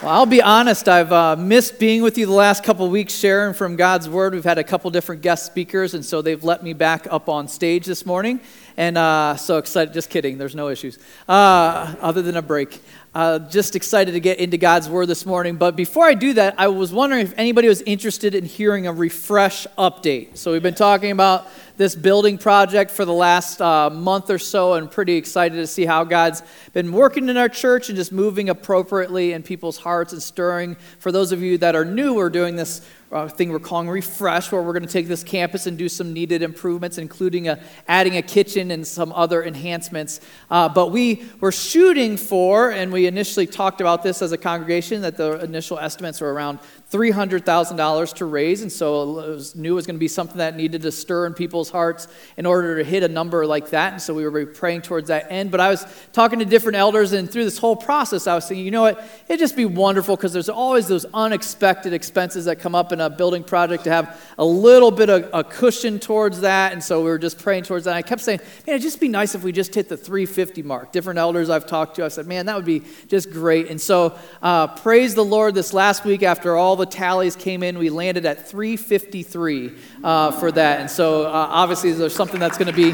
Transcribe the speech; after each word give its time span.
Well, 0.00 0.12
I'll 0.12 0.26
be 0.26 0.40
honest, 0.40 0.88
I've 0.88 1.10
uh, 1.10 1.34
missed 1.34 1.80
being 1.80 2.02
with 2.02 2.18
you 2.18 2.26
the 2.26 2.32
last 2.32 2.62
couple 2.62 2.88
weeks 2.88 3.12
sharing 3.12 3.52
from 3.52 3.74
God's 3.74 4.08
Word. 4.08 4.32
We've 4.32 4.44
had 4.44 4.56
a 4.56 4.62
couple 4.62 4.92
different 4.92 5.22
guest 5.22 5.44
speakers, 5.44 5.92
and 5.94 6.04
so 6.04 6.22
they've 6.22 6.44
let 6.44 6.62
me 6.62 6.72
back 6.72 7.08
up 7.10 7.28
on 7.28 7.48
stage 7.48 7.84
this 7.84 8.06
morning. 8.06 8.38
And 8.76 8.96
uh, 8.96 9.34
so 9.34 9.58
excited, 9.58 9.92
just 9.92 10.08
kidding, 10.08 10.38
there's 10.38 10.54
no 10.54 10.68
issues, 10.68 11.00
uh, 11.28 11.96
other 12.00 12.22
than 12.22 12.36
a 12.36 12.42
break. 12.42 12.80
Uh, 13.12 13.40
just 13.40 13.74
excited 13.74 14.12
to 14.12 14.20
get 14.20 14.38
into 14.38 14.56
God's 14.56 14.88
Word 14.88 15.06
this 15.06 15.26
morning. 15.26 15.56
But 15.56 15.74
before 15.74 16.04
I 16.04 16.14
do 16.14 16.32
that, 16.34 16.54
I 16.58 16.68
was 16.68 16.92
wondering 16.92 17.22
if 17.22 17.34
anybody 17.36 17.66
was 17.66 17.82
interested 17.82 18.36
in 18.36 18.44
hearing 18.44 18.86
a 18.86 18.92
refresh 18.92 19.66
update. 19.76 20.36
So 20.36 20.52
we've 20.52 20.62
been 20.62 20.74
talking 20.76 21.10
about 21.10 21.48
this 21.78 21.94
building 21.94 22.36
project 22.36 22.90
for 22.90 23.04
the 23.04 23.12
last 23.12 23.62
uh, 23.62 23.88
month 23.88 24.30
or 24.30 24.38
so 24.38 24.74
and 24.74 24.90
pretty 24.90 25.14
excited 25.14 25.54
to 25.54 25.66
see 25.66 25.86
how 25.86 26.02
God's 26.02 26.42
been 26.72 26.92
working 26.92 27.28
in 27.28 27.36
our 27.36 27.48
church 27.48 27.88
and 27.88 27.96
just 27.96 28.10
moving 28.10 28.50
appropriately 28.50 29.32
in 29.32 29.44
people's 29.44 29.78
hearts 29.78 30.12
and 30.12 30.20
stirring. 30.20 30.76
For 30.98 31.12
those 31.12 31.30
of 31.30 31.40
you 31.40 31.56
that 31.58 31.76
are 31.76 31.84
new, 31.84 32.14
we're 32.14 32.30
doing 32.30 32.56
this 32.56 32.82
uh, 33.10 33.28
thing 33.28 33.50
we're 33.50 33.58
calling 33.58 33.88
Refresh, 33.88 34.52
where 34.52 34.60
we're 34.60 34.72
going 34.72 34.86
to 34.86 34.92
take 34.92 35.06
this 35.06 35.24
campus 35.24 35.66
and 35.66 35.78
do 35.78 35.88
some 35.88 36.12
needed 36.12 36.42
improvements, 36.42 36.98
including 36.98 37.48
a, 37.48 37.58
adding 37.86 38.16
a 38.16 38.22
kitchen 38.22 38.70
and 38.70 38.86
some 38.86 39.12
other 39.12 39.42
enhancements. 39.42 40.20
Uh, 40.50 40.68
but 40.68 40.90
we 40.90 41.24
were 41.40 41.52
shooting 41.52 42.16
for, 42.16 42.70
and 42.70 42.92
we 42.92 43.06
initially 43.06 43.46
talked 43.46 43.80
about 43.80 44.02
this 44.02 44.20
as 44.20 44.32
a 44.32 44.36
congregation, 44.36 45.00
that 45.02 45.16
the 45.16 45.42
initial 45.42 45.78
estimates 45.78 46.20
were 46.20 46.34
around 46.34 46.58
$300,000 46.90 48.14
to 48.14 48.24
raise, 48.24 48.62
and 48.62 48.72
so 48.72 49.20
it 49.20 49.28
was, 49.28 49.54
knew 49.54 49.72
it 49.72 49.74
was 49.74 49.86
going 49.86 49.96
to 49.96 50.00
be 50.00 50.08
something 50.08 50.38
that 50.38 50.56
needed 50.56 50.80
to 50.80 50.90
stir 50.90 51.26
in 51.26 51.34
people's 51.34 51.68
hearts 51.68 52.08
in 52.38 52.46
order 52.46 52.78
to 52.78 52.84
hit 52.84 53.02
a 53.02 53.08
number 53.08 53.46
like 53.46 53.70
that. 53.70 53.92
And 53.92 54.00
so 54.00 54.14
we 54.14 54.26
were 54.26 54.46
praying 54.46 54.82
towards 54.82 55.08
that 55.08 55.26
end. 55.30 55.50
But 55.50 55.60
I 55.60 55.68
was 55.68 55.86
talking 56.14 56.38
to 56.38 56.46
different 56.46 56.76
elders, 56.76 57.12
and 57.12 57.30
through 57.30 57.44
this 57.44 57.58
whole 57.58 57.76
process, 57.76 58.26
I 58.26 58.34
was 58.34 58.48
thinking, 58.48 58.64
you 58.64 58.70
know 58.70 58.80
what? 58.80 59.06
It'd 59.28 59.38
just 59.38 59.54
be 59.54 59.66
wonderful 59.66 60.16
because 60.16 60.32
there's 60.32 60.48
always 60.48 60.88
those 60.88 61.04
unexpected 61.12 61.92
expenses 61.92 62.46
that 62.46 62.56
come 62.56 62.74
up 62.74 62.90
in 62.90 63.02
a 63.02 63.10
building 63.10 63.44
project 63.44 63.84
to 63.84 63.90
have 63.90 64.18
a 64.38 64.44
little 64.44 64.90
bit 64.90 65.10
of 65.10 65.28
a 65.34 65.44
cushion 65.44 65.98
towards 65.98 66.40
that. 66.40 66.72
And 66.72 66.82
so 66.82 67.02
we 67.02 67.10
were 67.10 67.18
just 67.18 67.38
praying 67.38 67.64
towards 67.64 67.84
that. 67.84 67.90
And 67.90 67.98
I 67.98 68.02
kept 68.02 68.22
saying, 68.22 68.40
man, 68.66 68.76
it'd 68.76 68.82
just 68.82 68.98
be 68.98 69.08
nice 69.08 69.34
if 69.34 69.42
we 69.42 69.52
just 69.52 69.74
hit 69.74 69.90
the 69.90 69.96
350 69.98 70.62
mark. 70.62 70.92
Different 70.92 71.18
elders 71.18 71.50
I've 71.50 71.66
talked 71.66 71.96
to, 71.96 72.04
I 72.06 72.08
said, 72.08 72.26
man, 72.26 72.46
that 72.46 72.56
would 72.56 72.64
be 72.64 72.82
just 73.08 73.30
great. 73.30 73.68
And 73.68 73.78
so 73.78 74.18
uh, 74.40 74.68
praise 74.68 75.14
the 75.14 75.24
Lord 75.24 75.54
this 75.54 75.74
last 75.74 76.06
week 76.06 76.22
after 76.22 76.56
all 76.56 76.77
the 76.78 76.86
tallies 76.86 77.36
came 77.36 77.62
in, 77.62 77.78
we 77.78 77.90
landed 77.90 78.24
at 78.24 78.48
353 78.48 79.72
uh, 80.02 80.30
for 80.32 80.50
that. 80.52 80.80
And 80.80 80.90
so 80.90 81.26
uh, 81.26 81.30
obviously 81.30 81.92
there's 81.92 82.14
something 82.14 82.40
that's 82.40 82.56
going 82.56 82.68
to 82.68 82.72
be, 82.72 82.90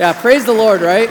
yeah, 0.00 0.18
praise 0.20 0.46
the 0.46 0.52
Lord, 0.54 0.80
right? 0.80 1.10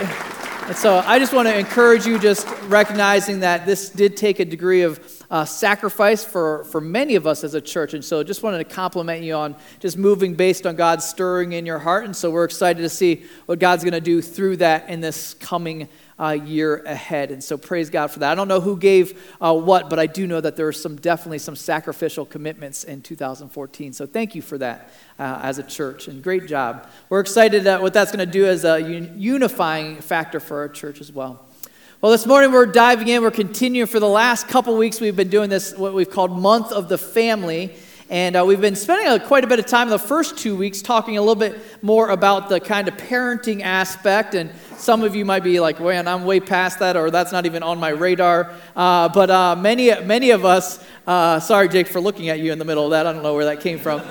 And 0.65 0.75
so 0.77 1.03
I 1.05 1.19
just 1.19 1.33
want 1.33 1.49
to 1.49 1.57
encourage 1.57 2.05
you, 2.05 2.17
just 2.17 2.47
recognizing 2.67 3.41
that 3.41 3.65
this 3.65 3.89
did 3.89 4.15
take 4.15 4.39
a 4.39 4.45
degree 4.45 4.83
of 4.83 5.23
uh, 5.29 5.43
sacrifice 5.43 6.23
for, 6.23 6.63
for 6.65 6.79
many 6.79 7.15
of 7.15 7.27
us 7.27 7.43
as 7.43 7.53
a 7.53 7.59
church. 7.59 7.93
And 7.93 8.05
so 8.05 8.23
just 8.23 8.43
wanted 8.43 8.59
to 8.59 8.63
compliment 8.63 9.23
you 9.23 9.33
on 9.33 9.55
just 9.79 9.97
moving 9.97 10.35
based 10.35 10.65
on 10.65 10.75
God's 10.75 11.05
stirring 11.05 11.51
in 11.51 11.65
your 11.65 11.79
heart. 11.79 12.05
And 12.05 12.15
so 12.15 12.31
we're 12.31 12.45
excited 12.45 12.81
to 12.81 12.89
see 12.89 13.25
what 13.45 13.59
God's 13.59 13.83
going 13.83 13.93
to 13.93 14.01
do 14.01 14.21
through 14.21 14.57
that 14.57 14.89
in 14.89 15.01
this 15.01 15.33
coming 15.33 15.89
uh, 16.19 16.29
year 16.29 16.77
ahead. 16.85 17.31
And 17.31 17.43
so 17.43 17.57
praise 17.57 17.89
God 17.89 18.07
for 18.07 18.19
that. 18.19 18.31
I 18.31 18.35
don't 18.35 18.47
know 18.47 18.61
who 18.61 18.77
gave 18.77 19.35
uh, 19.41 19.53
what, 19.53 19.89
but 19.89 19.99
I 19.99 20.07
do 20.07 20.27
know 20.27 20.41
that 20.41 20.55
there 20.55 20.67
are 20.67 20.73
some 20.73 20.95
definitely 20.95 21.39
some 21.39 21.55
sacrificial 21.55 22.25
commitments 22.25 22.83
in 22.83 23.01
2014. 23.01 23.93
So 23.93 24.05
thank 24.05 24.35
you 24.35 24.41
for 24.41 24.57
that 24.59 24.91
uh, 25.19 25.39
as 25.41 25.59
a 25.59 25.63
church, 25.63 26.07
and 26.07 26.23
great 26.23 26.47
job. 26.47 26.89
We're 27.09 27.19
excited 27.19 27.63
that 27.63 27.81
what 27.81 27.93
that's 27.93 28.11
going 28.11 28.25
to 28.25 28.31
do 28.31 28.45
as 28.45 28.65
a 28.65 28.81
unifying 28.81 30.01
factor 30.01 30.39
for 30.39 30.59
our 30.59 30.69
church 30.69 31.01
as 31.01 31.11
well. 31.11 31.45
Well, 32.01 32.11
this 32.11 32.25
morning 32.25 32.51
we're 32.51 32.65
diving 32.65 33.07
in. 33.07 33.21
We're 33.21 33.31
continuing 33.31 33.87
for 33.87 34.01
the 34.01 34.09
last 34.09 34.49
couple 34.49 34.75
weeks. 34.75 34.99
We've 34.99 35.15
been 35.15 35.29
doing 35.29 35.49
this, 35.49 35.73
what 35.73 35.93
we've 35.93 36.09
called 36.09 36.37
Month 36.37 36.73
of 36.73 36.89
the 36.89 36.97
Family. 36.97 37.73
And 38.09 38.35
uh, 38.35 38.43
we've 38.45 38.61
been 38.61 38.75
spending 38.75 39.07
a, 39.07 39.19
quite 39.19 39.43
a 39.43 39.47
bit 39.47 39.59
of 39.59 39.65
time 39.65 39.89
the 39.89 39.97
first 39.97 40.37
two 40.37 40.55
weeks 40.55 40.81
talking 40.81 41.17
a 41.17 41.21
little 41.21 41.35
bit 41.35 41.59
more 41.81 42.09
about 42.09 42.49
the 42.49 42.59
kind 42.59 42.87
of 42.87 42.95
parenting 42.97 43.61
aspect. 43.61 44.35
And 44.35 44.51
some 44.75 45.03
of 45.03 45.15
you 45.15 45.25
might 45.25 45.43
be 45.43 45.59
like, 45.59 45.79
man, 45.79 46.07
I'm 46.07 46.25
way 46.25 46.39
past 46.39 46.79
that, 46.79 46.97
or 46.97 47.09
that's 47.09 47.31
not 47.31 47.45
even 47.45 47.63
on 47.63 47.79
my 47.79 47.89
radar. 47.89 48.53
Uh, 48.75 49.09
but 49.09 49.29
uh, 49.29 49.55
many, 49.55 49.93
many 50.01 50.31
of 50.31 50.45
us, 50.45 50.83
uh, 51.07 51.39
sorry, 51.39 51.69
Jake, 51.69 51.87
for 51.87 52.01
looking 52.01 52.29
at 52.29 52.39
you 52.39 52.51
in 52.51 52.59
the 52.59 52.65
middle 52.65 52.85
of 52.85 52.91
that. 52.91 53.07
I 53.07 53.13
don't 53.13 53.23
know 53.23 53.33
where 53.33 53.45
that 53.45 53.61
came 53.61 53.79
from. 53.79 54.01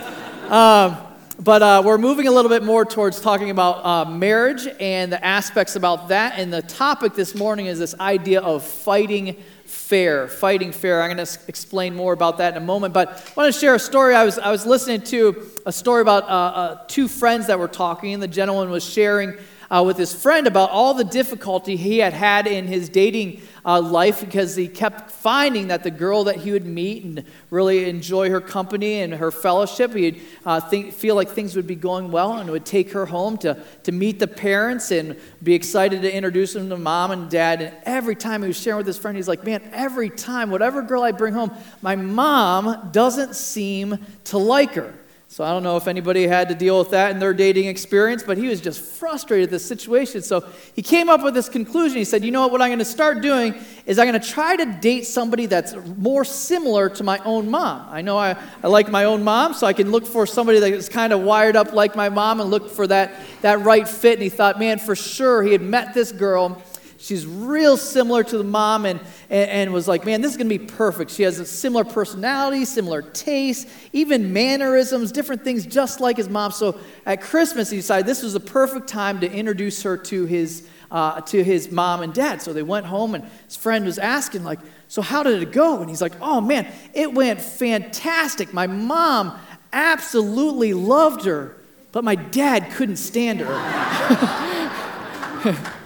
Um, 0.51 0.97
but 1.43 1.61
uh, 1.61 1.83
we're 1.85 1.99
moving 1.99 2.29
a 2.29 2.31
little 2.31 2.49
bit 2.49 2.63
more 2.63 2.85
towards 2.85 3.21
talking 3.21 3.51
about 3.51 3.85
uh, 3.85 4.09
marriage 4.09 4.69
and 4.79 5.13
the 5.13 5.25
aspects 5.25 5.75
about 5.75 6.09
that. 6.09 6.39
And 6.39 6.53
the 6.53 6.63
topic 6.63 7.15
this 7.15 7.35
morning 7.35 7.67
is 7.67 7.81
this 7.81 7.99
idea 7.99 8.41
of 8.41 8.63
fighting 8.63 9.37
fair, 9.65 10.29
fighting 10.29 10.71
fair. 10.71 11.03
I'm 11.03 11.13
going 11.13 11.27
to 11.27 11.39
explain 11.49 11.97
more 11.97 12.13
about 12.13 12.39
that 12.39 12.57
in 12.57 12.63
a 12.63 12.65
moment, 12.65 12.95
but 12.95 13.09
I 13.09 13.41
want 13.41 13.53
to 13.53 13.59
share 13.59 13.75
a 13.75 13.79
story. 13.81 14.15
I 14.15 14.25
was, 14.25 14.39
I 14.39 14.53
was 14.53 14.67
listening 14.67 15.01
to 15.03 15.51
a 15.67 15.73
story 15.73 16.03
about 16.03 16.25
uh, 16.25 16.27
uh, 16.27 16.85
two 16.87 17.09
friends 17.09 17.49
that 17.49 17.59
were 17.59 17.67
talking, 17.67 18.15
and 18.15 18.23
the 18.23 18.29
gentleman 18.29 18.71
was 18.71 18.85
sharing 18.85 19.37
uh, 19.69 19.83
with 19.83 19.97
his 19.97 20.15
friend 20.15 20.47
about 20.47 20.71
all 20.71 20.95
the 20.95 21.05
difficulty 21.05 21.75
he 21.75 21.99
had 21.99 22.13
had 22.13 22.47
in 22.47 22.69
his 22.69 22.89
dating 22.89 23.41
uh, 23.65 23.81
life 23.81 24.21
because 24.21 24.57
he 24.57 24.67
kept 24.67 25.11
finding 25.11 25.69
that 25.69 25.83
the 25.83 25.91
girl 25.91 26.25
that 26.25 26.37
he 26.37 26.51
would 26.51 26.67
meet 26.67 27.05
and 27.05 27.25
really 27.51 27.89
enjoy 27.89 28.29
her 28.29 28.41
company 28.41 29.01
and 29.01 29.15
her 29.15 29.31
fellowship, 29.31 29.95
he'd 29.95 30.21
uh, 30.45 30.59
think, 30.61 30.93
feel 30.93 31.15
like 31.15 31.29
things 31.29 31.55
would 31.55 31.67
be 31.67 31.77
going 31.77 32.11
well 32.11 32.39
and 32.39 32.51
would 32.51 32.67
take 32.67 32.91
her 32.93 33.07
home 33.07 33.37
to, 33.39 33.57
to 33.85 33.93
meet 33.93 34.19
the 34.19 34.27
parents 34.27 34.91
and 34.91 35.17
be 35.43 35.55
excited 35.55 36.03
to 36.03 36.13
introduce 36.13 36.55
them 36.55 36.69
to 36.69 36.77
mom 36.77 37.13
and 37.13 37.31
dad. 37.31 37.63
And 37.63 37.77
every 37.85 38.17
time 38.17 38.43
he 38.43 38.49
was 38.49 38.61
sharing 38.61 38.79
with 38.79 38.87
his 38.87 38.99
friend, 38.99 39.17
he's 39.17 39.29
like, 39.29 39.45
man, 39.45 39.63
every 39.73 40.11
time, 40.11 40.51
whatever 40.51 40.83
girl 40.83 41.03
I 41.03 41.13
bring 41.13 41.35
home, 41.35 41.53
my 41.83 41.95
mom 41.95 42.91
doesn't 42.93 43.37
seem 43.37 43.99
to 44.25 44.39
like 44.39 44.75
her. 44.75 44.93
So 45.33 45.43
I 45.45 45.49
don't 45.49 45.63
know 45.63 45.79
if 45.79 45.89
anybody 45.89 46.27
had 46.27 46.51
to 46.51 46.55
deal 46.55 46.79
with 46.79 46.91
that 46.91 47.11
in 47.13 47.19
their 47.19 47.33
dating 47.33 47.65
experience, 47.65 48.23
but 48.23 48.37
he 48.37 48.49
was 48.49 48.61
just 48.61 48.83
frustrated 48.83 49.45
at 49.45 49.51
this 49.51 49.65
situation. 49.65 50.21
So 50.21 50.45
he 50.75 50.83
came 50.83 51.09
up 51.09 51.23
with 51.23 51.33
this 51.33 51.49
conclusion. 51.49 51.97
He 51.97 52.05
said, 52.05 52.23
You 52.23 52.31
know 52.31 52.43
what? 52.43 52.53
What 52.53 52.61
I'm 52.61 52.69
going 52.69 52.81
to 52.81 52.85
start 52.85 53.23
doing 53.23 53.55
is 53.87 53.99
I'm 53.99 54.07
going 54.07 54.21
to 54.21 54.29
try 54.29 54.57
to 54.57 54.67
date 54.67 55.07
somebody 55.07 55.47
that's 55.47 55.75
more 55.97 56.27
similar 56.27 56.91
to 56.91 57.03
my 57.03 57.17
own 57.21 57.49
mom. 57.49 57.89
I 57.89 58.03
know 58.03 58.19
I, 58.19 58.37
I 58.63 58.69
like 58.69 58.91
my 58.91 59.05
own 59.05 59.25
mom, 59.25 59.55
so 59.55 59.67
I 59.67 59.73
can 59.73 59.91
look 59.91 60.07
for 60.07 60.27
somebody 60.27 60.61
that's 60.61 60.91
kind 60.91 61.15
of 61.15 61.23
wired 61.23 61.57
up 61.57 61.73
like 61.73 61.97
my 61.97 62.11
mom 62.11 62.43
and 62.43 62.51
look 62.51 62.69
for 62.69 62.87
that, 62.89 63.15
that 63.41 63.61
right 63.61 63.89
fit. 63.89 64.19
And 64.19 64.23
he 64.23 64.29
thought, 64.29 64.59
Man, 64.59 64.79
for 64.79 64.95
sure, 64.95 65.43
he 65.43 65.53
had 65.53 65.63
met 65.63 65.95
this 65.95 66.13
girl 66.13 66.63
She's 67.03 67.27
real 67.27 67.77
similar 67.77 68.23
to 68.23 68.39
the 68.39 68.45
mom 68.45 68.87
and, 68.87 69.01
and, 69.29 69.51
and 69.51 69.73
was 69.73 69.89
like, 69.89 70.07
man, 70.07 70.21
this 70.21 70.31
is 70.31 70.37
going 70.37 70.49
to 70.49 70.57
be 70.57 70.65
perfect. 70.65 71.11
She 71.11 71.25
has 71.25 71.41
a 71.41 71.45
similar 71.45 71.83
personality, 71.83 72.65
similar 72.65 73.03
taste, 73.03 73.69
even 73.93 74.33
mannerisms, 74.33 75.11
different 75.11 75.43
things 75.43 75.67
just 75.67 75.99
like 75.99 76.17
his 76.17 76.29
mom. 76.29 76.53
So 76.53 76.79
at 77.05 77.21
Christmas, 77.21 77.71
he 77.71 77.79
decided 77.79 78.07
this 78.07 78.23
was 78.23 78.35
the 78.35 78.41
perfect 78.41 78.87
time 78.87 79.19
to 79.19 79.29
introduce 79.29 79.83
her 79.83 79.97
to 79.97 80.27
his, 80.27 80.69
uh, 80.93 81.21
to 81.23 81.43
his 81.43 81.73
mom 81.73 82.03
and 82.03 82.15
dad. 82.15 82.41
So 82.41 82.53
they 82.53 82.63
went 82.63 82.87
home 82.87 83.17
and 83.17 83.25
his 83.47 83.57
friend 83.57 83.85
was 83.85 83.99
asking, 83.99 84.45
like, 84.45 84.61
so 84.87 85.03
how 85.03 85.25
did 85.25 85.43
it 85.43 85.51
go? 85.51 85.81
And 85.81 85.91
he's 85.91 86.03
like, 86.03 86.15
oh 86.21 86.41
man, 86.41 86.69
it 86.95 87.13
went 87.13 87.41
fantastic. 87.41 88.55
My 88.55 88.69
mom 88.69 89.37
absolutely 89.73 90.73
loved 90.73 91.25
her, 91.25 91.57
but 91.91 92.05
my 92.05 92.15
dad 92.15 92.71
couldn't 92.71 92.99
stand 92.99 93.41
her. 93.41 93.49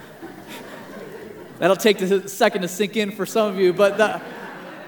That'll 1.59 1.75
take 1.75 1.99
a 2.01 2.29
second 2.29 2.61
to 2.61 2.67
sink 2.67 2.97
in 2.97 3.11
for 3.11 3.25
some 3.25 3.49
of 3.49 3.59
you, 3.59 3.73
but 3.73 3.97
the, 3.97 4.21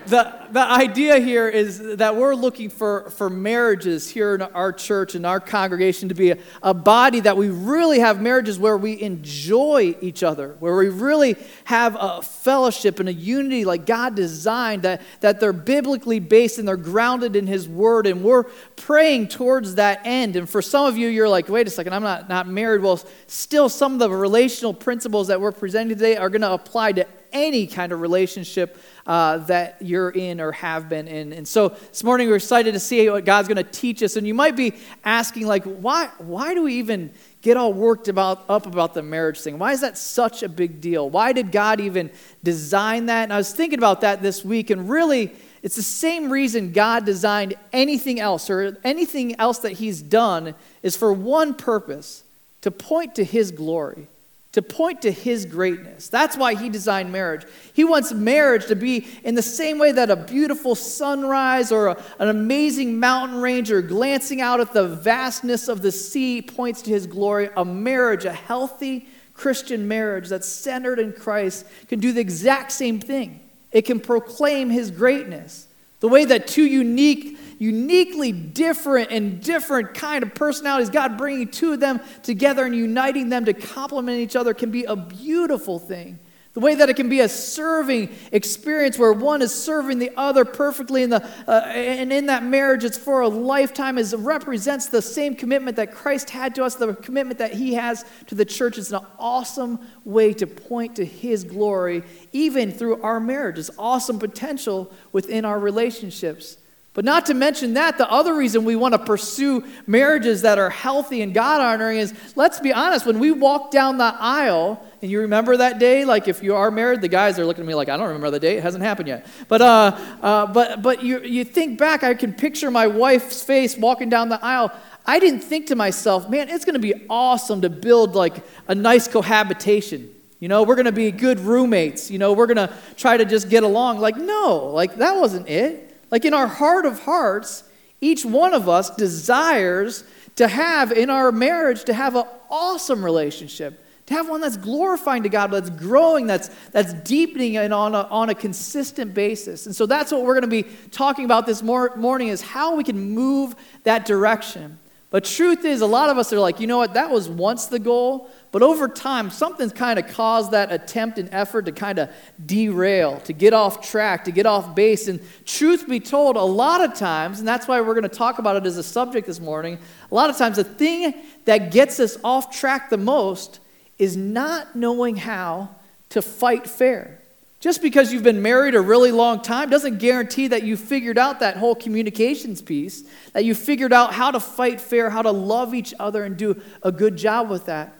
the, 0.07 0.33
the 0.51 0.61
idea 0.61 1.19
here 1.19 1.47
is 1.47 1.97
that 1.97 2.15
we're 2.15 2.35
looking 2.35 2.69
for, 2.69 3.09
for 3.11 3.29
marriages 3.29 4.09
here 4.09 4.35
in 4.35 4.41
our 4.41 4.71
church 4.71 5.15
and 5.15 5.25
our 5.25 5.39
congregation 5.39 6.09
to 6.09 6.15
be 6.15 6.31
a, 6.31 6.37
a 6.63 6.73
body 6.73 7.19
that 7.19 7.37
we 7.37 7.49
really 7.49 7.99
have 7.99 8.21
marriages 8.21 8.57
where 8.57 8.77
we 8.77 8.99
enjoy 9.01 9.95
each 10.01 10.23
other, 10.23 10.55
where 10.59 10.75
we 10.75 10.89
really 10.89 11.35
have 11.65 11.97
a 11.99 12.21
fellowship 12.21 12.99
and 12.99 13.09
a 13.09 13.13
unity 13.13 13.65
like 13.65 13.85
God 13.85 14.15
designed, 14.15 14.83
that, 14.83 15.01
that 15.21 15.39
they're 15.39 15.53
biblically 15.53 16.19
based 16.19 16.57
and 16.57 16.67
they're 16.67 16.77
grounded 16.77 17.35
in 17.35 17.47
His 17.47 17.67
Word. 17.67 18.07
And 18.07 18.23
we're 18.23 18.43
praying 18.75 19.27
towards 19.27 19.75
that 19.75 20.01
end. 20.05 20.35
And 20.35 20.49
for 20.49 20.61
some 20.61 20.85
of 20.85 20.97
you, 20.97 21.07
you're 21.07 21.29
like, 21.29 21.49
wait 21.49 21.67
a 21.67 21.69
second, 21.69 21.93
I'm 21.93 22.03
not, 22.03 22.29
not 22.29 22.47
married. 22.47 22.81
Well, 22.81 22.99
still, 23.27 23.69
some 23.69 23.93
of 23.93 23.99
the 23.99 24.09
relational 24.09 24.73
principles 24.73 25.27
that 25.27 25.39
we're 25.39 25.51
presenting 25.51 25.95
today 25.97 26.17
are 26.17 26.29
going 26.29 26.41
to 26.41 26.51
apply 26.51 26.93
to 26.93 27.07
any 27.31 27.67
kind 27.67 27.91
of 27.91 28.01
relationship 28.01 28.77
uh, 29.05 29.37
that 29.37 29.77
you're 29.81 30.09
in 30.09 30.39
or 30.39 30.51
have 30.51 30.87
been 30.87 31.07
in. 31.07 31.33
And 31.33 31.47
so 31.47 31.69
this 31.69 32.03
morning 32.03 32.27
we're 32.27 32.35
excited 32.35 32.73
to 32.73 32.79
see 32.79 33.09
what 33.09 33.25
God's 33.25 33.47
going 33.47 33.57
to 33.57 33.71
teach 33.71 34.03
us. 34.03 34.15
And 34.15 34.27
you 34.27 34.33
might 34.33 34.55
be 34.55 34.73
asking, 35.03 35.47
like, 35.47 35.63
why, 35.63 36.09
why 36.17 36.53
do 36.53 36.63
we 36.63 36.75
even 36.75 37.11
get 37.41 37.57
all 37.57 37.73
worked 37.73 38.07
about, 38.07 38.45
up 38.49 38.65
about 38.65 38.93
the 38.93 39.01
marriage 39.01 39.41
thing? 39.41 39.57
Why 39.57 39.71
is 39.71 39.81
that 39.81 39.97
such 39.97 40.43
a 40.43 40.49
big 40.49 40.81
deal? 40.81 41.09
Why 41.09 41.33
did 41.33 41.51
God 41.51 41.79
even 41.79 42.11
design 42.43 43.07
that? 43.07 43.23
And 43.23 43.33
I 43.33 43.37
was 43.37 43.53
thinking 43.53 43.79
about 43.79 44.01
that 44.01 44.21
this 44.21 44.45
week, 44.45 44.69
and 44.69 44.89
really, 44.89 45.33
it's 45.63 45.75
the 45.75 45.81
same 45.81 46.29
reason 46.31 46.71
God 46.71 47.05
designed 47.05 47.55
anything 47.73 48.19
else 48.19 48.49
or 48.49 48.77
anything 48.83 49.39
else 49.39 49.59
that 49.59 49.73
He's 49.73 50.01
done 50.01 50.55
is 50.83 50.95
for 50.95 51.11
one 51.11 51.53
purpose 51.53 52.23
to 52.61 52.71
point 52.71 53.15
to 53.15 53.23
His 53.23 53.51
glory 53.51 54.07
to 54.51 54.61
point 54.63 55.03
to 55.03 55.11
his 55.11 55.45
greatness. 55.45 56.09
That's 56.09 56.35
why 56.35 56.55
he 56.55 56.69
designed 56.69 57.11
marriage. 57.11 57.45
He 57.73 57.83
wants 57.83 58.11
marriage 58.11 58.65
to 58.67 58.75
be 58.75 59.07
in 59.23 59.35
the 59.35 59.43
same 59.43 59.77
way 59.77 59.91
that 59.91 60.09
a 60.09 60.15
beautiful 60.15 60.73
sunrise 60.73 61.71
or 61.71 61.87
a, 61.87 62.03
an 62.17 62.29
amazing 62.29 62.99
mountain 62.99 63.41
range 63.41 63.71
or 63.71 63.83
glancing 63.83 64.41
out 64.41 64.59
at 64.59 64.73
the 64.73 64.87
vastness 64.87 65.67
of 65.67 65.83
the 65.83 65.91
sea 65.91 66.41
points 66.41 66.81
to 66.83 66.89
his 66.89 67.05
glory. 67.05 67.49
A 67.57 67.63
marriage, 67.63 68.25
a 68.25 68.33
healthy 68.33 69.07
Christian 69.35 69.87
marriage 69.87 70.29
that's 70.29 70.47
centered 70.47 70.97
in 70.97 71.13
Christ, 71.13 71.65
can 71.87 71.99
do 71.99 72.11
the 72.11 72.21
exact 72.21 72.71
same 72.71 72.99
thing. 72.99 73.41
It 73.71 73.83
can 73.83 73.99
proclaim 73.99 74.71
his 74.71 74.89
greatness. 74.89 75.67
The 75.99 76.07
way 76.07 76.25
that 76.25 76.47
two 76.47 76.65
unique 76.65 77.37
uniquely 77.59 78.31
different 78.31 79.11
and 79.11 79.43
different 79.43 79.93
kind 79.93 80.23
of 80.23 80.33
personalities, 80.33 80.89
God 80.89 81.17
bringing 81.17 81.49
two 81.49 81.73
of 81.73 81.79
them 81.79 81.99
together 82.23 82.65
and 82.65 82.75
uniting 82.75 83.29
them 83.29 83.45
to 83.45 83.53
complement 83.53 84.17
each 84.17 84.35
other 84.35 84.53
can 84.53 84.71
be 84.71 84.85
a 84.85 84.95
beautiful 84.95 85.77
thing. 85.77 86.17
The 86.53 86.61
way 86.61 86.73
that 86.75 86.89
it 86.89 86.95
can 86.95 87.09
be 87.09 87.19
a 87.19 87.29
serving 87.29 88.09
experience 88.31 88.97
where 88.97 89.13
one 89.13 89.43
is 89.43 89.53
serving 89.53 89.99
the 89.99 90.11
other 90.17 90.43
perfectly, 90.43 91.03
in 91.03 91.11
the, 91.11 91.23
uh, 91.47 91.61
and 91.67 92.11
in 92.11 92.25
that 92.25 92.43
marriage, 92.43 92.83
it's 92.83 92.97
for 92.97 93.21
a 93.21 93.27
lifetime, 93.27 93.99
is 93.99 94.15
represents 94.15 94.87
the 94.87 95.01
same 95.01 95.35
commitment 95.35 95.77
that 95.77 95.91
Christ 95.91 96.31
had 96.31 96.55
to 96.55 96.63
us, 96.63 96.75
the 96.75 96.95
commitment 96.95 97.37
that 97.37 97.53
He 97.53 97.75
has 97.75 98.03
to 98.27 98.35
the 98.35 98.45
church. 98.45 98.79
It's 98.79 98.91
an 98.91 99.05
awesome 99.19 99.79
way 100.05 100.33
to 100.33 100.47
point 100.47 100.95
to 100.95 101.05
His 101.05 101.43
glory, 101.43 102.03
even 102.31 102.71
through 102.71 103.03
our 103.03 103.19
marriage. 103.19 103.59
It's 103.59 103.69
awesome 103.77 104.17
potential 104.17 104.91
within 105.11 105.45
our 105.45 105.59
relationships. 105.59 106.57
But 106.99 107.05
not 107.05 107.27
to 107.27 107.33
mention 107.33 107.75
that, 107.75 107.97
the 107.97 108.11
other 108.11 108.35
reason 108.35 108.65
we 108.65 108.75
want 108.75 108.91
to 108.91 108.99
pursue 108.99 109.63
marriages 109.87 110.41
that 110.41 110.59
are 110.59 110.69
healthy 110.69 111.21
and 111.21 111.33
God 111.33 111.61
honoring 111.61 111.97
is 111.97 112.13
let's 112.35 112.59
be 112.59 112.73
honest, 112.73 113.05
when 113.05 113.19
we 113.19 113.31
walk 113.31 113.71
down 113.71 113.97
the 113.97 114.13
aisle, 114.19 114.85
and 115.01 115.09
you 115.09 115.21
remember 115.21 115.55
that 115.55 115.79
day, 115.79 116.03
like 116.03 116.27
if 116.27 116.43
you 116.43 116.55
are 116.55 116.69
married, 116.69 116.99
the 116.99 117.07
guys 117.07 117.39
are 117.39 117.45
looking 117.45 117.63
at 117.63 117.67
me 117.67 117.73
like, 117.73 117.87
I 117.87 117.95
don't 117.95 118.07
remember 118.07 118.31
the 118.31 118.41
day, 118.41 118.57
it 118.57 118.63
hasn't 118.63 118.83
happened 118.83 119.07
yet. 119.07 119.27
But, 119.47 119.61
uh, 119.61 119.97
uh, 120.21 120.47
but, 120.47 120.81
but 120.81 121.01
you, 121.01 121.21
you 121.21 121.45
think 121.45 121.79
back, 121.79 122.03
I 122.03 122.15
can 122.15 122.33
picture 122.33 122.69
my 122.69 122.87
wife's 122.87 123.43
face 123.43 123.77
walking 123.77 124.09
down 124.09 124.27
the 124.27 124.43
aisle. 124.43 124.69
I 125.05 125.19
didn't 125.19 125.39
think 125.39 125.67
to 125.67 125.77
myself, 125.77 126.29
man, 126.29 126.49
it's 126.49 126.65
going 126.65 126.73
to 126.73 126.81
be 126.81 127.05
awesome 127.09 127.61
to 127.61 127.69
build 127.69 128.13
like 128.13 128.43
a 128.67 128.75
nice 128.75 129.07
cohabitation. 129.07 130.13
You 130.41 130.49
know, 130.49 130.63
we're 130.63 130.75
going 130.75 130.85
to 130.85 130.91
be 130.91 131.13
good 131.13 131.39
roommates. 131.39 132.11
You 132.11 132.17
know, 132.17 132.33
we're 132.33 132.47
going 132.47 132.67
to 132.67 132.73
try 132.97 133.15
to 133.15 133.23
just 133.23 133.47
get 133.47 133.63
along. 133.63 133.99
Like, 133.99 134.17
no, 134.17 134.71
like 134.73 134.97
that 134.97 135.15
wasn't 135.15 135.47
it. 135.47 135.88
Like 136.11 136.25
in 136.25 136.33
our 136.33 136.47
heart 136.47 136.85
of 136.85 137.03
hearts, 137.03 137.63
each 138.01 138.25
one 138.25 138.53
of 138.53 138.67
us 138.67 138.89
desires 138.91 140.03
to 140.35 140.47
have 140.47 140.91
in 140.91 141.09
our 141.09 141.31
marriage 141.31 141.83
to 141.85 141.93
have 141.93 142.15
an 142.15 142.25
awesome 142.49 143.03
relationship 143.03 143.85
to 144.09 144.15
have 144.15 144.27
one 144.27 144.41
that's 144.41 144.57
glorifying 144.57 145.21
to 145.21 145.29
god 145.29 145.51
that's 145.51 145.69
growing 145.69 146.25
that's 146.25 146.49
that's 146.71 146.93
deepening 146.93 147.57
and 147.57 147.71
on 147.71 147.93
a, 147.93 148.01
on 148.03 148.29
a 148.29 148.35
consistent 148.35 149.13
basis. 149.13 149.67
And 149.67 149.75
so 149.75 149.85
that's 149.85 150.11
what 150.11 150.23
we're 150.23 150.33
going 150.33 150.49
to 150.49 150.63
be 150.63 150.63
talking 150.89 151.25
about 151.25 151.45
this 151.45 151.61
mor- 151.61 151.95
morning 151.95 152.29
is 152.29 152.41
how 152.41 152.75
we 152.75 152.83
can 152.83 153.11
move 153.11 153.55
that 153.83 154.05
direction 154.05 154.79
but 155.11 155.23
truth 155.23 155.65
is 155.65 155.81
a 155.81 155.87
lot 155.87 156.09
of 156.09 156.17
us 156.17 156.31
are 156.33 156.39
like 156.39 156.59
you 156.59 156.67
know 156.67 156.77
what 156.77 156.93
that 156.93 157.09
was 157.09 157.29
once 157.29 157.67
the 157.67 157.79
goal 157.79 158.29
but 158.51 158.63
over 158.63 158.87
time, 158.87 159.29
something's 159.29 159.73
kind 159.73 159.99
of 159.99 160.07
caused 160.07 160.51
that 160.51 160.71
attempt 160.71 161.19
and 161.19 161.29
effort 161.31 161.65
to 161.65 161.71
kind 161.71 161.99
of 161.99 162.09
derail, 162.43 163.19
to 163.21 163.33
get 163.33 163.53
off 163.53 163.87
track, 163.87 164.23
to 164.25 164.31
get 164.31 164.47
off 164.47 164.73
base. 164.73 165.07
And 165.07 165.19
truth 165.45 165.87
be 165.87 165.99
told, 165.99 166.35
a 166.35 166.41
lot 166.41 166.81
of 166.81 166.95
times, 166.95 167.39
and 167.39 167.47
that's 167.47 167.67
why 167.67 167.79
we're 167.79 167.93
going 167.93 168.09
to 168.09 168.09
talk 168.09 168.39
about 168.39 168.55
it 168.55 168.65
as 168.65 168.77
a 168.77 168.83
subject 168.83 169.27
this 169.27 169.39
morning, 169.39 169.77
a 170.11 170.15
lot 170.15 170.31
of 170.31 170.37
times 170.37 170.55
the 170.55 170.63
thing 170.63 171.13
that 171.45 171.71
gets 171.71 171.99
us 171.99 172.17
off 172.23 172.55
track 172.55 172.89
the 172.89 172.97
most 172.97 173.59
is 173.99 174.17
not 174.17 174.75
knowing 174.75 175.15
how 175.15 175.69
to 176.09 176.21
fight 176.23 176.67
fair. 176.67 177.18
Just 177.59 177.81
because 177.81 178.13
you've 178.13 178.23
been 178.23 178.41
married 178.41 178.73
a 178.73 178.79
really 178.79 179.11
long 179.11 179.41
time 179.41 179.69
doesn't 179.69 179.99
guarantee 179.99 180.47
that 180.47 180.63
you 180.63 180.77
figured 180.77 181.17
out 181.17 181.41
that 181.41 181.57
whole 181.57 181.75
communications 181.75 182.61
piece, 182.61 183.03
that 183.33 183.43
you 183.43 183.53
figured 183.53 183.91
out 183.91 184.13
how 184.13 184.31
to 184.31 184.39
fight 184.39 184.79
fair, 184.79 185.09
how 185.09 185.21
to 185.21 185.31
love 185.31 185.73
each 185.73 185.93
other, 185.99 186.23
and 186.23 186.37
do 186.37 186.61
a 186.83 186.91
good 186.91 187.17
job 187.17 187.49
with 187.49 187.65
that. 187.65 187.93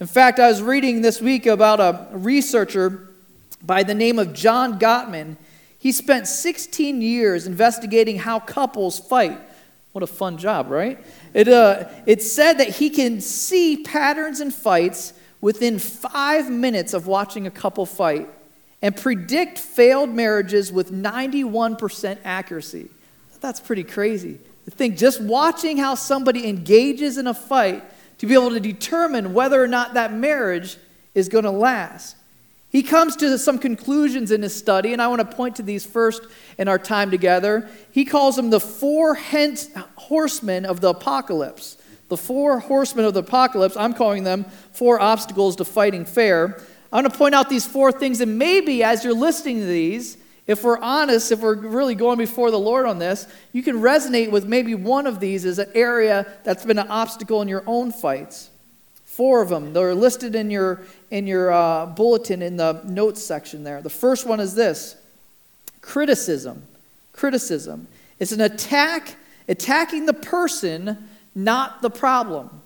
In 0.00 0.06
fact, 0.06 0.38
I 0.38 0.48
was 0.48 0.60
reading 0.60 1.00
this 1.00 1.22
week 1.22 1.46
about 1.46 1.80
a 1.80 2.08
researcher 2.12 3.08
by 3.62 3.82
the 3.82 3.94
name 3.94 4.18
of 4.18 4.34
John 4.34 4.78
Gottman. 4.78 5.38
He 5.78 5.92
spent 5.92 6.26
16 6.26 7.00
years 7.00 7.46
investigating 7.46 8.18
how 8.18 8.38
couples 8.38 9.00
fight. 9.00 9.40
What 9.92 10.02
a 10.02 10.06
fun 10.06 10.36
job, 10.36 10.68
right? 10.68 11.02
It, 11.32 11.48
uh, 11.48 11.88
it 12.04 12.22
said 12.22 12.54
that 12.58 12.68
he 12.68 12.90
can 12.90 13.22
see 13.22 13.78
patterns 13.82 14.42
in 14.42 14.50
fights 14.50 15.14
within 15.40 15.78
five 15.78 16.50
minutes 16.50 16.92
of 16.92 17.06
watching 17.06 17.46
a 17.46 17.50
couple 17.50 17.86
fight 17.86 18.28
and 18.82 18.96
predict 18.96 19.58
failed 19.58 20.10
marriages 20.10 20.72
with 20.72 20.92
91% 20.92 22.18
accuracy. 22.24 22.88
That's 23.40 23.60
pretty 23.60 23.84
crazy. 23.84 24.40
To 24.64 24.70
think 24.70 24.96
just 24.96 25.20
watching 25.20 25.76
how 25.76 25.94
somebody 25.94 26.48
engages 26.48 27.18
in 27.18 27.26
a 27.26 27.34
fight 27.34 27.84
to 28.18 28.26
be 28.26 28.34
able 28.34 28.50
to 28.50 28.60
determine 28.60 29.34
whether 29.34 29.62
or 29.62 29.68
not 29.68 29.94
that 29.94 30.12
marriage 30.12 30.76
is 31.14 31.28
going 31.28 31.44
to 31.44 31.50
last. 31.50 32.16
He 32.70 32.82
comes 32.82 33.16
to 33.16 33.38
some 33.38 33.58
conclusions 33.58 34.30
in 34.30 34.42
his 34.42 34.54
study, 34.54 34.92
and 34.92 35.00
I 35.00 35.08
want 35.08 35.20
to 35.20 35.36
point 35.36 35.56
to 35.56 35.62
these 35.62 35.86
first 35.86 36.22
in 36.58 36.68
our 36.68 36.78
time 36.78 37.10
together. 37.10 37.68
He 37.92 38.04
calls 38.04 38.36
them 38.36 38.50
the 38.50 38.60
four 38.60 39.16
horsemen 39.94 40.66
of 40.66 40.80
the 40.80 40.90
apocalypse. 40.90 41.76
The 42.08 42.16
four 42.16 42.60
horsemen 42.60 43.04
of 43.04 43.14
the 43.14 43.20
apocalypse, 43.20 43.76
I'm 43.76 43.94
calling 43.94 44.24
them 44.24 44.44
four 44.72 45.00
obstacles 45.00 45.56
to 45.56 45.64
fighting 45.64 46.04
fair. 46.04 46.60
I 46.92 46.96
want 46.96 47.12
to 47.12 47.18
point 47.18 47.34
out 47.34 47.48
these 47.48 47.66
four 47.66 47.92
things, 47.92 48.20
and 48.20 48.38
maybe 48.38 48.82
as 48.82 49.04
you're 49.04 49.14
listening 49.14 49.60
to 49.60 49.66
these, 49.66 50.16
if 50.46 50.62
we're 50.62 50.78
honest, 50.78 51.32
if 51.32 51.40
we're 51.40 51.56
really 51.56 51.96
going 51.96 52.18
before 52.18 52.50
the 52.50 52.58
Lord 52.58 52.86
on 52.86 52.98
this, 52.98 53.26
you 53.52 53.62
can 53.62 53.80
resonate 53.80 54.30
with 54.30 54.46
maybe 54.46 54.74
one 54.74 55.06
of 55.06 55.18
these 55.18 55.44
as 55.44 55.58
an 55.58 55.70
area 55.74 56.26
that's 56.44 56.64
been 56.64 56.78
an 56.78 56.88
obstacle 56.88 57.42
in 57.42 57.48
your 57.48 57.64
own 57.66 57.90
fights. 57.90 58.50
Four 59.04 59.42
of 59.42 59.48
them. 59.48 59.72
They're 59.72 59.94
listed 59.94 60.34
in 60.36 60.50
your, 60.50 60.82
in 61.10 61.26
your 61.26 61.50
uh, 61.50 61.86
bulletin 61.86 62.42
in 62.42 62.56
the 62.56 62.80
notes 62.84 63.24
section 63.24 63.64
there. 63.64 63.82
The 63.82 63.90
first 63.90 64.26
one 64.26 64.38
is 64.40 64.54
this 64.54 64.96
criticism. 65.80 66.62
Criticism. 67.12 67.88
It's 68.20 68.32
an 68.32 68.40
attack, 68.40 69.16
attacking 69.48 70.06
the 70.06 70.12
person, 70.12 71.08
not 71.34 71.82
the 71.82 71.90
problem. 71.90 72.60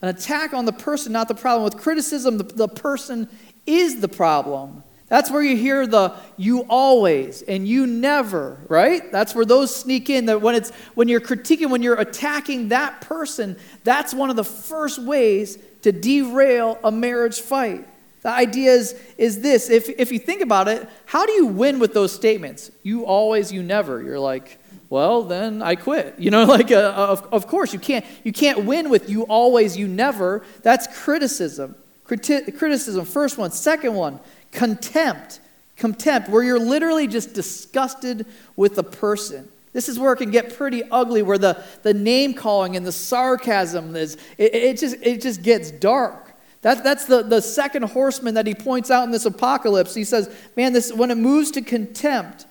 An 0.00 0.08
attack 0.08 0.54
on 0.54 0.64
the 0.64 0.72
person, 0.72 1.12
not 1.12 1.28
the 1.28 1.34
problem. 1.34 1.64
With 1.64 1.82
criticism, 1.82 2.38
the, 2.38 2.44
the 2.44 2.68
person 2.68 3.28
is 3.66 4.00
the 4.00 4.08
problem. 4.08 4.82
That's 5.08 5.30
where 5.30 5.42
you 5.42 5.56
hear 5.56 5.86
the 5.86 6.14
you 6.36 6.62
always 6.68 7.42
and 7.42 7.66
you 7.66 7.86
never, 7.86 8.58
right? 8.68 9.10
That's 9.12 9.34
where 9.34 9.44
those 9.44 9.74
sneak 9.74 10.10
in. 10.10 10.26
That 10.26 10.42
when 10.42 10.56
it's 10.56 10.70
when 10.94 11.06
you're 11.06 11.20
critiquing, 11.20 11.70
when 11.70 11.82
you're 11.82 12.00
attacking 12.00 12.68
that 12.68 13.00
person, 13.02 13.56
that's 13.84 14.12
one 14.12 14.30
of 14.30 14.36
the 14.36 14.44
first 14.44 14.98
ways 14.98 15.58
to 15.82 15.92
derail 15.92 16.78
a 16.82 16.90
marriage 16.90 17.40
fight. 17.40 17.86
The 18.22 18.30
idea 18.30 18.72
is, 18.72 19.00
is 19.16 19.40
this 19.40 19.70
if, 19.70 19.88
if 19.88 20.10
you 20.10 20.18
think 20.18 20.40
about 20.40 20.66
it, 20.66 20.88
how 21.04 21.24
do 21.24 21.32
you 21.32 21.46
win 21.46 21.78
with 21.78 21.94
those 21.94 22.12
statements? 22.12 22.72
You 22.82 23.06
always, 23.06 23.52
you 23.52 23.62
never. 23.62 24.02
You're 24.02 24.18
like, 24.18 24.58
well, 24.90 25.22
then 25.22 25.62
I 25.62 25.76
quit. 25.76 26.18
You 26.18 26.32
know, 26.32 26.44
like, 26.56 26.72
uh, 26.72 26.92
of, 26.96 27.28
of 27.32 27.46
course, 27.46 27.72
you 27.72 27.78
can't, 27.78 28.04
you 28.24 28.32
can't 28.32 28.64
win 28.64 28.90
with 28.90 29.08
you 29.08 29.22
always, 29.22 29.76
you 29.76 29.86
never. 29.86 30.42
That's 30.62 30.88
criticism. 31.04 31.76
Criti- 32.08 32.56
criticism, 32.56 33.04
first 33.04 33.38
one. 33.38 33.50
Second 33.50 33.94
one, 33.94 34.20
Contempt. 34.52 35.40
Contempt, 35.76 36.30
where 36.30 36.42
you're 36.42 36.58
literally 36.58 37.06
just 37.06 37.34
disgusted 37.34 38.24
with 38.56 38.76
the 38.76 38.84
person. 38.84 39.48
This 39.74 39.90
is 39.90 39.98
where 39.98 40.14
it 40.14 40.16
can 40.16 40.30
get 40.30 40.56
pretty 40.56 40.82
ugly, 40.84 41.20
where 41.22 41.36
the, 41.36 41.62
the 41.82 41.92
name 41.92 42.32
calling 42.32 42.76
and 42.76 42.86
the 42.86 42.92
sarcasm 42.92 43.94
is, 43.94 44.16
it, 44.38 44.54
it, 44.54 44.78
just, 44.78 44.96
it 45.02 45.20
just 45.20 45.42
gets 45.42 45.70
dark. 45.70 46.32
That, 46.62 46.82
that's 46.82 47.04
the, 47.04 47.22
the 47.22 47.42
second 47.42 47.82
horseman 47.82 48.34
that 48.34 48.46
he 48.46 48.54
points 48.54 48.90
out 48.90 49.04
in 49.04 49.10
this 49.10 49.26
apocalypse. 49.26 49.94
He 49.94 50.04
says, 50.04 50.34
man, 50.56 50.72
this, 50.72 50.90
when 50.90 51.10
it 51.10 51.18
moves 51.18 51.50
to 51.52 51.60
contempt, 51.60 52.46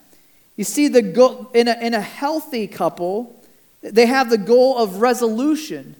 you 0.56 0.64
see, 0.64 0.88
the 0.88 1.02
go, 1.02 1.50
in, 1.56 1.68
a, 1.68 1.74
in 1.82 1.96
a 1.96 2.02
healthy 2.02 2.68
couple, 2.68 3.44
they 3.82 4.06
have 4.06 4.30
the 4.30 4.38
goal 4.38 4.78
of 4.78 5.02
resolution, 5.02 5.96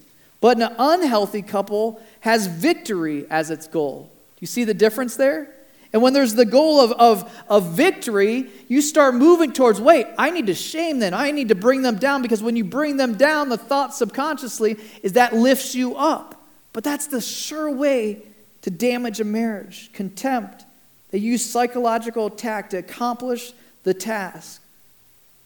but 0.46 0.62
an 0.62 0.76
unhealthy 0.78 1.42
couple 1.42 2.00
has 2.20 2.46
victory 2.46 3.26
as 3.32 3.50
its 3.50 3.66
goal. 3.66 4.12
Do 4.36 4.42
you 4.42 4.46
see 4.46 4.64
the 4.64 4.76
difference 4.76 5.16
there? 5.16 5.52
And 5.92 6.04
when 6.04 6.14
there's 6.14 6.36
the 6.36 6.46
goal 6.46 6.82
of, 6.82 6.92
of, 6.92 7.44
of 7.50 7.72
victory, 7.72 8.52
you 8.68 8.84
start 8.84 9.16
moving 9.16 9.54
towards, 9.54 9.82
wait, 9.82 10.06
I 10.20 10.30
need 10.30 10.46
to 10.46 10.54
shame 10.54 11.00
them. 11.00 11.16
I 11.16 11.32
need 11.32 11.50
to 11.50 11.56
bring 11.56 11.82
them 11.82 11.96
down 11.96 12.22
because 12.22 12.44
when 12.44 12.56
you 12.56 12.64
bring 12.64 12.98
them 12.98 13.18
down, 13.18 13.50
the 13.50 13.58
thought 13.58 13.96
subconsciously 13.96 14.78
is 15.02 15.14
that 15.14 15.34
lifts 15.34 15.74
you 15.74 15.96
up. 15.96 16.40
But 16.74 16.84
that's 16.84 17.08
the 17.08 17.22
sure 17.22 17.72
way 17.72 18.22
to 18.62 18.70
damage 18.70 19.20
a 19.20 19.26
marriage. 19.26 19.90
Contempt. 19.94 20.64
They 21.10 21.18
use 21.18 21.44
psychological 21.44 22.28
attack 22.28 22.70
to 22.70 22.78
accomplish 22.78 23.52
the 23.82 23.96
task 23.96 24.62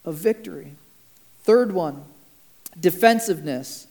of 0.04 0.16
victory. 0.16 0.74
Third 1.44 1.72
one, 1.72 2.04
defensiveness. 2.78 3.86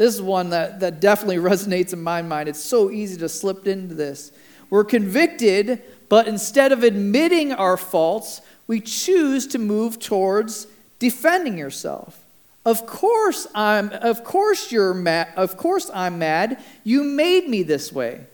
This 0.00 0.14
is 0.14 0.22
one 0.22 0.48
that, 0.48 0.80
that 0.80 0.98
definitely 0.98 1.36
resonates 1.50 1.92
in 1.92 2.02
my 2.02 2.22
mind. 2.22 2.48
It's 2.48 2.64
so 2.64 2.90
easy 2.90 3.18
to 3.18 3.28
slip 3.28 3.66
into 3.66 3.94
this 3.94 4.32
We're 4.70 4.84
convicted, 4.84 5.82
but 6.08 6.26
instead 6.26 6.72
of 6.72 6.82
admitting 6.82 7.52
our 7.52 7.76
faults, 7.76 8.40
we 8.66 8.80
choose 8.80 9.46
to 9.48 9.58
move 9.58 9.98
towards 9.98 10.66
defending 10.98 11.58
yourself. 11.58 12.24
Of 12.64 12.86
course 12.86 13.46
I'm 13.54 13.90
of 13.90 14.24
course 14.24 14.72
you're 14.72 14.94
mad 14.94 15.28
of 15.36 15.58
course 15.58 15.90
I'm 15.92 16.18
mad. 16.18 16.62
You 16.82 17.04
made 17.04 17.46
me 17.46 17.62
this 17.62 17.92
way. 17.92 18.24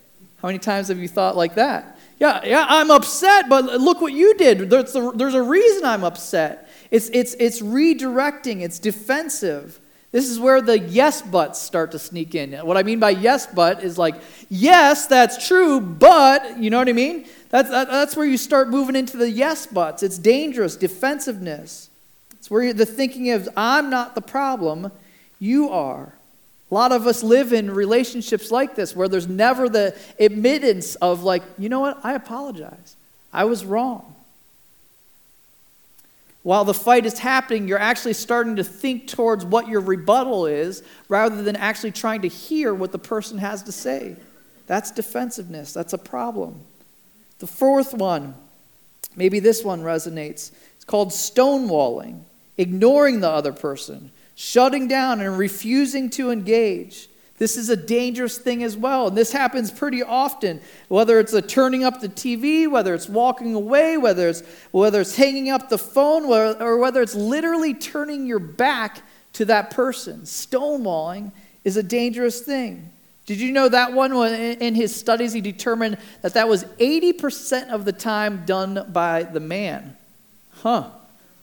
How 0.42 0.46
many 0.46 0.60
times 0.60 0.86
have 0.86 0.98
you 0.98 1.08
thought 1.08 1.36
like 1.36 1.56
that? 1.56 1.98
Yeah, 2.20 2.44
yeah, 2.44 2.64
I'm 2.68 2.92
upset, 2.92 3.48
but 3.48 3.64
look 3.64 4.00
what 4.00 4.12
you 4.12 4.36
did. 4.36 4.70
There's 4.70 4.94
a, 4.94 5.10
there's 5.16 5.34
a 5.34 5.42
reason 5.42 5.84
I'm 5.84 6.04
upset. 6.04 6.70
It's, 6.92 7.10
it's, 7.12 7.34
it's 7.34 7.60
redirecting, 7.60 8.60
it's 8.62 8.78
defensive. 8.78 9.80
This 10.12 10.30
is 10.30 10.40
where 10.40 10.62
the 10.62 10.78
yes 10.78 11.20
buts 11.20 11.60
start 11.60 11.92
to 11.92 11.98
sneak 11.98 12.34
in. 12.34 12.52
What 12.66 12.76
I 12.76 12.82
mean 12.82 13.00
by 13.00 13.10
yes 13.10 13.46
but 13.46 13.84
is 13.84 13.98
like, 13.98 14.14
yes, 14.48 15.06
that's 15.06 15.46
true, 15.46 15.80
but, 15.80 16.58
you 16.58 16.70
know 16.70 16.78
what 16.78 16.88
I 16.88 16.92
mean? 16.92 17.26
That's, 17.50 17.68
that, 17.70 17.88
that's 17.88 18.16
where 18.16 18.26
you 18.26 18.38
start 18.38 18.70
moving 18.70 18.96
into 18.96 19.16
the 19.16 19.30
yes 19.30 19.66
buts. 19.66 20.02
It's 20.02 20.18
dangerous, 20.18 20.74
defensiveness. 20.76 21.90
It's 22.32 22.50
where 22.50 22.72
the 22.72 22.86
thinking 22.86 23.30
of, 23.30 23.48
I'm 23.56 23.90
not 23.90 24.14
the 24.14 24.20
problem, 24.22 24.90
you 25.38 25.68
are. 25.68 26.12
A 26.70 26.74
lot 26.74 26.90
of 26.90 27.06
us 27.06 27.22
live 27.22 27.52
in 27.52 27.70
relationships 27.70 28.50
like 28.50 28.74
this 28.74 28.96
where 28.96 29.06
there's 29.08 29.28
never 29.28 29.68
the 29.68 29.94
admittance 30.18 30.96
of, 30.96 31.22
like, 31.22 31.42
you 31.58 31.68
know 31.68 31.80
what, 31.80 32.04
I 32.04 32.14
apologize. 32.14 32.96
I 33.32 33.44
was 33.44 33.64
wrong. 33.64 34.15
While 36.46 36.64
the 36.64 36.74
fight 36.74 37.06
is 37.06 37.18
happening, 37.18 37.66
you're 37.66 37.76
actually 37.76 38.12
starting 38.12 38.54
to 38.54 38.62
think 38.62 39.08
towards 39.08 39.44
what 39.44 39.66
your 39.66 39.80
rebuttal 39.80 40.46
is 40.46 40.84
rather 41.08 41.42
than 41.42 41.56
actually 41.56 41.90
trying 41.90 42.22
to 42.22 42.28
hear 42.28 42.72
what 42.72 42.92
the 42.92 43.00
person 43.00 43.38
has 43.38 43.64
to 43.64 43.72
say. 43.72 44.14
That's 44.68 44.92
defensiveness. 44.92 45.72
That's 45.72 45.92
a 45.92 45.98
problem. 45.98 46.60
The 47.40 47.48
fourth 47.48 47.94
one, 47.94 48.36
maybe 49.16 49.40
this 49.40 49.64
one 49.64 49.82
resonates. 49.82 50.52
It's 50.76 50.84
called 50.86 51.08
stonewalling, 51.08 52.20
ignoring 52.56 53.18
the 53.18 53.28
other 53.28 53.52
person 53.52 54.12
shutting 54.36 54.86
down 54.86 55.20
and 55.20 55.36
refusing 55.36 56.10
to 56.10 56.30
engage. 56.30 57.08
This 57.38 57.56
is 57.56 57.68
a 57.68 57.76
dangerous 57.76 58.38
thing 58.38 58.62
as 58.62 58.76
well. 58.76 59.08
And 59.08 59.16
this 59.16 59.32
happens 59.32 59.70
pretty 59.70 60.02
often, 60.02 60.60
whether 60.88 61.20
it's 61.20 61.34
a 61.34 61.42
turning 61.42 61.84
up 61.84 62.00
the 62.00 62.08
TV, 62.08 62.70
whether 62.70 62.94
it's 62.94 63.08
walking 63.08 63.54
away, 63.54 63.98
whether 63.98 64.28
it's, 64.28 64.42
whether 64.70 65.02
it's 65.02 65.16
hanging 65.16 65.50
up 65.50 65.68
the 65.68 65.78
phone, 65.78 66.24
or 66.24 66.78
whether 66.78 67.02
it's 67.02 67.14
literally 67.14 67.74
turning 67.74 68.26
your 68.26 68.38
back 68.38 69.02
to 69.34 69.44
that 69.44 69.70
person. 69.70 70.22
Stonewalling 70.22 71.30
is 71.62 71.76
a 71.76 71.82
dangerous 71.82 72.40
thing. 72.40 72.90
Did 73.26 73.38
you 73.38 73.52
know 73.52 73.68
that 73.68 73.92
one? 73.92 74.12
In 74.14 74.74
his 74.74 74.94
studies, 74.94 75.32
he 75.32 75.40
determined 75.40 75.98
that 76.22 76.34
that 76.34 76.48
was 76.48 76.64
80% 76.64 77.68
of 77.70 77.84
the 77.84 77.92
time 77.92 78.44
done 78.46 78.86
by 78.92 79.24
the 79.24 79.40
man. 79.40 79.96
Huh. 80.52 80.90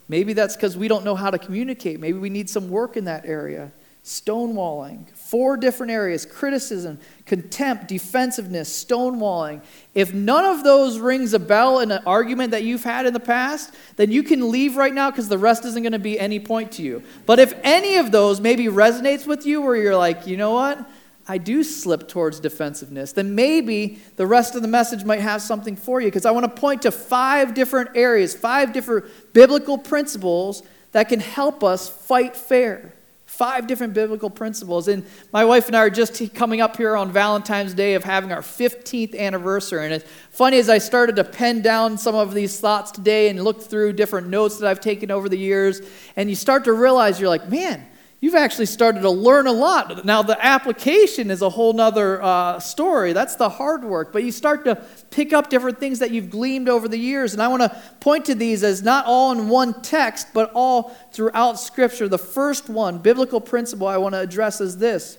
Maybe 0.07 0.33
that's 0.33 0.55
because 0.55 0.75
we 0.75 0.87
don't 0.87 1.05
know 1.05 1.15
how 1.15 1.29
to 1.29 1.37
communicate. 1.37 1.99
Maybe 1.99 2.17
we 2.17 2.29
need 2.29 2.49
some 2.49 2.69
work 2.69 2.97
in 2.97 3.05
that 3.05 3.25
area. 3.25 3.71
Stonewalling. 4.03 5.09
Four 5.15 5.55
different 5.55 5.91
areas 5.91 6.25
criticism, 6.25 6.99
contempt, 7.25 7.87
defensiveness, 7.87 8.83
stonewalling. 8.83 9.63
If 9.95 10.13
none 10.13 10.43
of 10.43 10.65
those 10.65 10.99
rings 10.99 11.33
a 11.33 11.39
bell 11.39 11.79
in 11.79 11.89
an 11.89 12.03
argument 12.05 12.51
that 12.51 12.63
you've 12.63 12.83
had 12.83 13.05
in 13.05 13.13
the 13.13 13.21
past, 13.21 13.73
then 13.95 14.11
you 14.11 14.21
can 14.21 14.51
leave 14.51 14.75
right 14.75 14.93
now 14.93 15.09
because 15.09 15.29
the 15.29 15.37
rest 15.37 15.63
isn't 15.63 15.81
going 15.81 15.93
to 15.93 15.99
be 15.99 16.19
any 16.19 16.39
point 16.39 16.73
to 16.73 16.81
you. 16.81 17.01
But 17.25 17.39
if 17.39 17.53
any 17.63 17.95
of 17.95 18.11
those 18.11 18.41
maybe 18.41 18.65
resonates 18.65 19.25
with 19.25 19.45
you 19.45 19.61
where 19.61 19.77
you're 19.77 19.97
like, 19.97 20.27
you 20.27 20.35
know 20.35 20.51
what? 20.51 20.85
I 21.25 21.37
do 21.37 21.63
slip 21.63 22.09
towards 22.09 22.41
defensiveness, 22.41 23.13
then 23.13 23.33
maybe 23.33 24.01
the 24.17 24.27
rest 24.27 24.55
of 24.55 24.61
the 24.61 24.67
message 24.67 25.05
might 25.05 25.21
have 25.21 25.41
something 25.41 25.77
for 25.77 26.01
you. 26.01 26.07
Because 26.07 26.25
I 26.25 26.31
want 26.31 26.43
to 26.43 26.61
point 26.61 26.81
to 26.81 26.91
five 26.91 27.53
different 27.53 27.91
areas, 27.95 28.35
five 28.35 28.73
different 28.73 29.05
biblical 29.31 29.77
principles 29.77 30.61
that 30.91 31.07
can 31.07 31.21
help 31.21 31.63
us 31.63 31.87
fight 31.87 32.35
fair. 32.35 32.93
Five 33.43 33.67
different 33.67 33.93
biblical 33.93 34.29
principles. 34.29 34.87
And 34.87 35.05
my 35.33 35.43
wife 35.43 35.67
and 35.67 35.75
I 35.75 35.81
are 35.81 35.89
just 35.89 36.33
coming 36.33 36.61
up 36.61 36.77
here 36.77 36.95
on 36.95 37.11
Valentine's 37.11 37.73
Day 37.73 37.95
of 37.95 38.01
having 38.05 38.31
our 38.31 38.39
15th 38.39 39.19
anniversary. 39.19 39.83
And 39.83 39.93
it's 39.95 40.09
funny 40.29 40.59
as 40.59 40.69
I 40.69 40.77
started 40.77 41.17
to 41.17 41.25
pen 41.25 41.61
down 41.61 41.97
some 41.97 42.15
of 42.15 42.33
these 42.33 42.57
thoughts 42.57 42.89
today 42.89 43.27
and 43.27 43.43
look 43.43 43.61
through 43.61 43.93
different 43.93 44.29
notes 44.29 44.59
that 44.59 44.69
I've 44.69 44.79
taken 44.79 45.11
over 45.11 45.27
the 45.27 45.37
years, 45.37 45.81
and 46.15 46.29
you 46.29 46.37
start 46.37 46.63
to 46.63 46.71
realize 46.71 47.19
you're 47.19 47.27
like, 47.27 47.49
man, 47.49 47.85
you've 48.23 48.35
actually 48.35 48.65
started 48.65 49.01
to 49.01 49.09
learn 49.09 49.47
a 49.47 49.51
lot. 49.51 50.05
Now, 50.05 50.21
the 50.21 50.37
application 50.43 51.29
is 51.29 51.41
a 51.41 51.49
whole 51.49 51.73
nother 51.73 52.23
uh, 52.23 52.57
story. 52.57 53.11
That's 53.11 53.35
the 53.35 53.49
hard 53.49 53.83
work. 53.83 54.13
But 54.13 54.23
you 54.23 54.31
start 54.31 54.63
to 54.63 54.81
pick 55.11 55.33
up 55.33 55.49
different 55.49 55.77
things 55.77 55.99
that 55.99 56.11
you've 56.11 56.29
gleaned 56.29 56.69
over 56.69 56.87
the 56.87 56.97
years. 56.97 57.33
And 57.33 57.41
I 57.41 57.49
want 57.49 57.63
to 57.63 57.81
point 57.99 58.23
to 58.27 58.35
these 58.35 58.63
as 58.63 58.81
not 58.81 59.05
all 59.07 59.33
in 59.33 59.49
one 59.49 59.81
text, 59.81 60.27
but 60.33 60.53
all 60.55 60.95
throughout 61.11 61.59
Scripture. 61.59 62.07
The 62.07 62.17
first 62.17 62.69
one, 62.69 62.99
biblical 62.99 63.41
principle 63.41 63.87
I 63.87 63.97
want 63.97 64.13
to 64.13 64.19
address 64.19 64.61
is 64.61 64.77
this 64.77 65.17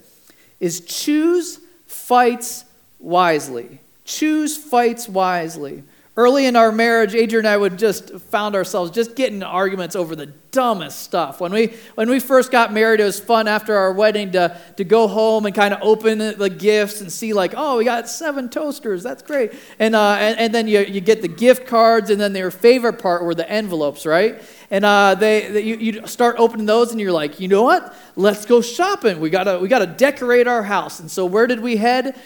is 0.58 0.80
choose 0.80 1.60
fights 1.86 2.64
wisely. 2.98 3.80
Choose 4.06 4.56
fights 4.56 5.10
wisely. 5.10 5.84
Early 6.16 6.46
in 6.46 6.54
our 6.54 6.70
marriage, 6.70 7.16
Adrian 7.16 7.44
and 7.44 7.48
I 7.52 7.56
would 7.56 7.76
just 7.76 8.10
found 8.30 8.54
ourselves 8.54 8.92
just 8.92 9.16
getting 9.16 9.42
arguments 9.42 9.96
over 9.96 10.14
the 10.14 10.26
dumbest 10.52 11.00
stuff. 11.00 11.40
When 11.40 11.52
we 11.52 11.74
when 11.96 12.08
we 12.08 12.20
first 12.20 12.52
got 12.52 12.72
married, 12.72 13.00
it 13.00 13.04
was 13.04 13.18
fun 13.18 13.48
after 13.48 13.74
our 13.74 13.92
wedding 13.92 14.30
to, 14.32 14.56
to 14.76 14.84
go 14.84 15.08
home 15.08 15.44
and 15.44 15.52
kind 15.52 15.74
of 15.74 15.80
open 15.82 16.18
the 16.18 16.48
gifts 16.48 17.00
and 17.00 17.10
see 17.10 17.32
like, 17.32 17.54
oh, 17.56 17.78
we 17.78 17.84
got 17.84 18.08
seven 18.08 18.48
toasters. 18.48 19.02
That's 19.02 19.24
great. 19.24 19.54
And 19.80 19.96
uh, 19.96 20.16
and, 20.20 20.38
and 20.38 20.54
then 20.54 20.68
you, 20.68 20.80
you 20.82 21.00
get 21.00 21.20
the 21.20 21.26
gift 21.26 21.66
cards, 21.66 22.10
and 22.10 22.20
then 22.20 22.32
their 22.32 22.52
favorite 22.52 23.00
part 23.00 23.24
were 23.24 23.34
the 23.34 23.50
envelopes, 23.50 24.06
right? 24.06 24.40
And 24.70 24.84
uh, 24.84 25.16
they, 25.16 25.48
they 25.48 25.62
you, 25.62 25.76
you 25.76 26.06
start 26.06 26.36
opening 26.38 26.66
those, 26.66 26.92
and 26.92 27.00
you're 27.00 27.10
like, 27.10 27.40
you 27.40 27.48
know 27.48 27.64
what? 27.64 27.92
Let's 28.14 28.46
go 28.46 28.60
shopping. 28.62 29.18
We 29.18 29.30
gotta 29.30 29.58
we 29.58 29.66
gotta 29.66 29.86
decorate 29.86 30.46
our 30.46 30.62
house. 30.62 31.00
And 31.00 31.10
so 31.10 31.26
where 31.26 31.48
did 31.48 31.58
we 31.58 31.76
head? 31.76 32.16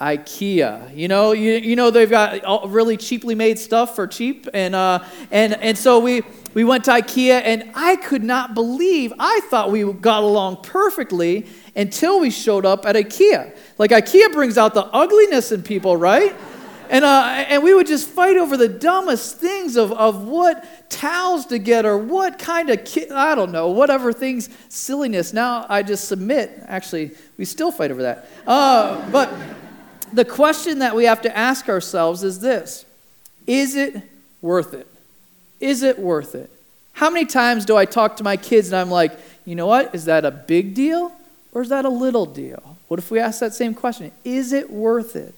IKEA. 0.00 0.94
You 0.94 1.08
know, 1.08 1.32
you, 1.32 1.52
you 1.52 1.74
know 1.74 1.90
they've 1.90 2.10
got 2.10 2.70
really 2.70 2.96
cheaply 2.96 3.34
made 3.34 3.58
stuff 3.58 3.96
for 3.96 4.06
cheap, 4.06 4.46
and 4.52 4.74
uh, 4.74 5.02
and 5.30 5.54
and 5.54 5.76
so 5.76 5.98
we 5.98 6.22
we 6.52 6.64
went 6.64 6.84
to 6.84 6.90
IKEA, 6.90 7.40
and 7.44 7.70
I 7.74 7.96
could 7.96 8.22
not 8.22 8.54
believe 8.54 9.12
I 9.18 9.40
thought 9.50 9.70
we 9.70 9.90
got 9.92 10.22
along 10.22 10.62
perfectly 10.62 11.46
until 11.74 12.20
we 12.20 12.30
showed 12.30 12.66
up 12.66 12.84
at 12.84 12.94
IKEA. 12.94 13.56
Like 13.78 13.90
IKEA 13.90 14.32
brings 14.32 14.58
out 14.58 14.74
the 14.74 14.84
ugliness 14.84 15.52
in 15.52 15.62
people, 15.62 15.96
right? 15.96 16.34
And, 16.88 17.04
uh, 17.04 17.44
and 17.48 17.64
we 17.64 17.74
would 17.74 17.88
just 17.88 18.08
fight 18.08 18.36
over 18.36 18.56
the 18.56 18.68
dumbest 18.68 19.38
things 19.38 19.76
of, 19.76 19.90
of 19.92 20.22
what 20.22 20.88
towels 20.88 21.46
to 21.46 21.58
get 21.58 21.84
or 21.84 21.98
what 21.98 22.38
kind 22.38 22.70
of, 22.70 22.78
I 23.12 23.34
don't 23.34 23.50
know, 23.50 23.70
whatever 23.70 24.12
things, 24.12 24.48
silliness. 24.68 25.32
Now 25.32 25.66
I 25.68 25.82
just 25.82 26.06
submit. 26.06 26.62
Actually, 26.66 27.10
we 27.38 27.44
still 27.44 27.72
fight 27.72 27.90
over 27.90 28.02
that. 28.02 28.28
Uh, 28.46 29.10
but 29.10 29.34
the 30.12 30.24
question 30.24 30.80
that 30.80 30.94
we 30.94 31.04
have 31.04 31.22
to 31.22 31.36
ask 31.36 31.68
ourselves 31.68 32.22
is 32.22 32.40
this 32.40 32.84
Is 33.46 33.76
it 33.76 34.02
worth 34.40 34.74
it? 34.74 34.86
Is 35.60 35.82
it 35.82 35.98
worth 35.98 36.34
it? 36.34 36.50
How 36.92 37.10
many 37.10 37.26
times 37.26 37.64
do 37.64 37.76
I 37.76 37.84
talk 37.84 38.16
to 38.16 38.24
my 38.24 38.36
kids 38.36 38.68
and 38.68 38.76
I'm 38.76 38.90
like, 38.90 39.18
you 39.44 39.54
know 39.54 39.66
what? 39.66 39.94
Is 39.94 40.06
that 40.06 40.24
a 40.24 40.30
big 40.30 40.74
deal 40.74 41.12
or 41.52 41.62
is 41.62 41.68
that 41.68 41.84
a 41.84 41.90
little 41.90 42.26
deal? 42.26 42.76
What 42.88 42.98
if 42.98 43.10
we 43.10 43.18
ask 43.18 43.40
that 43.40 43.54
same 43.54 43.74
question? 43.74 44.12
Is 44.24 44.52
it 44.52 44.70
worth 44.70 45.16
it? 45.16 45.34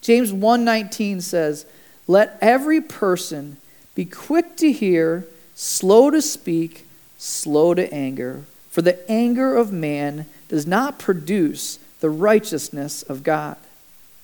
James 0.00 0.32
1:19 0.32 1.20
says, 1.20 1.66
"Let 2.06 2.38
every 2.40 2.80
person 2.80 3.56
be 3.94 4.04
quick 4.04 4.56
to 4.56 4.72
hear, 4.72 5.26
slow 5.54 6.10
to 6.10 6.22
speak, 6.22 6.86
slow 7.18 7.74
to 7.74 7.92
anger, 7.92 8.44
for 8.70 8.82
the 8.82 8.98
anger 9.10 9.56
of 9.56 9.72
man 9.72 10.26
does 10.48 10.66
not 10.66 10.98
produce 10.98 11.78
the 12.00 12.10
righteousness 12.10 13.02
of 13.02 13.22
God." 13.22 13.56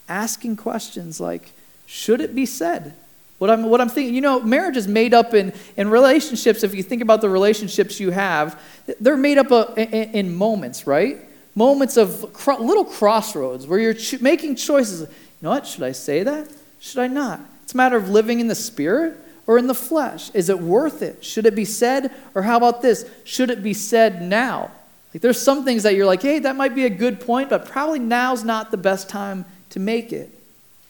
Asking 0.08 0.56
questions 0.56 1.20
like, 1.20 1.52
should 1.86 2.20
it 2.20 2.34
be 2.34 2.46
said? 2.46 2.94
What 3.38 3.50
I'm, 3.50 3.64
what 3.64 3.80
I'm 3.80 3.88
thinking, 3.88 4.14
you 4.14 4.22
know, 4.22 4.40
marriage 4.40 4.76
is 4.76 4.88
made 4.88 5.12
up 5.12 5.34
in, 5.34 5.52
in 5.76 5.88
relationships. 5.88 6.62
If 6.62 6.74
you 6.74 6.82
think 6.82 7.02
about 7.02 7.20
the 7.20 7.28
relationships 7.28 8.00
you 8.00 8.10
have, 8.10 8.60
they're 8.98 9.16
made 9.16 9.36
up 9.36 9.52
of, 9.52 9.76
in, 9.76 9.88
in, 9.88 10.34
moments, 10.34 10.86
right? 10.86 11.18
Moments 11.54 11.98
of 11.98 12.32
cro- 12.32 12.58
little 12.58 12.84
crossroads 12.84 13.66
where 13.66 13.78
you're 13.78 13.94
cho- 13.94 14.18
making 14.20 14.56
choices. 14.56 15.00
You 15.02 15.08
know 15.42 15.50
what? 15.50 15.66
Should 15.66 15.82
I 15.82 15.92
say 15.92 16.22
that? 16.22 16.50
Should 16.78 17.00
I 17.00 17.08
not? 17.08 17.40
It's 17.62 17.74
a 17.74 17.76
matter 17.76 17.96
of 17.96 18.08
living 18.08 18.40
in 18.40 18.48
the 18.48 18.54
spirit 18.54 19.16
or 19.46 19.58
in 19.58 19.66
the 19.66 19.74
flesh. 19.74 20.30
Is 20.34 20.48
it 20.48 20.58
worth 20.58 21.02
it? 21.02 21.22
Should 21.22 21.44
it 21.44 21.54
be 21.54 21.66
said? 21.66 22.12
Or 22.34 22.42
how 22.42 22.56
about 22.56 22.80
this? 22.80 23.08
Should 23.24 23.50
it 23.50 23.62
be 23.62 23.74
said 23.74 24.22
now? 24.22 24.70
Like 25.12 25.20
there's 25.20 25.40
some 25.40 25.64
things 25.64 25.82
that 25.82 25.94
you're 25.94 26.06
like, 26.06 26.22
hey, 26.22 26.38
that 26.38 26.56
might 26.56 26.74
be 26.74 26.86
a 26.86 26.90
good 26.90 27.20
point, 27.20 27.50
but 27.50 27.66
probably 27.66 27.98
now's 27.98 28.44
not 28.44 28.70
the 28.70 28.76
best 28.76 29.08
time 29.08 29.44
to 29.76 29.80
make 29.80 30.10
it. 30.10 30.30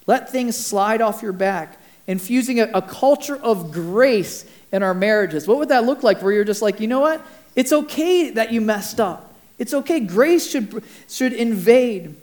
Let 0.07 0.31
things 0.31 0.57
slide 0.57 1.03
off 1.03 1.21
your 1.21 1.33
back. 1.33 1.77
Infusing 2.07 2.61
a, 2.61 2.71
a 2.73 2.81
culture 2.81 3.35
of 3.35 3.73
grace 3.73 4.45
in 4.71 4.85
our 4.85 4.95
marriages. 4.95 5.49
What 5.49 5.59
would 5.59 5.71
that 5.71 5.85
look 5.85 6.05
like 6.05 6.23
where 6.23 6.33
you're 6.33 6.45
just 6.45 6.63
like, 6.63 6.79
you 6.79 6.87
know 6.87 7.01
what? 7.01 7.21
It's 7.57 7.73
okay 7.73 8.31
that 8.31 8.53
you 8.53 8.61
messed 8.61 9.01
up. 9.01 9.35
It's 9.59 9.75
okay. 9.75 9.99
Grace 9.99 10.49
should, 10.49 10.85
should 11.09 11.33
invade. 11.33 12.15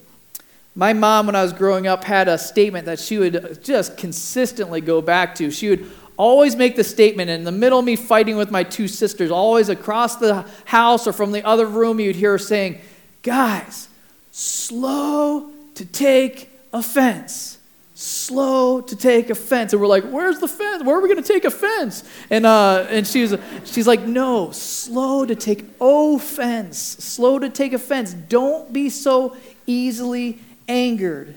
My 0.73 0.93
mom, 0.93 1.25
when 1.25 1.35
I 1.35 1.43
was 1.43 1.51
growing 1.51 1.85
up, 1.85 2.05
had 2.05 2.29
a 2.29 2.37
statement 2.37 2.85
that 2.85 2.97
she 2.97 3.17
would 3.17 3.61
just 3.61 3.97
consistently 3.97 4.79
go 4.79 5.01
back 5.01 5.35
to. 5.35 5.51
She 5.51 5.69
would 5.69 5.91
always 6.15 6.55
make 6.55 6.77
the 6.77 6.83
statement 6.85 7.29
in 7.29 7.43
the 7.43 7.51
middle 7.51 7.79
of 7.79 7.83
me 7.83 7.97
fighting 7.97 8.37
with 8.37 8.51
my 8.51 8.63
two 8.63 8.87
sisters, 8.87 9.31
always 9.31 9.67
across 9.67 10.15
the 10.15 10.45
house 10.63 11.07
or 11.07 11.11
from 11.11 11.33
the 11.33 11.45
other 11.45 11.65
room, 11.65 11.99
you'd 11.99 12.15
hear 12.15 12.31
her 12.31 12.39
saying, 12.39 12.79
Guys, 13.21 13.89
slow 14.31 15.51
to 15.75 15.85
take 15.85 16.52
offense. 16.73 17.59
Slow 17.95 18.81
to 18.81 18.95
take 18.95 19.29
offense. 19.29 19.71
And 19.71 19.81
we're 19.81 19.87
like, 19.87 20.03
Where's 20.05 20.39
the 20.39 20.47
fence? 20.47 20.83
Where 20.83 20.97
are 20.97 21.01
we 21.01 21.07
going 21.07 21.21
to 21.21 21.27
take 21.27 21.45
offense? 21.45 22.03
And, 22.29 22.45
uh, 22.45 22.87
and 22.89 23.05
she's, 23.05 23.33
she's 23.65 23.87
like, 23.87 24.01
No, 24.01 24.51
slow 24.51 25.25
to 25.25 25.35
take 25.35 25.65
offense. 25.79 26.77
Slow 26.79 27.39
to 27.39 27.49
take 27.49 27.73
offense. 27.73 28.13
Don't 28.13 28.73
be 28.73 28.89
so 28.89 29.37
easily 29.67 30.39
angered. 30.67 31.35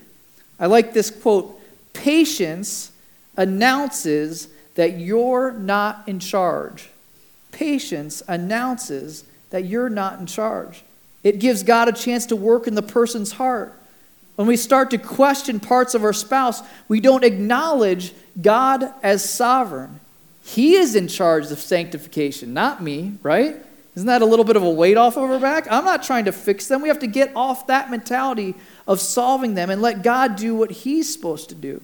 I 0.59 0.65
like 0.65 0.93
this 0.93 1.11
quote 1.11 1.61
Patience 1.93 2.91
announces 3.35 4.47
that 4.75 4.97
you're 4.97 5.51
not 5.51 6.07
in 6.07 6.19
charge. 6.19 6.89
Patience 7.51 8.23
announces 8.27 9.23
that 9.51 9.65
you're 9.65 9.89
not 9.89 10.19
in 10.19 10.25
charge. 10.25 10.83
It 11.23 11.39
gives 11.39 11.63
God 11.63 11.87
a 11.87 11.91
chance 11.91 12.25
to 12.27 12.35
work 12.35 12.67
in 12.67 12.75
the 12.75 12.81
person's 12.81 13.33
heart. 13.33 13.76
When 14.37 14.47
we 14.47 14.55
start 14.55 14.91
to 14.91 14.99
question 14.99 15.59
parts 15.59 15.95
of 15.95 16.03
our 16.03 16.13
spouse, 16.13 16.61
we 16.87 16.99
don't 16.99 17.23
acknowledge 17.23 18.13
God 18.39 18.93
as 19.01 19.27
sovereign. 19.27 19.99
He 20.43 20.75
is 20.75 20.95
in 20.95 21.07
charge 21.07 21.51
of 21.51 21.57
sanctification, 21.57 22.53
not 22.53 22.81
me, 22.81 23.13
right? 23.23 23.55
Isn't 23.95 24.05
that 24.05 24.21
a 24.21 24.27
little 24.27 24.45
bit 24.45 24.55
of 24.55 24.61
a 24.61 24.69
weight 24.69 24.95
off 24.95 25.17
of 25.17 25.23
our 25.23 25.39
back? 25.39 25.65
I'm 25.71 25.83
not 25.83 26.03
trying 26.03 26.25
to 26.25 26.31
fix 26.31 26.67
them. 26.67 26.83
We 26.83 26.87
have 26.87 26.99
to 26.99 27.07
get 27.07 27.31
off 27.35 27.65
that 27.65 27.89
mentality 27.89 28.53
of 28.87 29.01
solving 29.01 29.55
them 29.55 29.71
and 29.71 29.81
let 29.81 30.03
God 30.03 30.35
do 30.35 30.53
what 30.53 30.69
He's 30.69 31.11
supposed 31.11 31.49
to 31.49 31.55
do. 31.55 31.81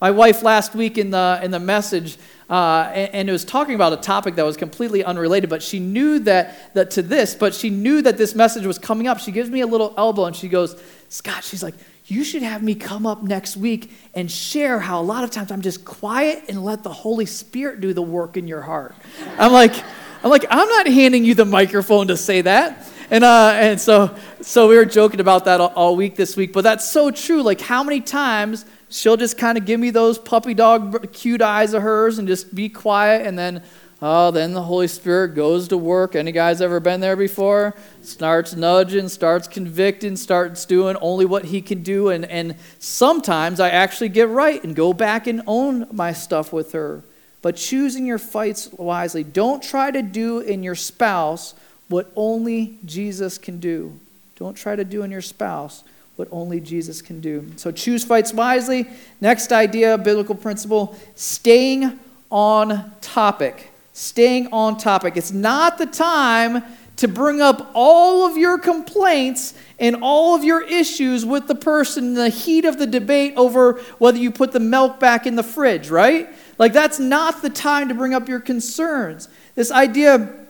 My 0.00 0.10
wife 0.10 0.42
last 0.42 0.74
week 0.74 0.96
in 0.96 1.10
the, 1.10 1.38
in 1.42 1.50
the 1.50 1.60
message, 1.60 2.16
uh, 2.52 2.92
and, 2.94 3.14
and, 3.14 3.28
it 3.30 3.32
was 3.32 3.46
talking 3.46 3.74
about 3.74 3.94
a 3.94 3.96
topic 3.96 4.34
that 4.34 4.44
was 4.44 4.58
completely 4.58 5.02
unrelated, 5.02 5.48
but 5.48 5.62
she 5.62 5.78
knew 5.78 6.18
that, 6.18 6.74
that 6.74 6.90
to 6.90 7.00
this, 7.00 7.34
but 7.34 7.54
she 7.54 7.70
knew 7.70 8.02
that 8.02 8.18
this 8.18 8.34
message 8.34 8.66
was 8.66 8.78
coming 8.78 9.08
up. 9.08 9.18
She 9.18 9.32
gives 9.32 9.48
me 9.48 9.62
a 9.62 9.66
little 9.66 9.94
elbow 9.96 10.26
and 10.26 10.36
she 10.36 10.50
goes, 10.50 10.78
Scott, 11.08 11.44
she's 11.44 11.62
like, 11.62 11.72
you 12.04 12.24
should 12.24 12.42
have 12.42 12.62
me 12.62 12.74
come 12.74 13.06
up 13.06 13.22
next 13.22 13.56
week 13.56 13.90
and 14.14 14.30
share 14.30 14.78
how 14.78 15.00
a 15.00 15.02
lot 15.02 15.24
of 15.24 15.30
times 15.30 15.50
I'm 15.50 15.62
just 15.62 15.86
quiet 15.86 16.44
and 16.50 16.62
let 16.62 16.82
the 16.82 16.92
Holy 16.92 17.24
Spirit 17.24 17.80
do 17.80 17.94
the 17.94 18.02
work 18.02 18.36
in 18.36 18.46
your 18.46 18.60
heart. 18.60 18.94
I'm 19.38 19.52
like, 19.54 19.74
I'm 20.22 20.28
like, 20.28 20.44
I'm 20.50 20.68
not 20.68 20.86
handing 20.86 21.24
you 21.24 21.34
the 21.34 21.46
microphone 21.46 22.08
to 22.08 22.18
say 22.18 22.42
that. 22.42 22.86
And, 23.08 23.24
uh, 23.24 23.52
and 23.54 23.80
so, 23.80 24.14
so 24.42 24.68
we 24.68 24.76
were 24.76 24.84
joking 24.84 25.20
about 25.20 25.46
that 25.46 25.62
all, 25.62 25.72
all 25.74 25.96
week 25.96 26.16
this 26.16 26.36
week, 26.36 26.52
but 26.52 26.64
that's 26.64 26.86
so 26.86 27.10
true. 27.10 27.42
Like, 27.42 27.62
how 27.62 27.82
many 27.82 28.02
times 28.02 28.66
she'll 28.92 29.16
just 29.16 29.38
kind 29.38 29.56
of 29.56 29.64
give 29.64 29.80
me 29.80 29.90
those 29.90 30.18
puppy 30.18 30.54
dog 30.54 31.12
cute 31.12 31.42
eyes 31.42 31.72
of 31.72 31.82
hers 31.82 32.18
and 32.18 32.28
just 32.28 32.54
be 32.54 32.68
quiet 32.68 33.26
and 33.26 33.38
then 33.38 33.62
oh 34.02 34.30
then 34.30 34.52
the 34.52 34.62
holy 34.62 34.86
spirit 34.86 35.28
goes 35.34 35.68
to 35.68 35.76
work. 35.76 36.14
Any 36.14 36.32
guys 36.32 36.60
ever 36.60 36.78
been 36.78 37.00
there 37.00 37.16
before? 37.16 37.74
Starts 38.02 38.54
nudging 38.54 39.08
starts 39.08 39.48
convicting 39.48 40.16
starts 40.16 40.64
doing 40.66 40.96
only 41.00 41.24
what 41.24 41.46
he 41.46 41.62
can 41.62 41.82
do 41.82 42.10
and, 42.10 42.24
and 42.26 42.54
sometimes 42.78 43.60
i 43.60 43.70
actually 43.70 44.10
get 44.10 44.28
right 44.28 44.62
and 44.62 44.76
go 44.76 44.92
back 44.92 45.26
and 45.26 45.42
own 45.46 45.86
my 45.90 46.12
stuff 46.12 46.52
with 46.52 46.72
her. 46.72 47.02
But 47.40 47.56
choosing 47.56 48.06
your 48.06 48.18
fights 48.18 48.70
wisely. 48.72 49.24
Don't 49.24 49.62
try 49.62 49.90
to 49.90 50.02
do 50.02 50.38
in 50.38 50.62
your 50.62 50.76
spouse 50.76 51.54
what 51.88 52.12
only 52.14 52.78
jesus 52.84 53.38
can 53.38 53.58
do. 53.58 53.98
Don't 54.36 54.54
try 54.54 54.76
to 54.76 54.84
do 54.84 55.02
in 55.02 55.10
your 55.10 55.22
spouse 55.22 55.82
what 56.22 56.28
only 56.30 56.60
Jesus 56.60 57.02
can 57.02 57.20
do. 57.20 57.50
So 57.56 57.72
choose 57.72 58.04
fights 58.04 58.32
wisely. 58.32 58.88
Next 59.20 59.50
idea, 59.50 59.98
biblical 59.98 60.36
principle 60.36 60.96
staying 61.16 61.98
on 62.30 62.92
topic. 63.00 63.72
Staying 63.92 64.46
on 64.52 64.76
topic. 64.76 65.16
It's 65.16 65.32
not 65.32 65.78
the 65.78 65.86
time 65.86 66.62
to 66.94 67.08
bring 67.08 67.40
up 67.40 67.72
all 67.74 68.24
of 68.24 68.36
your 68.36 68.56
complaints 68.56 69.54
and 69.80 69.96
all 70.00 70.36
of 70.36 70.44
your 70.44 70.62
issues 70.62 71.26
with 71.26 71.48
the 71.48 71.56
person 71.56 72.04
in 72.04 72.14
the 72.14 72.28
heat 72.28 72.66
of 72.66 72.78
the 72.78 72.86
debate 72.86 73.34
over 73.36 73.80
whether 73.98 74.18
you 74.18 74.30
put 74.30 74.52
the 74.52 74.60
milk 74.60 75.00
back 75.00 75.26
in 75.26 75.34
the 75.34 75.42
fridge, 75.42 75.90
right? 75.90 76.28
Like, 76.56 76.72
that's 76.72 77.00
not 77.00 77.42
the 77.42 77.50
time 77.50 77.88
to 77.88 77.94
bring 77.94 78.14
up 78.14 78.28
your 78.28 78.38
concerns. 78.38 79.28
This 79.56 79.72
idea 79.72 80.41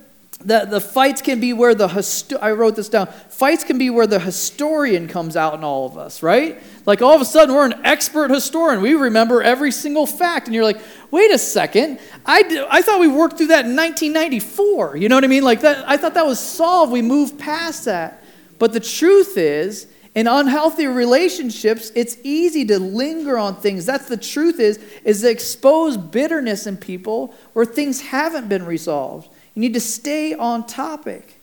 the, 0.44 0.66
the 0.68 0.80
fights 0.80 1.22
can 1.22 1.40
be 1.40 1.52
where 1.52 1.74
the, 1.74 1.88
histo- 1.88 2.38
I 2.40 2.52
wrote 2.52 2.76
this 2.76 2.88
down, 2.88 3.06
fights 3.06 3.64
can 3.64 3.78
be 3.78 3.90
where 3.90 4.06
the 4.06 4.18
historian 4.18 5.08
comes 5.08 5.36
out 5.36 5.54
in 5.54 5.64
all 5.64 5.86
of 5.86 5.96
us, 5.96 6.22
right? 6.22 6.62
Like 6.86 7.02
all 7.02 7.14
of 7.14 7.20
a 7.20 7.24
sudden 7.24 7.54
we're 7.54 7.66
an 7.66 7.84
expert 7.84 8.30
historian. 8.30 8.82
We 8.82 8.94
remember 8.94 9.42
every 9.42 9.70
single 9.70 10.06
fact. 10.06 10.46
And 10.46 10.54
you're 10.54 10.64
like, 10.64 10.80
wait 11.10 11.30
a 11.30 11.38
second, 11.38 12.00
I, 12.26 12.82
thought 12.82 13.00
we 13.00 13.08
worked 13.08 13.38
through 13.38 13.48
that 13.48 13.66
in 13.66 13.76
1994. 13.76 14.96
You 14.96 15.08
know 15.08 15.14
what 15.16 15.24
I 15.24 15.28
mean? 15.28 15.44
Like 15.44 15.60
that, 15.60 15.88
I 15.88 15.96
thought 15.96 16.14
that 16.14 16.26
was 16.26 16.40
solved. 16.40 16.92
We 16.92 17.02
moved 17.02 17.38
past 17.38 17.84
that. 17.84 18.22
But 18.58 18.72
the 18.72 18.80
truth 18.80 19.36
is, 19.36 19.88
in 20.14 20.26
unhealthy 20.26 20.86
relationships, 20.86 21.90
it's 21.94 22.18
easy 22.22 22.66
to 22.66 22.78
linger 22.78 23.38
on 23.38 23.56
things. 23.56 23.86
That's 23.86 24.08
the 24.08 24.16
truth 24.16 24.60
is, 24.60 24.78
is 25.04 25.22
to 25.22 25.30
expose 25.30 25.96
bitterness 25.96 26.66
in 26.66 26.76
people 26.76 27.34
where 27.54 27.64
things 27.64 28.02
haven't 28.02 28.48
been 28.48 28.66
resolved. 28.66 29.31
You 29.54 29.60
need 29.60 29.74
to 29.74 29.80
stay 29.80 30.34
on 30.34 30.66
topic. 30.66 31.40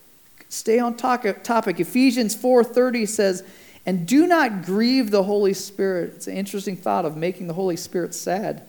Stay 0.49 0.79
on 0.79 0.95
topic. 0.95 1.79
Ephesians 1.79 2.35
4:30 2.35 3.05
says, 3.05 3.43
"And 3.85 4.07
do 4.07 4.25
not 4.25 4.65
grieve 4.65 5.11
the 5.11 5.23
Holy 5.23 5.53
Spirit." 5.53 6.13
It's 6.15 6.27
an 6.27 6.35
interesting 6.35 6.75
thought 6.75 7.05
of 7.05 7.15
making 7.15 7.47
the 7.47 7.53
Holy 7.53 7.75
Spirit 7.75 8.15
sad. 8.15 8.63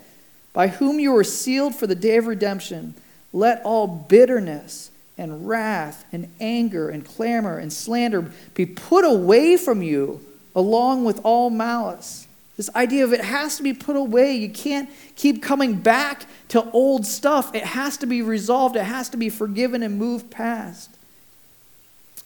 By 0.53 0.68
whom 0.68 1.00
you 1.00 1.12
were 1.12 1.24
sealed 1.24 1.74
for 1.74 1.87
the 1.87 1.94
day 1.94 2.16
of 2.16 2.26
redemption. 2.26 2.94
Let 3.33 3.62
all 3.64 3.87
bitterness 3.87 4.90
and 5.16 5.46
wrath 5.46 6.05
and 6.12 6.29
anger 6.40 6.88
and 6.88 7.05
clamor 7.05 7.57
and 7.57 7.72
slander 7.72 8.31
be 8.55 8.66
put 8.66 9.05
away 9.05 9.57
from 9.57 9.83
you, 9.83 10.20
along 10.55 11.05
with 11.05 11.20
all 11.22 11.50
malice. 11.50 12.26
This 12.61 12.68
idea 12.77 13.05
of 13.05 13.14
it 13.14 13.23
has 13.23 13.57
to 13.57 13.62
be 13.62 13.73
put 13.73 13.96
away. 13.96 14.35
You 14.35 14.51
can't 14.51 14.90
keep 15.16 15.42
coming 15.42 15.77
back 15.77 16.27
to 16.49 16.70
old 16.73 17.07
stuff. 17.07 17.55
It 17.55 17.64
has 17.64 17.96
to 17.96 18.07
be 18.07 18.20
resolved, 18.20 18.77
it 18.77 18.83
has 18.83 19.09
to 19.09 19.16
be 19.16 19.31
forgiven 19.31 19.83
and 19.83 19.96
moved 19.96 20.31
past. 20.31 20.90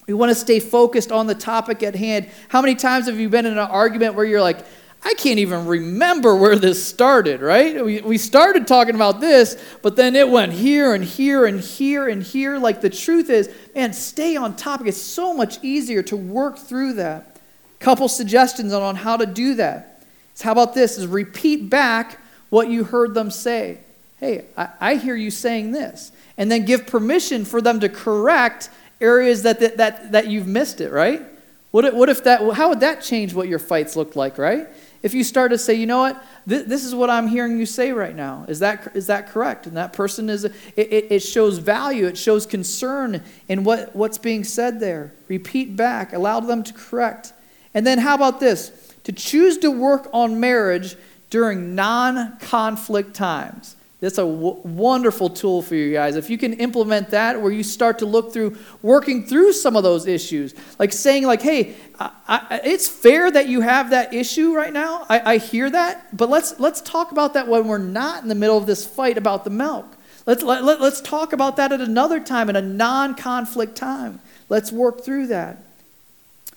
We 0.08 0.14
want 0.14 0.30
to 0.30 0.34
stay 0.34 0.58
focused 0.58 1.12
on 1.12 1.28
the 1.28 1.36
topic 1.36 1.84
at 1.84 1.94
hand. 1.94 2.28
How 2.48 2.60
many 2.60 2.74
times 2.74 3.06
have 3.06 3.20
you 3.20 3.28
been 3.28 3.46
in 3.46 3.52
an 3.52 3.58
argument 3.60 4.16
where 4.16 4.24
you're 4.24 4.40
like, 4.40 4.58
I 5.04 5.14
can't 5.14 5.38
even 5.38 5.66
remember 5.66 6.34
where 6.34 6.56
this 6.56 6.84
started, 6.84 7.40
right? 7.40 7.84
We, 7.84 8.00
we 8.00 8.18
started 8.18 8.66
talking 8.66 8.96
about 8.96 9.20
this, 9.20 9.56
but 9.82 9.94
then 9.94 10.16
it 10.16 10.28
went 10.28 10.52
here 10.52 10.94
and 10.94 11.04
here 11.04 11.46
and 11.46 11.60
here 11.60 12.08
and 12.08 12.20
here. 12.20 12.58
Like 12.58 12.80
the 12.80 12.90
truth 12.90 13.30
is, 13.30 13.48
man, 13.72 13.92
stay 13.92 14.34
on 14.34 14.56
topic. 14.56 14.88
It's 14.88 15.00
so 15.00 15.32
much 15.32 15.62
easier 15.62 16.02
to 16.02 16.16
work 16.16 16.58
through 16.58 16.94
that. 16.94 17.36
Couple 17.78 18.08
suggestions 18.08 18.72
on 18.72 18.96
how 18.96 19.16
to 19.16 19.26
do 19.26 19.54
that. 19.54 19.93
So 20.34 20.44
how 20.44 20.52
about 20.52 20.74
this? 20.74 20.98
Is 20.98 21.06
repeat 21.06 21.70
back 21.70 22.18
what 22.50 22.68
you 22.68 22.84
heard 22.84 23.14
them 23.14 23.30
say. 23.30 23.78
Hey, 24.18 24.44
I, 24.56 24.68
I 24.80 24.94
hear 24.96 25.16
you 25.16 25.30
saying 25.30 25.72
this. 25.72 26.12
And 26.36 26.50
then 26.50 26.64
give 26.64 26.86
permission 26.86 27.44
for 27.44 27.60
them 27.60 27.80
to 27.80 27.88
correct 27.88 28.70
areas 29.00 29.42
that, 29.42 29.60
that, 29.60 29.76
that, 29.76 30.12
that 30.12 30.26
you've 30.28 30.46
missed 30.46 30.80
it, 30.80 30.90
right? 30.90 31.22
What 31.70 31.94
what 31.94 32.08
if 32.08 32.24
that, 32.24 32.40
how 32.54 32.68
would 32.68 32.80
that 32.80 33.02
change 33.02 33.34
what 33.34 33.48
your 33.48 33.58
fights 33.58 33.96
looked 33.96 34.14
like, 34.14 34.38
right? 34.38 34.68
If 35.02 35.12
you 35.12 35.22
start 35.24 35.50
to 35.50 35.58
say, 35.58 35.74
you 35.74 35.86
know 35.86 35.98
what, 35.98 36.24
Th- 36.48 36.64
this 36.64 36.84
is 36.84 36.94
what 36.94 37.10
I'm 37.10 37.28
hearing 37.28 37.58
you 37.58 37.66
say 37.66 37.92
right 37.92 38.14
now. 38.14 38.44
Is 38.48 38.60
that, 38.60 38.92
is 38.94 39.08
that 39.08 39.28
correct? 39.28 39.66
And 39.66 39.76
that 39.76 39.92
person 39.92 40.30
is, 40.30 40.44
it, 40.44 40.54
it, 40.76 41.06
it 41.10 41.20
shows 41.20 41.58
value, 41.58 42.06
it 42.06 42.16
shows 42.16 42.46
concern 42.46 43.22
in 43.48 43.64
what, 43.64 43.94
what's 43.94 44.18
being 44.18 44.44
said 44.44 44.80
there. 44.80 45.12
Repeat 45.28 45.76
back, 45.76 46.12
allow 46.12 46.40
them 46.40 46.62
to 46.62 46.72
correct. 46.72 47.32
And 47.74 47.86
then 47.86 47.98
how 47.98 48.14
about 48.14 48.40
this? 48.40 48.83
To 49.04 49.12
choose 49.12 49.58
to 49.58 49.70
work 49.70 50.08
on 50.12 50.40
marriage 50.40 50.96
during 51.30 51.74
non 51.74 52.38
conflict 52.38 53.14
times. 53.14 53.76
That's 54.04 54.18
a 54.18 54.22
w- 54.22 54.60
wonderful 54.64 55.30
tool 55.30 55.62
for 55.62 55.74
you 55.74 55.90
guys. 55.90 56.16
If 56.16 56.28
you 56.28 56.36
can 56.36 56.52
implement 56.54 57.08
that, 57.10 57.40
where 57.40 57.50
you 57.50 57.62
start 57.62 58.00
to 58.00 58.06
look 58.06 58.34
through 58.34 58.58
working 58.82 59.24
through 59.24 59.54
some 59.54 59.76
of 59.76 59.82
those 59.82 60.06
issues, 60.06 60.54
like 60.78 60.92
saying, 60.92 61.24
like, 61.24 61.40
"Hey, 61.40 61.74
I, 61.98 62.10
I, 62.28 62.60
it's 62.64 62.86
fair 62.86 63.30
that 63.30 63.48
you 63.48 63.62
have 63.62 63.90
that 63.90 64.12
issue 64.12 64.54
right 64.54 64.74
now. 64.74 65.06
I, 65.08 65.34
I 65.34 65.38
hear 65.38 65.70
that, 65.70 66.14
but 66.14 66.28
let's 66.28 66.60
let's 66.60 66.82
talk 66.82 67.12
about 67.12 67.32
that 67.32 67.48
when 67.48 67.66
we're 67.66 67.78
not 67.78 68.22
in 68.22 68.28
the 68.28 68.34
middle 68.34 68.58
of 68.58 68.66
this 68.66 68.86
fight 68.86 69.16
about 69.16 69.44
the 69.44 69.50
milk. 69.50 69.86
Let's 70.26 70.42
let, 70.42 70.64
let, 70.64 70.82
let's 70.82 71.00
talk 71.00 71.32
about 71.32 71.56
that 71.56 71.72
at 71.72 71.80
another 71.80 72.20
time, 72.20 72.50
in 72.50 72.56
a 72.56 72.62
non-conflict 72.62 73.74
time. 73.74 74.20
Let's 74.50 74.70
work 74.70 75.02
through 75.02 75.28
that." 75.28 75.63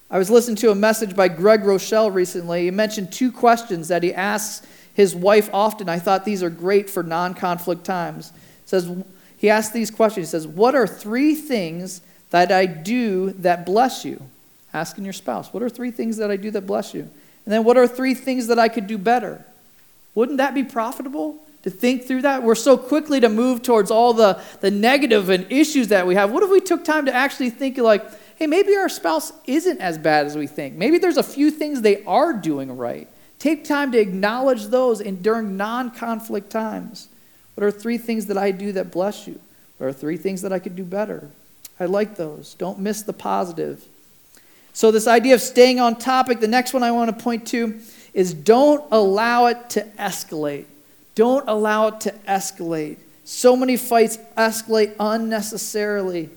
I 0.09 0.17
was 0.17 0.29
listening 0.29 0.55
to 0.57 0.71
a 0.71 0.75
message 0.75 1.15
by 1.15 1.27
Craig 1.27 1.61
Groeschel 1.61 2.13
recently. 2.13 2.63
He 2.63 2.71
mentioned 2.71 3.11
two 3.11 3.31
questions 3.31 3.89
that 3.89 4.03
he 4.03 4.13
asks 4.13 4.65
his 4.93 5.13
wife 5.13 5.49
often. 5.53 5.89
I 5.89 5.99
thought 5.99 6.23
these 6.23 6.41
are 6.41 6.49
great 6.49 6.89
for 6.89 7.03
non 7.03 7.33
conflict 7.33 7.83
times. 7.83 8.31
He 8.31 8.67
says, 8.67 8.89
he 9.37 9.49
asks 9.49 9.73
these 9.73 9.91
questions. 9.91 10.27
He 10.27 10.31
says, 10.31 10.47
What 10.47 10.75
are 10.75 10.87
three 10.87 11.35
things 11.35 12.01
that 12.31 12.51
I 12.51 12.65
do 12.65 13.31
that 13.33 13.65
bless 13.65 14.05
you? 14.05 14.21
Asking 14.73 15.03
your 15.03 15.13
spouse, 15.13 15.53
what 15.53 15.63
are 15.63 15.69
three 15.69 15.91
things 15.91 16.17
that 16.17 16.29
I 16.29 16.35
do 16.35 16.51
that 16.51 16.67
bless 16.67 16.93
you? 16.93 17.01
And 17.01 17.53
then 17.53 17.63
what 17.63 17.77
are 17.77 17.87
three 17.87 18.13
things 18.13 18.47
that 18.47 18.59
I 18.59 18.67
could 18.67 18.87
do 18.87 18.97
better? 18.97 19.45
Wouldn't 20.15 20.37
that 20.37 20.53
be 20.53 20.63
profitable 20.63 21.37
to 21.63 21.69
think 21.69 22.05
through 22.05 22.23
that? 22.23 22.43
We're 22.43 22.55
so 22.55 22.77
quickly 22.77 23.19
to 23.21 23.29
move 23.29 23.61
towards 23.61 23.91
all 23.91 24.13
the, 24.13 24.41
the 24.59 24.71
negative 24.71 25.29
and 25.29 25.49
issues 25.51 25.87
that 25.89 26.05
we 26.05 26.15
have. 26.15 26.31
What 26.31 26.43
if 26.43 26.49
we 26.49 26.59
took 26.59 26.83
time 26.83 27.05
to 27.05 27.13
actually 27.13 27.49
think 27.49 27.77
like, 27.77 28.03
hey, 28.37 28.47
maybe 28.47 28.75
our 28.75 28.89
spouse 28.89 29.33
isn't 29.45 29.79
as 29.79 29.97
bad 29.97 30.25
as 30.25 30.35
we 30.35 30.47
think. 30.47 30.75
Maybe 30.75 30.97
there's 30.97 31.17
a 31.17 31.23
few 31.23 31.51
things 31.51 31.81
they 31.81 32.03
are 32.05 32.33
doing 32.33 32.77
right. 32.77 33.07
Take 33.39 33.65
time 33.65 33.91
to 33.91 33.99
acknowledge 33.99 34.67
those 34.67 35.01
and 35.01 35.21
during 35.21 35.57
non-conflict 35.57 36.49
times. 36.49 37.09
What 37.55 37.65
are 37.65 37.71
three 37.71 37.97
things 37.97 38.27
that 38.27 38.37
I 38.37 38.51
do 38.51 38.71
that 38.73 38.91
bless 38.91 39.27
you? 39.27 39.39
What 39.77 39.87
are 39.87 39.93
three 39.93 40.17
things 40.17 40.41
that 40.43 40.53
I 40.53 40.59
could 40.59 40.75
do 40.75 40.83
better? 40.83 41.29
I 41.79 41.85
like 41.85 42.15
those. 42.15 42.53
Don't 42.55 42.79
miss 42.79 43.01
the 43.01 43.13
positive. 43.13 43.83
So, 44.73 44.91
this 44.91 45.07
idea 45.07 45.33
of 45.33 45.41
staying 45.41 45.79
on 45.79 45.95
topic, 45.95 46.39
the 46.39 46.47
next 46.47 46.73
one 46.73 46.83
I 46.83 46.91
want 46.91 47.15
to 47.15 47.23
point 47.23 47.47
to 47.47 47.79
is 48.13 48.33
don't 48.33 48.83
allow 48.91 49.47
it 49.47 49.71
to 49.71 49.81
escalate. 49.99 50.65
Don't 51.15 51.47
allow 51.47 51.87
it 51.87 52.01
to 52.01 52.11
escalate. 52.27 52.97
So 53.25 53.55
many 53.55 53.75
fights 53.75 54.17
escalate 54.37 54.95
unnecessarily. 54.99 56.29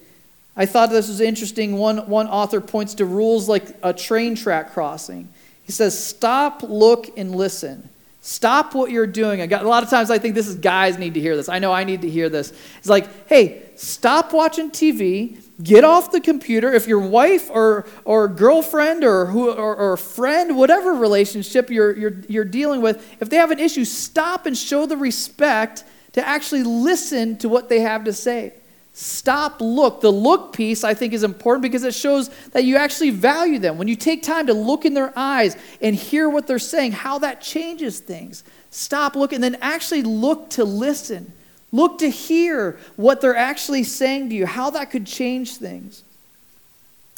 I 0.56 0.66
thought 0.66 0.90
this 0.90 1.08
was 1.08 1.20
interesting. 1.20 1.76
One, 1.76 2.08
one 2.08 2.26
author 2.26 2.60
points 2.60 2.94
to 2.94 3.04
rules 3.04 3.48
like 3.48 3.76
a 3.82 3.92
train 3.92 4.34
track 4.34 4.72
crossing. 4.72 5.28
He 5.62 5.72
says, 5.72 5.98
Stop, 5.98 6.62
look, 6.62 7.16
and 7.16 7.34
listen. 7.34 7.88
Stop 8.22 8.74
what 8.74 8.90
you're 8.90 9.06
doing. 9.06 9.40
A 9.40 9.62
lot 9.62 9.82
of 9.82 9.88
times 9.88 10.10
I 10.10 10.18
think 10.18 10.34
this 10.34 10.46
is 10.46 10.56
guys 10.56 10.98
need 10.98 11.14
to 11.14 11.20
hear 11.20 11.36
this. 11.36 11.48
I 11.48 11.58
know 11.58 11.72
I 11.72 11.84
need 11.84 12.02
to 12.02 12.10
hear 12.10 12.28
this. 12.28 12.52
It's 12.76 12.88
like, 12.88 13.28
hey, 13.28 13.62
stop 13.76 14.34
watching 14.34 14.70
TV, 14.70 15.42
get 15.62 15.84
off 15.84 16.12
the 16.12 16.20
computer. 16.20 16.70
If 16.70 16.86
your 16.86 17.00
wife 17.00 17.48
or, 17.50 17.86
or 18.04 18.28
girlfriend 18.28 19.04
or, 19.04 19.24
who, 19.24 19.50
or, 19.50 19.74
or 19.74 19.96
friend, 19.96 20.58
whatever 20.58 20.92
relationship 20.92 21.70
you're, 21.70 21.96
you're, 21.96 22.20
you're 22.28 22.44
dealing 22.44 22.82
with, 22.82 23.02
if 23.22 23.30
they 23.30 23.36
have 23.36 23.50
an 23.50 23.58
issue, 23.58 23.86
stop 23.86 24.44
and 24.44 24.56
show 24.56 24.84
the 24.84 24.98
respect 24.98 25.84
to 26.12 26.26
actually 26.26 26.62
listen 26.62 27.38
to 27.38 27.48
what 27.48 27.70
they 27.70 27.80
have 27.80 28.04
to 28.04 28.12
say. 28.12 28.52
Stop, 29.00 29.62
look. 29.62 30.02
The 30.02 30.12
look 30.12 30.52
piece, 30.52 30.84
I 30.84 30.92
think, 30.92 31.14
is 31.14 31.22
important 31.22 31.62
because 31.62 31.84
it 31.84 31.94
shows 31.94 32.28
that 32.52 32.64
you 32.64 32.76
actually 32.76 33.08
value 33.08 33.58
them. 33.58 33.78
When 33.78 33.88
you 33.88 33.96
take 33.96 34.22
time 34.22 34.46
to 34.48 34.52
look 34.52 34.84
in 34.84 34.92
their 34.92 35.10
eyes 35.16 35.56
and 35.80 35.96
hear 35.96 36.28
what 36.28 36.46
they're 36.46 36.58
saying, 36.58 36.92
how 36.92 37.18
that 37.20 37.40
changes 37.40 38.00
things. 38.00 38.44
Stop, 38.68 39.16
look, 39.16 39.32
and 39.32 39.42
then 39.42 39.56
actually 39.62 40.02
look 40.02 40.50
to 40.50 40.64
listen. 40.64 41.32
Look 41.72 42.00
to 42.00 42.10
hear 42.10 42.78
what 42.96 43.22
they're 43.22 43.34
actually 43.34 43.84
saying 43.84 44.28
to 44.28 44.34
you, 44.34 44.44
how 44.44 44.68
that 44.68 44.90
could 44.90 45.06
change 45.06 45.56
things. 45.56 46.04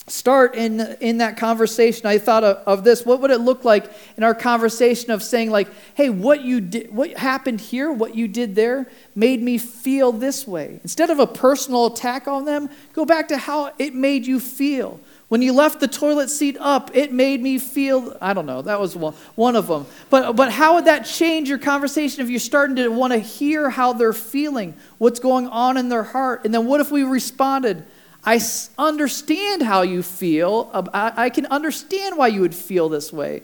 Start 0.09 0.57
in, 0.57 0.81
in 1.01 1.19
that 1.19 1.37
conversation. 1.37 2.07
I 2.07 2.19
thought 2.19 2.43
of, 2.43 2.57
of 2.67 2.85
this. 2.85 3.07
What 3.07 3.21
would 3.21 3.31
it 3.31 3.39
look 3.39 3.65
like 3.65 3.91
in 4.17 4.25
our 4.25 4.35
conversation 4.35 5.13
of 5.13 5.23
saying, 5.23 5.51
like, 5.51 5.69
hey, 5.95 6.11
what 6.11 6.43
you 6.43 6.61
did, 6.61 6.93
what 6.93 7.13
happened 7.13 7.61
here, 7.61 7.91
what 7.93 8.17
you 8.17 8.27
did 8.27 8.57
there 8.57 8.89
made 9.15 9.41
me 9.41 9.59
feel 9.59 10.11
this 10.11 10.47
way? 10.47 10.81
Instead 10.83 11.11
of 11.11 11.21
a 11.21 11.27
personal 11.27 11.87
attack 11.87 12.27
on 12.27 12.45
them, 12.45 12.69
go 12.95 13.05
back 13.05 13.29
to 13.29 13.39
how 13.39 13.73
it 13.79 13.95
made 13.95 14.27
you 14.27 14.41
feel. 14.41 14.99
When 15.29 15.41
you 15.41 15.53
left 15.53 15.79
the 15.79 15.89
toilet 15.89 16.31
seat 16.31 16.57
up, 16.61 16.91
it 16.95 17.13
made 17.13 17.41
me 17.41 17.59
feel, 17.59 18.17
I 18.21 18.35
don't 18.35 18.45
know, 18.45 18.61
that 18.61 18.81
was 18.81 18.97
one, 18.97 19.15
one 19.37 19.55
of 19.55 19.69
them. 19.69 19.87
But, 20.11 20.33
but 20.33 20.51
how 20.51 20.75
would 20.75 20.87
that 20.87 21.07
change 21.07 21.49
your 21.49 21.59
conversation 21.59 22.23
if 22.23 22.29
you're 22.29 22.41
starting 22.41 22.77
to 22.77 22.89
want 22.89 23.13
to 23.13 23.19
hear 23.19 23.71
how 23.71 23.93
they're 23.93 24.13
feeling, 24.13 24.75
what's 24.99 25.21
going 25.21 25.47
on 25.47 25.77
in 25.77 25.89
their 25.89 26.03
heart? 26.03 26.45
And 26.45 26.53
then 26.53 26.67
what 26.67 26.81
if 26.81 26.91
we 26.91 27.05
responded, 27.05 27.87
I 28.25 28.41
understand 28.79 29.63
how 29.63 29.83
you 29.83 30.03
feel, 30.03 30.71
I 30.93 31.31
can 31.31 31.47
understand 31.47 32.17
why 32.17 32.29
you 32.29 32.41
would 32.43 32.55
feel 32.55 32.89
this 32.89 33.13
way. 33.13 33.43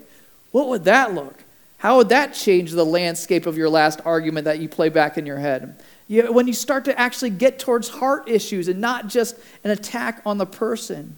What 0.53 0.69
would 0.69 0.85
that 0.85 1.15
look? 1.15 1.43
How 1.79 1.97
would 1.99 2.09
that 2.09 2.35
change 2.35 2.73
the 2.73 2.85
landscape 2.85 3.47
of 3.47 3.57
your 3.57 3.69
last 3.69 4.01
argument 4.05 4.45
that 4.45 4.59
you 4.59 4.69
play 4.69 4.89
back 4.89 5.19
in 5.19 5.27
your 5.27 5.39
head? 5.39 5.81
You, 6.09 6.33
when 6.33 6.47
you 6.47 6.53
start 6.53 6.85
to 6.87 6.99
actually 6.99 7.31
get 7.31 7.59
towards 7.59 7.89
heart 7.89 8.29
issues 8.29 8.67
and 8.69 8.81
not 8.81 9.09
just 9.09 9.37
an 9.63 9.71
attack 9.71 10.23
on 10.25 10.39
the 10.39 10.47
person. 10.47 11.17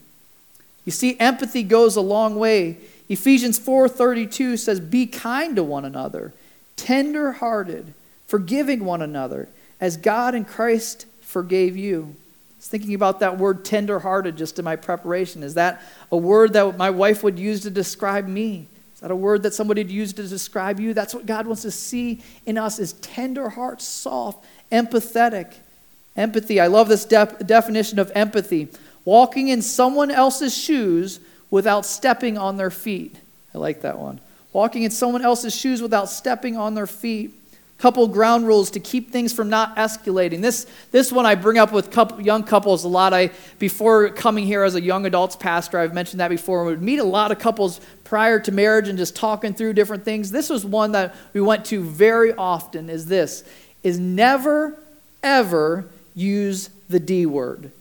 You 0.85 0.93
see, 0.93 1.19
empathy 1.21 1.63
goes 1.63 1.97
a 1.97 2.01
long 2.01 2.37
way. 2.37 2.79
Ephesians 3.09 3.59
4:32 3.59 4.57
says, 4.57 4.81
"Be 4.81 5.07
kind 5.07 5.57
to 5.57 5.63
one 5.63 5.85
another, 5.85 6.33
tender-hearted, 6.77 7.93
forgiving 8.27 8.85
one 8.85 9.03
another, 9.03 9.49
as 9.81 9.97
God 9.97 10.35
in 10.35 10.45
Christ 10.45 11.07
forgave 11.21 11.77
you." 11.77 12.17
Was 12.61 12.69
thinking 12.69 12.93
about 12.93 13.21
that 13.21 13.39
word 13.39 13.65
tender-hearted 13.65 14.37
just 14.37 14.59
in 14.59 14.67
my 14.67 14.77
preparation. 14.77 15.43
Is 15.43 15.55
that 15.55 15.81
a 16.13 16.17
word 16.19 16.53
that 16.53 16.77
my 16.77 16.91
wife 16.91 17.23
would 17.23 17.39
use 17.39 17.63
to 17.63 17.71
describe 17.71 18.29
me? 18.29 18.69
Is 18.95 19.01
that 19.01 19.11
a 19.11 19.17
word 19.17 19.45
that 19.45 19.55
somebody 19.55 19.83
would 19.83 19.91
use 19.91 20.13
to 20.13 20.29
describe 20.29 20.79
you? 20.79 20.93
That's 20.93 21.15
what 21.15 21.25
God 21.25 21.47
wants 21.47 21.63
to 21.63 21.71
see 21.71 22.21
in 22.45 22.59
us 22.59 22.79
is 22.79 22.93
tender 22.93 23.49
hearts, 23.49 23.87
soft, 23.87 24.45
empathetic. 24.71 25.55
Empathy. 26.17 26.61
I 26.61 26.67
love 26.67 26.89
this 26.89 27.07
def- 27.07 27.39
definition 27.47 27.99
of 27.99 28.13
empathy 28.15 28.69
walking 29.07 29.49
in 29.49 29.63
someone 29.63 30.11
else's 30.11 30.55
shoes 30.55 31.19
without 31.51 31.87
stepping 31.87 32.37
on 32.37 32.59
their 32.59 32.71
feet. 32.71 33.17
I 33.55 33.59
like 33.59 33.81
that 33.81 33.99
one. 33.99 34.21
Walking 34.53 34.83
in 34.83 34.91
someone 34.91 35.23
else's 35.23 35.57
shoes 35.57 35.81
without 35.81 36.11
stepping 36.11 36.59
on 36.59 36.75
their 36.75 36.87
feet. 36.87 37.40
Couple 37.81 38.07
ground 38.09 38.47
rules 38.47 38.71
to 38.73 38.81
keep 38.81 39.11
things 39.11 39.33
from 39.33 39.49
not 39.49 39.75
escalating. 39.77 40.43
This, 40.43 40.67
this 40.91 41.11
one 41.11 41.25
I 41.25 41.35
bring 41.35 41.57
up 41.57 41.73
with 41.73 41.91
couple, 41.91 42.21
young 42.21 42.45
couples 42.45 42.85
a 42.85 42.89
lot. 42.89 43.15
I 43.15 43.31
before 43.59 44.11
coming 44.11 44.45
here 44.45 44.63
as 44.65 44.75
a 44.75 44.83
young 44.83 45.07
adults 45.07 45.35
pastor, 45.35 45.79
I've 45.79 45.95
mentioned 45.95 46.21
that 46.21 46.29
before. 46.29 46.65
We 46.67 46.73
would 46.73 46.83
meet 46.83 46.99
a 46.99 47.05
lot 47.05 47.33
of 47.33 47.39
couples 47.39 47.81
prior 48.05 48.39
to 48.41 48.53
marriage 48.53 48.87
and 48.89 48.99
just 48.99 49.17
talking 49.17 49.55
through 49.55 49.73
different 49.73 50.05
things. 50.05 50.31
This 50.31 50.51
was 50.51 50.63
one 50.63 50.93
that 50.93 51.17
we 51.33 51.41
went 51.41 51.65
to 51.67 51.83
very 51.83 52.35
often. 52.35 52.91
Is 52.91 53.07
this 53.07 53.45
is 53.83 53.99
never 53.99 54.79
ever 55.23 55.87
use 56.15 56.69
the 56.91 57.01
D 57.01 57.25
word 57.25 57.73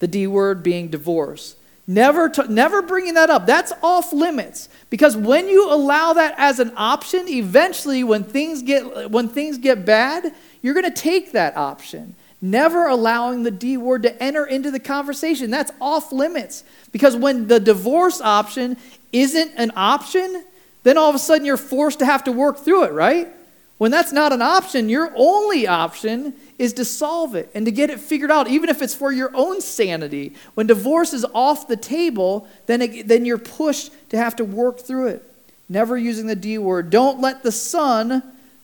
the 0.00 0.08
D 0.08 0.26
word 0.26 0.62
being 0.62 0.88
divorce. 0.88 1.54
Never, 1.90 2.30
never 2.50 2.82
bringing 2.82 3.14
that 3.14 3.30
up. 3.30 3.46
That's 3.46 3.72
off 3.82 4.12
limits 4.12 4.68
because 4.90 5.16
when 5.16 5.48
you 5.48 5.72
allow 5.72 6.12
that 6.12 6.34
as 6.36 6.60
an 6.60 6.70
option, 6.76 7.26
eventually, 7.26 8.04
when 8.04 8.24
things 8.24 8.60
get 8.60 9.10
when 9.10 9.30
things 9.30 9.56
get 9.56 9.86
bad, 9.86 10.34
you're 10.60 10.74
going 10.74 10.84
to 10.84 10.90
take 10.90 11.32
that 11.32 11.56
option. 11.56 12.14
Never 12.42 12.86
allowing 12.86 13.42
the 13.42 13.50
D 13.50 13.78
word 13.78 14.02
to 14.02 14.22
enter 14.22 14.44
into 14.44 14.70
the 14.70 14.78
conversation. 14.78 15.50
That's 15.50 15.72
off 15.80 16.12
limits 16.12 16.62
because 16.92 17.16
when 17.16 17.48
the 17.48 17.58
divorce 17.58 18.20
option 18.20 18.76
isn't 19.10 19.52
an 19.56 19.72
option, 19.74 20.44
then 20.82 20.98
all 20.98 21.08
of 21.08 21.14
a 21.14 21.18
sudden 21.18 21.46
you're 21.46 21.56
forced 21.56 22.00
to 22.00 22.04
have 22.04 22.22
to 22.24 22.32
work 22.32 22.58
through 22.58 22.84
it, 22.84 22.92
right? 22.92 23.28
When 23.78 23.92
that's 23.92 24.12
not 24.12 24.32
an 24.32 24.42
option, 24.42 24.88
your 24.88 25.12
only 25.14 25.66
option 25.66 26.34
is 26.58 26.72
to 26.74 26.84
solve 26.84 27.36
it 27.36 27.48
and 27.54 27.64
to 27.64 27.72
get 27.72 27.90
it 27.90 28.00
figured 28.00 28.30
out, 28.30 28.48
even 28.48 28.68
if 28.68 28.82
it's 28.82 28.94
for 28.94 29.12
your 29.12 29.30
own 29.34 29.60
sanity. 29.60 30.34
When 30.54 30.66
divorce 30.66 31.12
is 31.12 31.24
off 31.32 31.68
the 31.68 31.76
table, 31.76 32.48
then, 32.66 32.82
it, 32.82 33.06
then 33.06 33.24
you're 33.24 33.38
pushed 33.38 33.92
to 34.10 34.16
have 34.16 34.34
to 34.36 34.44
work 34.44 34.80
through 34.80 35.08
it. 35.08 35.24
Never 35.68 35.96
using 35.96 36.26
the 36.26 36.34
D 36.34 36.58
word. 36.58 36.90
Don't 36.90 37.20
let 37.20 37.44
the 37.44 37.52
sun 37.52 38.22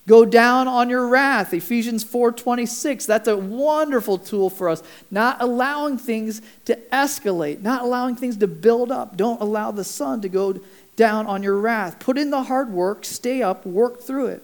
go 0.09 0.25
down 0.25 0.67
on 0.67 0.91
your 0.91 1.07
wrath. 1.07 1.55
Ephesians 1.55 2.05
4:26. 2.05 3.07
That's 3.07 3.29
a 3.29 3.37
wonderful 3.37 4.19
tool 4.19 4.51
for 4.51 4.69
us. 4.69 4.83
Not 5.11 5.37
allowing 5.41 5.97
things 5.97 6.43
to 6.65 6.77
escalate, 6.93 7.63
not 7.63 7.83
allowing 7.83 8.17
things 8.17 8.37
to 8.39 8.49
build 8.49 8.91
up. 8.91 9.17
Don't 9.17 9.41
allow 9.41 9.71
the 9.71 9.85
sun 9.85 10.21
to 10.23 10.29
go 10.29 10.61
down 10.97 11.27
on 11.27 11.43
your 11.43 11.59
wrath. 11.59 11.99
Put 11.99 12.19
in 12.19 12.31
the 12.31 12.45
hard 12.45 12.71
work, 12.71 13.05
stay 13.05 13.43
up, 13.43 13.65
work 13.65 14.03
through 14.03 14.27
it. 14.27 14.43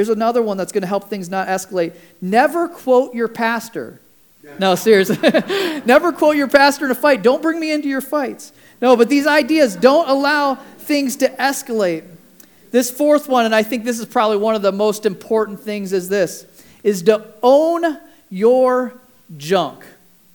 Here's 0.00 0.08
another 0.08 0.40
one 0.40 0.56
that's 0.56 0.72
going 0.72 0.80
to 0.80 0.86
help 0.86 1.10
things 1.10 1.28
not 1.28 1.46
escalate. 1.46 1.94
Never 2.22 2.68
quote 2.68 3.14
your 3.14 3.28
pastor. 3.28 4.00
No, 4.58 4.74
seriously. 4.74 5.18
Never 5.84 6.10
quote 6.10 6.36
your 6.36 6.48
pastor 6.48 6.86
in 6.86 6.90
a 6.90 6.94
fight. 6.94 7.22
Don't 7.22 7.42
bring 7.42 7.60
me 7.60 7.70
into 7.70 7.86
your 7.86 8.00
fights. 8.00 8.50
No, 8.80 8.96
but 8.96 9.10
these 9.10 9.26
ideas 9.26 9.76
don't 9.76 10.08
allow 10.08 10.54
things 10.54 11.16
to 11.16 11.28
escalate. 11.28 12.04
This 12.70 12.90
fourth 12.90 13.28
one, 13.28 13.44
and 13.44 13.54
I 13.54 13.62
think 13.62 13.84
this 13.84 13.98
is 13.98 14.06
probably 14.06 14.38
one 14.38 14.54
of 14.54 14.62
the 14.62 14.72
most 14.72 15.04
important 15.04 15.60
things, 15.60 15.92
is 15.92 16.08
this 16.08 16.46
is 16.82 17.02
to 17.02 17.34
own 17.42 17.98
your 18.30 18.94
junk. 19.36 19.84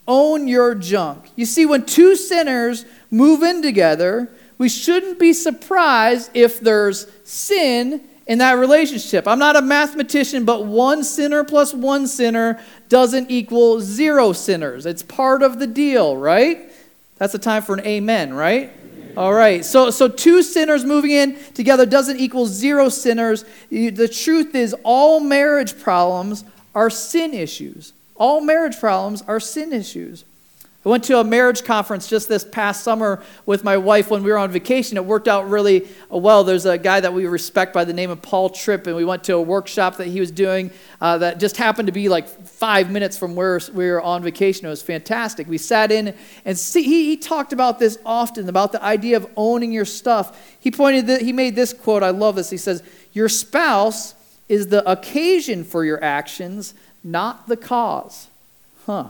Own 0.07 0.47
your 0.47 0.75
junk. 0.75 1.25
You 1.35 1.47
see, 1.47 1.65
when 1.65 1.87
two 1.87 2.15
sinners 2.15 2.85
move 3.09 3.41
in 3.41 3.63
together, 3.63 4.29
we 4.59 4.69
shouldn't 4.69 5.17
be 5.17 5.33
surprised 5.33 6.29
if 6.35 6.59
there's 6.59 7.07
sin 7.23 8.01
in 8.27 8.39
that 8.39 8.53
relationship. 8.53 9.27
I'm 9.27 9.39
not 9.39 9.55
a 9.55 9.61
mathematician, 9.61 10.45
but 10.45 10.65
one 10.65 11.03
sinner 11.03 11.43
plus 11.43 11.73
one 11.73 12.07
sinner 12.07 12.59
doesn't 12.89 13.29
equal 13.29 13.79
zero 13.79 14.33
sinners. 14.33 14.85
It's 14.85 15.03
part 15.03 15.43
of 15.43 15.59
the 15.59 15.67
deal, 15.67 16.17
right? 16.17 16.71
That's 17.17 17.33
a 17.35 17.39
time 17.39 17.61
for 17.61 17.75
an 17.75 17.85
amen, 17.85 18.33
right? 18.33 18.71
All 19.15 19.33
right. 19.33 19.63
So, 19.63 19.91
so 19.91 20.07
two 20.07 20.43
sinners 20.43 20.83
moving 20.83 21.11
in 21.11 21.37
together 21.53 21.85
doesn't 21.85 22.19
equal 22.19 22.47
zero 22.47 22.89
sinners. 22.89 23.45
The 23.69 24.07
truth 24.07 24.55
is, 24.55 24.75
all 24.83 25.19
marriage 25.19 25.79
problems 25.79 26.43
are 26.73 26.89
sin 26.89 27.33
issues. 27.33 27.93
All 28.15 28.41
marriage 28.41 28.79
problems 28.79 29.21
are 29.21 29.39
sin 29.39 29.71
issues. 29.71 30.25
I 30.85 30.89
went 30.89 31.03
to 31.05 31.19
a 31.19 31.23
marriage 31.23 31.63
conference 31.63 32.07
just 32.07 32.29
this 32.29 32.43
past 32.43 32.83
summer 32.83 33.23
with 33.47 33.63
my 33.63 33.75
wife 33.75 34.11
when 34.11 34.21
we 34.21 34.29
were 34.29 34.37
on 34.37 34.51
vacation. 34.51 34.97
It 34.97 35.05
worked 35.05 35.27
out 35.27 35.49
really 35.49 35.87
well. 36.09 36.43
There's 36.43 36.67
a 36.67 36.77
guy 36.77 36.99
that 36.99 37.11
we 37.11 37.25
respect 37.25 37.73
by 37.73 37.85
the 37.85 37.93
name 37.93 38.11
of 38.11 38.21
Paul 38.21 38.51
Tripp, 38.51 38.85
and 38.85 38.95
we 38.95 39.03
went 39.03 39.23
to 39.23 39.33
a 39.33 39.41
workshop 39.41 39.97
that 39.97 40.05
he 40.05 40.19
was 40.19 40.29
doing 40.29 40.69
uh, 41.01 41.17
that 41.17 41.39
just 41.39 41.57
happened 41.57 41.87
to 41.87 41.91
be 41.91 42.07
like 42.07 42.27
five 42.27 42.91
minutes 42.91 43.17
from 43.17 43.33
where 43.33 43.59
we 43.73 43.89
were 43.89 43.99
on 43.99 44.21
vacation. 44.21 44.67
It 44.67 44.69
was 44.69 44.83
fantastic. 44.83 45.47
We 45.47 45.57
sat 45.57 45.91
in 45.91 46.13
and 46.45 46.55
see, 46.55 46.83
he, 46.83 47.05
he 47.05 47.17
talked 47.17 47.51
about 47.51 47.79
this 47.79 47.97
often 48.05 48.47
about 48.47 48.71
the 48.71 48.83
idea 48.83 49.17
of 49.17 49.27
owning 49.35 49.71
your 49.71 49.85
stuff. 49.85 50.55
He 50.59 50.69
pointed 50.69 51.07
that 51.07 51.23
he 51.23 51.33
made 51.33 51.55
this 51.55 51.73
quote. 51.73 52.03
I 52.03 52.11
love 52.11 52.35
this. 52.35 52.51
He 52.51 52.57
says, 52.57 52.83
"Your 53.11 53.27
spouse 53.27 54.13
is 54.47 54.67
the 54.67 54.87
occasion 54.87 55.63
for 55.63 55.83
your 55.83 56.03
actions, 56.03 56.75
not 57.03 57.47
the 57.47 57.57
cause." 57.57 58.27
Huh. 58.85 59.07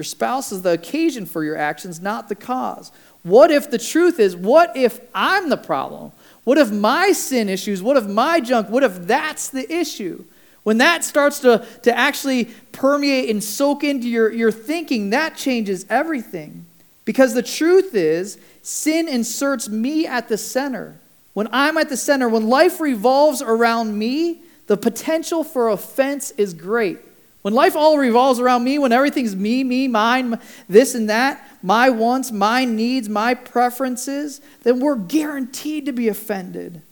Your 0.00 0.04
spouse 0.04 0.50
is 0.50 0.62
the 0.62 0.72
occasion 0.72 1.26
for 1.26 1.44
your 1.44 1.58
actions, 1.58 2.00
not 2.00 2.30
the 2.30 2.34
cause. 2.34 2.90
What 3.22 3.50
if 3.50 3.70
the 3.70 3.76
truth 3.76 4.18
is, 4.18 4.34
what 4.34 4.74
if 4.74 4.98
I'm 5.14 5.50
the 5.50 5.58
problem? 5.58 6.12
What 6.44 6.56
if 6.56 6.72
my 6.72 7.12
sin 7.12 7.50
issues, 7.50 7.82
what 7.82 7.98
if 7.98 8.06
my 8.06 8.40
junk, 8.40 8.70
what 8.70 8.82
if 8.82 9.06
that's 9.06 9.50
the 9.50 9.70
issue? 9.70 10.24
When 10.62 10.78
that 10.78 11.04
starts 11.04 11.40
to, 11.40 11.66
to 11.82 11.94
actually 11.94 12.46
permeate 12.72 13.28
and 13.28 13.44
soak 13.44 13.84
into 13.84 14.08
your, 14.08 14.32
your 14.32 14.50
thinking, 14.50 15.10
that 15.10 15.36
changes 15.36 15.84
everything. 15.90 16.64
Because 17.04 17.34
the 17.34 17.42
truth 17.42 17.94
is, 17.94 18.38
sin 18.62 19.06
inserts 19.06 19.68
me 19.68 20.06
at 20.06 20.30
the 20.30 20.38
center. 20.38 20.98
When 21.34 21.46
I'm 21.52 21.76
at 21.76 21.90
the 21.90 21.96
center, 21.98 22.26
when 22.26 22.48
life 22.48 22.80
revolves 22.80 23.42
around 23.42 23.98
me, 23.98 24.40
the 24.66 24.78
potential 24.78 25.44
for 25.44 25.68
offense 25.68 26.30
is 26.38 26.54
great. 26.54 27.00
When 27.42 27.54
life 27.54 27.74
all 27.74 27.96
revolves 27.96 28.38
around 28.38 28.64
me, 28.64 28.78
when 28.78 28.92
everything's 28.92 29.34
me, 29.34 29.64
me, 29.64 29.88
mine, 29.88 30.38
this 30.68 30.94
and 30.94 31.08
that, 31.08 31.46
my 31.62 31.88
wants, 31.88 32.30
my 32.30 32.66
needs, 32.66 33.08
my 33.08 33.32
preferences, 33.34 34.40
then 34.62 34.80
we're 34.80 34.96
guaranteed 34.96 35.86
to 35.86 35.92
be 35.92 36.08
offended. 36.08 36.82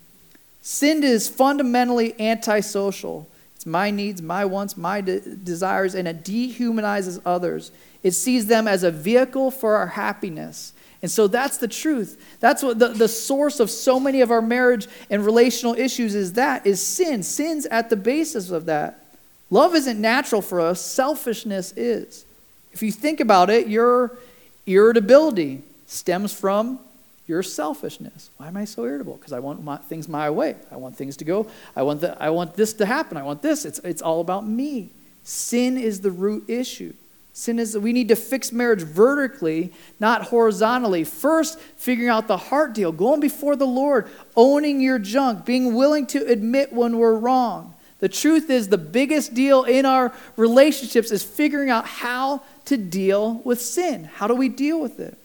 Sin 0.63 1.05
is 1.05 1.29
fundamentally 1.29 2.19
antisocial. 2.19 3.29
It's 3.57 3.67
my 3.67 3.91
needs, 3.91 4.23
my 4.23 4.45
wants, 4.45 4.77
my 4.77 5.01
de- 5.03 5.21
desires, 5.21 5.95
and 5.95 6.09
it 6.09 6.25
dehumanizes 6.25 7.21
others. 7.27 7.71
It 8.03 8.13
sees 8.13 8.47
them 8.47 8.67
as 8.67 8.85
a 8.85 8.91
vehicle 8.91 9.51
for 9.51 9.77
our 9.77 9.89
happiness. 9.89 10.73
And 11.03 11.11
so 11.11 11.27
that's 11.27 11.59
the 11.59 11.69
truth. 11.69 12.39
That's 12.41 12.63
what 12.63 12.79
the, 12.79 12.89
the 12.89 13.09
source 13.09 13.61
of 13.61 13.71
so 13.71 14.01
many 14.01 14.21
of 14.21 14.31
our 14.31 14.43
marriage 14.43 14.89
and 15.11 15.25
relational 15.25 15.75
issues 15.75 16.15
is 16.15 16.35
that, 16.35 16.67
is 16.67 16.81
sin. 16.81 17.23
Sin's 17.23 17.67
at 17.67 17.91
the 17.91 17.97
basis 17.97 18.51
of 18.51 18.67
that. 18.67 19.08
Love 19.51 19.75
isn't 19.75 20.01
natural 20.01 20.43
for 20.43 20.61
us, 20.61 20.81
selfishness 20.81 21.73
is. 21.77 22.25
If 22.73 22.83
you 22.83 22.93
think 22.93 23.21
about 23.21 23.51
it, 23.51 23.69
your 23.69 24.19
irritability 24.67 25.63
stems 25.87 26.33
from 26.33 26.79
your 27.27 27.43
selfishness. 27.43 28.31
Why 28.37 28.49
am 28.49 28.57
I 28.57 28.65
so 28.65 28.85
irritable? 28.85 29.15
Because 29.15 29.33
I 29.33 29.39
want 29.39 29.63
my, 29.63 29.77
things 29.77 30.09
my 30.09 30.31
way. 30.31 30.57
I 30.71 30.77
want 30.77 30.97
things 30.97 31.17
to 31.19 31.25
go. 31.25 31.47
I 31.77 31.83
want, 31.83 32.01
the, 32.01 32.21
I 32.23 32.31
want 32.31 32.55
this 32.55 32.73
to 32.75 32.87
happen. 32.87 33.17
I 33.17 33.23
want 33.23 33.43
this. 33.43 33.65
It's, 33.65 33.79
it's 33.81 34.03
all 34.03 34.21
about 34.21 34.47
me. 34.47 34.91
Sin 35.25 35.77
is 35.77 36.01
the 36.01 36.11
root 36.11 36.49
issue. 36.49 36.95
Sin 37.35 37.59
is 37.59 37.79
we 37.79 37.93
need 37.93 38.09
to 38.09 38.17
fix 38.17 38.51
marriage 38.51 38.83
vertically, 38.83 39.73
not 40.01 40.23
horizontally. 40.23 41.05
First, 41.05 41.61
figuring 41.77 42.11
out 42.11 42.27
the 42.27 42.37
heart 42.37 42.73
deal, 42.73 42.91
going 42.91 43.21
before 43.21 43.55
the 43.55 43.67
Lord, 43.67 44.09
owning 44.35 44.81
your 44.81 44.99
junk, 44.99 45.45
being 45.45 45.75
willing 45.75 46.07
to 46.09 46.27
admit 46.27 46.73
when 46.73 46.97
we're 46.97 47.15
wrong. 47.15 47.75
The 48.01 48.09
truth 48.09 48.49
is, 48.49 48.69
the 48.69 48.79
biggest 48.79 49.35
deal 49.35 49.65
in 49.65 49.85
our 49.85 50.13
relationships 50.37 51.11
is 51.11 51.23
figuring 51.23 51.69
out 51.69 51.85
how 51.85 52.43
to 52.67 52.77
deal 52.77 53.35
with 53.45 53.61
sin. 53.61 54.05
How 54.05 54.29
do 54.29 54.35
we 54.35 54.49
deal 54.49 54.81
with 54.81 55.01
it? 55.01 55.19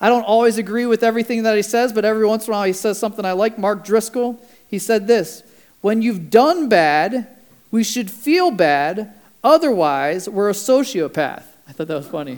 I 0.00 0.08
don't 0.08 0.24
always 0.24 0.58
agree 0.58 0.86
with 0.86 1.04
everything 1.04 1.44
that 1.44 1.56
he 1.56 1.62
says, 1.62 1.92
but 1.92 2.04
every 2.04 2.26
once 2.26 2.46
in 2.46 2.52
a 2.52 2.56
while 2.56 2.64
he 2.64 2.72
says 2.72 2.98
something 2.98 3.24
I 3.24 3.32
like. 3.32 3.58
Mark 3.58 3.84
Driscoll, 3.84 4.40
he 4.68 4.78
said 4.78 5.06
this 5.06 5.44
When 5.80 6.02
you've 6.02 6.30
done 6.30 6.68
bad, 6.68 7.28
we 7.70 7.84
should 7.84 8.10
feel 8.10 8.50
bad, 8.50 9.14
otherwise, 9.42 10.28
we're 10.28 10.50
a 10.50 10.54
sociopath. 10.54 11.44
I 11.66 11.72
thought 11.72 11.88
that 11.88 11.96
was 11.96 12.06
funny. 12.06 12.36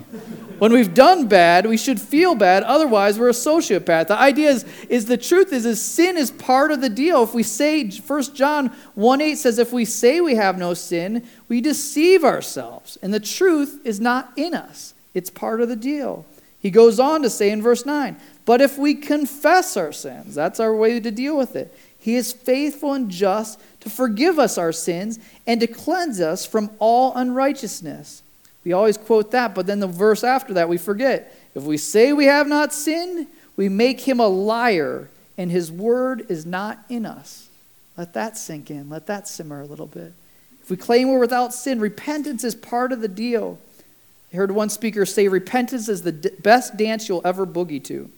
when 0.59 0.71
we've 0.71 0.93
done 0.93 1.27
bad, 1.27 1.65
we 1.65 1.77
should 1.77 1.99
feel 1.99 2.33
bad. 2.33 2.63
Otherwise, 2.63 3.19
we're 3.19 3.29
a 3.29 3.33
sociopath. 3.33 4.07
The 4.07 4.17
idea 4.17 4.49
is, 4.49 4.65
is 4.89 5.05
the 5.05 5.17
truth 5.17 5.51
is, 5.51 5.65
is 5.65 5.81
sin 5.81 6.17
is 6.17 6.31
part 6.31 6.71
of 6.71 6.79
the 6.79 6.89
deal. 6.89 7.23
If 7.23 7.33
we 7.33 7.43
say, 7.43 7.89
1 7.89 8.35
John 8.35 8.67
1 8.95 9.21
8 9.21 9.35
says, 9.35 9.59
if 9.59 9.73
we 9.73 9.83
say 9.83 10.21
we 10.21 10.35
have 10.35 10.57
no 10.57 10.73
sin, 10.73 11.27
we 11.49 11.59
deceive 11.59 12.23
ourselves. 12.23 12.97
And 13.01 13.13
the 13.13 13.19
truth 13.19 13.81
is 13.83 13.99
not 13.99 14.31
in 14.37 14.53
us, 14.53 14.93
it's 15.13 15.29
part 15.29 15.61
of 15.61 15.67
the 15.67 15.75
deal. 15.75 16.25
He 16.59 16.71
goes 16.71 16.99
on 16.99 17.21
to 17.21 17.29
say 17.29 17.51
in 17.51 17.61
verse 17.61 17.85
9, 17.85 18.17
but 18.45 18.61
if 18.61 18.77
we 18.77 18.95
confess 18.95 19.77
our 19.77 19.91
sins, 19.91 20.35
that's 20.35 20.59
our 20.59 20.75
way 20.75 20.99
to 20.99 21.11
deal 21.11 21.37
with 21.37 21.55
it. 21.55 21.77
He 21.99 22.15
is 22.15 22.31
faithful 22.31 22.93
and 22.93 23.11
just 23.11 23.59
to 23.81 23.89
forgive 23.89 24.39
us 24.39 24.57
our 24.57 24.71
sins 24.71 25.19
and 25.45 25.59
to 25.59 25.67
cleanse 25.67 26.21
us 26.21 26.45
from 26.45 26.71
all 26.79 27.13
unrighteousness. 27.15 28.23
We 28.67 28.73
always 28.73 28.97
quote 28.97 29.31
that, 29.31 29.55
but 29.55 29.65
then 29.65 29.79
the 29.79 29.87
verse 29.87 30.25
after 30.25 30.55
that 30.55 30.67
we 30.67 30.77
forget. 30.77 31.33
If 31.55 31.63
we 31.63 31.77
say 31.77 32.11
we 32.11 32.25
have 32.25 32.49
not 32.49 32.73
sinned, 32.73 33.27
we 33.55 33.69
make 33.69 34.01
him 34.01 34.19
a 34.19 34.27
liar, 34.27 35.09
and 35.37 35.49
his 35.49 35.71
word 35.71 36.25
is 36.27 36.45
not 36.45 36.79
in 36.89 37.05
us. 37.05 37.47
Let 37.95 38.13
that 38.15 38.37
sink 38.37 38.69
in. 38.69 38.89
Let 38.89 39.07
that 39.07 39.25
simmer 39.25 39.61
a 39.61 39.65
little 39.65 39.85
bit. 39.87 40.11
If 40.61 40.69
we 40.69 40.75
claim 40.75 41.09
we're 41.09 41.17
without 41.17 41.53
sin, 41.53 41.79
repentance 41.79 42.43
is 42.43 42.55
part 42.55 42.91
of 42.91 42.99
the 42.99 43.07
deal. 43.07 43.57
I 44.33 44.35
heard 44.35 44.51
one 44.51 44.67
speaker 44.67 45.05
say 45.05 45.29
repentance 45.29 45.87
is 45.87 46.01
the 46.01 46.11
d- 46.11 46.31
best 46.43 46.75
dance 46.75 47.07
you'll 47.07 47.21
ever 47.23 47.45
boogie 47.45 47.81
to. 47.85 48.11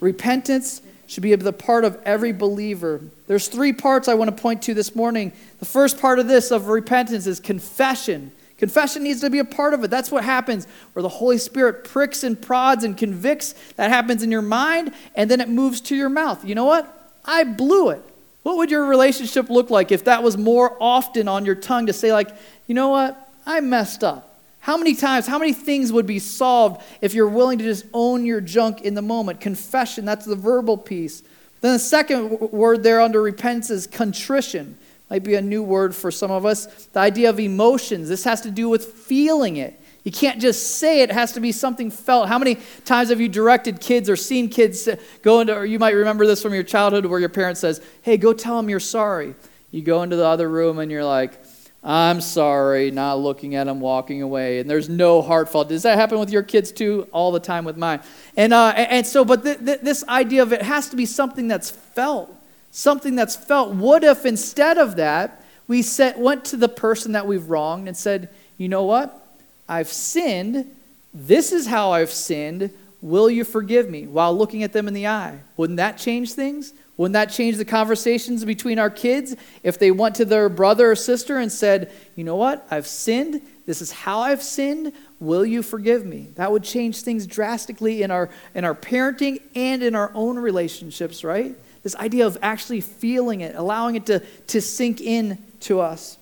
Repentance 0.00 0.80
should 1.06 1.22
be 1.22 1.34
the 1.34 1.52
part 1.52 1.84
of 1.84 2.00
every 2.06 2.32
believer. 2.32 3.02
There's 3.26 3.46
three 3.46 3.74
parts 3.74 4.08
I 4.08 4.14
want 4.14 4.34
to 4.34 4.42
point 4.42 4.62
to 4.62 4.72
this 4.72 4.96
morning. 4.96 5.32
The 5.58 5.66
first 5.66 6.00
part 6.00 6.18
of 6.18 6.28
this 6.28 6.50
of 6.50 6.68
repentance 6.68 7.26
is 7.26 7.40
confession. 7.40 8.32
Confession 8.62 9.02
needs 9.02 9.20
to 9.22 9.28
be 9.28 9.40
a 9.40 9.44
part 9.44 9.74
of 9.74 9.82
it. 9.82 9.90
That's 9.90 10.12
what 10.12 10.22
happens 10.22 10.68
where 10.92 11.02
the 11.02 11.08
Holy 11.08 11.36
Spirit 11.36 11.82
pricks 11.82 12.22
and 12.22 12.40
prods 12.40 12.84
and 12.84 12.96
convicts. 12.96 13.56
That 13.74 13.90
happens 13.90 14.22
in 14.22 14.30
your 14.30 14.40
mind, 14.40 14.94
and 15.16 15.28
then 15.28 15.40
it 15.40 15.48
moves 15.48 15.80
to 15.80 15.96
your 15.96 16.08
mouth. 16.08 16.44
You 16.44 16.54
know 16.54 16.64
what? 16.64 17.16
I 17.24 17.42
blew 17.42 17.88
it. 17.88 18.04
What 18.44 18.58
would 18.58 18.70
your 18.70 18.86
relationship 18.86 19.50
look 19.50 19.68
like 19.68 19.90
if 19.90 20.04
that 20.04 20.22
was 20.22 20.38
more 20.38 20.76
often 20.78 21.26
on 21.26 21.44
your 21.44 21.56
tongue 21.56 21.86
to 21.86 21.92
say, 21.92 22.12
like, 22.12 22.30
you 22.68 22.76
know 22.76 22.90
what? 22.90 23.28
I 23.44 23.58
messed 23.58 24.04
up. 24.04 24.38
How 24.60 24.76
many 24.76 24.94
times, 24.94 25.26
how 25.26 25.40
many 25.40 25.52
things 25.52 25.92
would 25.92 26.06
be 26.06 26.20
solved 26.20 26.84
if 27.00 27.14
you're 27.14 27.26
willing 27.26 27.58
to 27.58 27.64
just 27.64 27.84
own 27.92 28.24
your 28.24 28.40
junk 28.40 28.82
in 28.82 28.94
the 28.94 29.02
moment? 29.02 29.40
Confession, 29.40 30.04
that's 30.04 30.24
the 30.24 30.36
verbal 30.36 30.78
piece. 30.78 31.24
Then 31.62 31.72
the 31.72 31.80
second 31.80 32.38
word 32.52 32.84
there 32.84 33.00
under 33.00 33.20
repentance 33.20 33.70
is 33.70 33.88
contrition 33.88 34.78
might 35.12 35.24
be 35.24 35.34
a 35.34 35.42
new 35.42 35.62
word 35.62 35.94
for 35.94 36.10
some 36.10 36.30
of 36.30 36.46
us. 36.46 36.64
The 36.86 37.00
idea 37.00 37.28
of 37.28 37.38
emotions. 37.38 38.08
This 38.08 38.24
has 38.24 38.40
to 38.40 38.50
do 38.50 38.70
with 38.70 38.86
feeling 38.86 39.58
it. 39.58 39.78
You 40.04 40.10
can't 40.10 40.40
just 40.40 40.78
say 40.78 41.02
it, 41.02 41.10
it 41.10 41.12
has 41.12 41.32
to 41.32 41.40
be 41.40 41.52
something 41.52 41.90
felt. 41.90 42.28
How 42.28 42.38
many 42.38 42.56
times 42.86 43.10
have 43.10 43.20
you 43.20 43.28
directed 43.28 43.78
kids 43.78 44.08
or 44.08 44.16
seen 44.16 44.48
kids 44.48 44.88
go 45.20 45.40
into, 45.40 45.54
or 45.54 45.66
you 45.66 45.78
might 45.78 45.90
remember 45.90 46.26
this 46.26 46.40
from 46.40 46.54
your 46.54 46.62
childhood 46.62 47.04
where 47.04 47.20
your 47.20 47.28
parent 47.28 47.58
says, 47.58 47.82
Hey, 48.00 48.16
go 48.16 48.32
tell 48.32 48.56
them 48.56 48.70
you're 48.70 48.80
sorry. 48.80 49.34
You 49.70 49.82
go 49.82 50.02
into 50.02 50.16
the 50.16 50.24
other 50.24 50.48
room 50.48 50.78
and 50.78 50.90
you're 50.90 51.04
like, 51.04 51.44
I'm 51.84 52.22
sorry, 52.22 52.90
not 52.90 53.18
looking 53.18 53.54
at 53.54 53.64
them, 53.64 53.80
walking 53.80 54.22
away. 54.22 54.60
And 54.60 54.70
there's 54.70 54.88
no 54.88 55.20
heartfelt. 55.20 55.68
Does 55.68 55.82
that 55.82 55.98
happen 55.98 56.20
with 56.20 56.30
your 56.30 56.42
kids 56.42 56.72
too? 56.72 57.06
All 57.12 57.32
the 57.32 57.40
time 57.40 57.66
with 57.66 57.76
mine. 57.76 58.00
And, 58.34 58.54
uh, 58.54 58.72
and 58.74 59.06
so, 59.06 59.26
but 59.26 59.42
th- 59.42 59.58
th- 59.58 59.80
this 59.82 60.08
idea 60.08 60.40
of 60.42 60.54
it 60.54 60.62
has 60.62 60.88
to 60.88 60.96
be 60.96 61.04
something 61.04 61.48
that's 61.48 61.70
felt 61.70 62.34
something 62.72 63.14
that's 63.14 63.36
felt. 63.36 63.72
What 63.74 64.02
if 64.02 64.26
instead 64.26 64.78
of 64.78 64.96
that, 64.96 65.44
we 65.68 65.82
set, 65.82 66.18
went 66.18 66.44
to 66.46 66.56
the 66.56 66.68
person 66.68 67.12
that 67.12 67.26
we've 67.26 67.48
wronged 67.48 67.86
and 67.86 67.96
said, 67.96 68.28
you 68.58 68.68
know 68.68 68.82
what? 68.82 69.24
I've 69.68 69.88
sinned. 69.88 70.74
This 71.14 71.52
is 71.52 71.66
how 71.66 71.92
I've 71.92 72.10
sinned. 72.10 72.70
Will 73.00 73.30
you 73.30 73.44
forgive 73.44 73.88
me? 73.88 74.06
While 74.06 74.36
looking 74.36 74.62
at 74.62 74.72
them 74.72 74.88
in 74.88 74.94
the 74.94 75.06
eye. 75.06 75.38
Wouldn't 75.56 75.76
that 75.76 75.98
change 75.98 76.32
things? 76.32 76.72
Wouldn't 76.96 77.14
that 77.14 77.30
change 77.30 77.56
the 77.56 77.64
conversations 77.64 78.44
between 78.44 78.78
our 78.78 78.90
kids 78.90 79.34
if 79.62 79.78
they 79.78 79.90
went 79.90 80.14
to 80.16 80.24
their 80.24 80.48
brother 80.48 80.90
or 80.90 80.96
sister 80.96 81.38
and 81.38 81.50
said, 81.50 81.90
You 82.16 82.24
know 82.24 82.36
what? 82.36 82.66
I've 82.70 82.86
sinned. 82.86 83.42
This 83.66 83.80
is 83.80 83.92
how 83.92 84.20
I've 84.20 84.42
sinned. 84.42 84.92
Will 85.18 85.44
you 85.44 85.62
forgive 85.62 86.04
me? 86.04 86.28
That 86.34 86.52
would 86.52 86.64
change 86.64 87.02
things 87.02 87.26
drastically 87.26 88.02
in 88.02 88.10
our, 88.10 88.28
in 88.54 88.64
our 88.64 88.74
parenting 88.74 89.40
and 89.54 89.82
in 89.82 89.94
our 89.94 90.10
own 90.14 90.38
relationships, 90.38 91.24
right? 91.24 91.56
This 91.82 91.96
idea 91.96 92.26
of 92.26 92.38
actually 92.42 92.80
feeling 92.80 93.40
it, 93.40 93.54
allowing 93.56 93.96
it 93.96 94.06
to, 94.06 94.20
to 94.48 94.60
sink 94.60 95.00
in 95.00 95.38
to 95.60 95.80
us. 95.80 96.18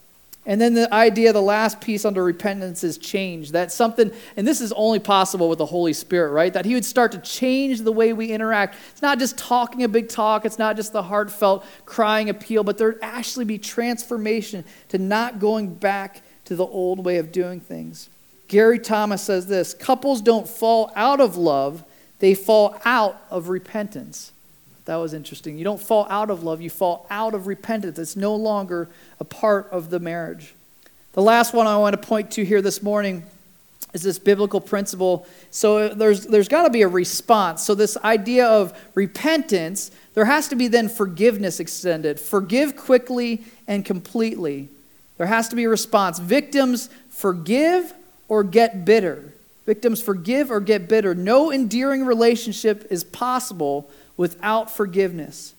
And 0.47 0.59
then 0.59 0.73
the 0.73 0.93
idea, 0.93 1.35
the 1.35 1.43
last 1.43 1.81
piece 1.83 2.05
under 2.07 2.25
repentance 2.25 2.83
is 2.83 2.97
change. 2.97 3.53
That's 3.53 3.75
something, 3.75 4.11
and 4.37 4.47
this 4.47 4.63
is 4.63 4.73
only 4.73 4.99
possible 4.99 5.51
with 5.51 5.59
the 5.59 5.67
Holy 5.67 5.93
Spirit, 5.93 6.33
right? 6.33 6.53
That 6.53 6.65
He 6.65 6.75
would 6.75 6.85
start 6.85 7.13
to 7.13 7.19
change 7.19 7.83
the 7.83 7.93
way 7.93 8.15
we 8.15 8.33
interact. 8.33 8.77
It's 8.91 9.03
not 9.03 9.19
just 9.19 9.37
talking 9.37 9.83
a 9.83 9.89
big 9.89 10.09
talk, 10.09 10.47
it's 10.47 10.59
not 10.59 10.77
just 10.77 10.93
the 10.93 11.03
heartfelt 11.03 11.65
crying 11.85 12.31
appeal, 12.31 12.65
but 12.65 12.79
there'd 12.79 12.99
actually 13.03 13.45
be 13.45 13.59
transformation 13.59 14.65
to 14.89 14.99
not 14.99 15.41
going 15.41 15.75
back 15.75 16.23
to 16.47 16.57
the 16.57 16.67
old 16.67 17.05
way 17.05 17.19
of 17.19 17.33
doing 17.33 17.61
things. 17.61 18.09
Gary 18.49 18.79
Thomas 18.79 19.23
says 19.23 19.47
this 19.47 19.75
couples 19.75 20.23
don't 20.23 20.49
fall 20.49 20.91
out 20.97 21.21
of 21.21 21.37
love, 21.37 21.85
they 22.19 22.35
fall 22.35 22.77
out 22.85 23.23
of 23.31 23.51
repentance. 23.51 24.33
That 24.91 24.97
was 24.97 25.15
interesting. 25.15 25.57
You 25.57 25.63
don't 25.63 25.81
fall 25.81 26.09
out 26.11 26.31
of 26.31 26.43
love, 26.43 26.61
you 26.61 26.69
fall 26.69 27.07
out 27.11 27.33
of 27.33 27.47
repentance. 27.47 27.97
It's 27.97 28.17
no 28.17 28.35
longer 28.35 28.89
a 29.21 29.25
part 29.25 29.69
of 29.71 29.89
the 29.89 30.01
marriage. 30.01 30.53
The 31.13 31.23
last 31.23 31.55
one 31.55 31.69
I 31.69 31.77
want 31.77 31.93
to 31.93 32.09
point 32.09 32.33
to 32.33 32.45
here 32.45 32.61
this 32.61 32.83
morning 32.83 33.23
is 33.95 34.03
this 34.03 34.19
biblical 34.19 34.61
principle. 34.61 35.29
So 35.53 35.91
there's, 35.91 36.27
there's 36.27 36.49
got 36.49 36.65
to 36.65 36.71
be 36.71 36.83
a 36.83 36.89
response. 36.89 37.63
So, 37.63 37.77
this 37.77 37.97
idea 37.99 38.49
of 38.49 38.77
repentance, 38.97 39.93
there 40.15 40.25
has 40.25 40.49
to 40.49 40.57
be 40.57 40.67
then 40.67 40.89
forgiveness 40.89 41.61
extended. 41.61 42.19
Forgive 42.19 42.75
quickly 42.75 43.45
and 43.69 43.85
completely. 43.85 44.71
There 45.19 45.29
has 45.29 45.49
to 45.51 45.55
be 45.55 45.63
a 45.63 45.69
response. 45.69 46.19
Victims 46.19 46.91
forgive 47.11 47.95
or 48.27 48.43
get 48.43 48.85
bitter. 48.85 49.35
Victims 49.67 50.03
forgive 50.03 50.51
or 50.51 50.59
get 50.59 50.89
bitter. 50.89 51.15
No 51.15 51.53
endearing 51.53 52.05
relationship 52.05 52.89
is 52.91 53.05
possible 53.05 53.89
without 54.21 54.71
forgiveness. 54.71 55.55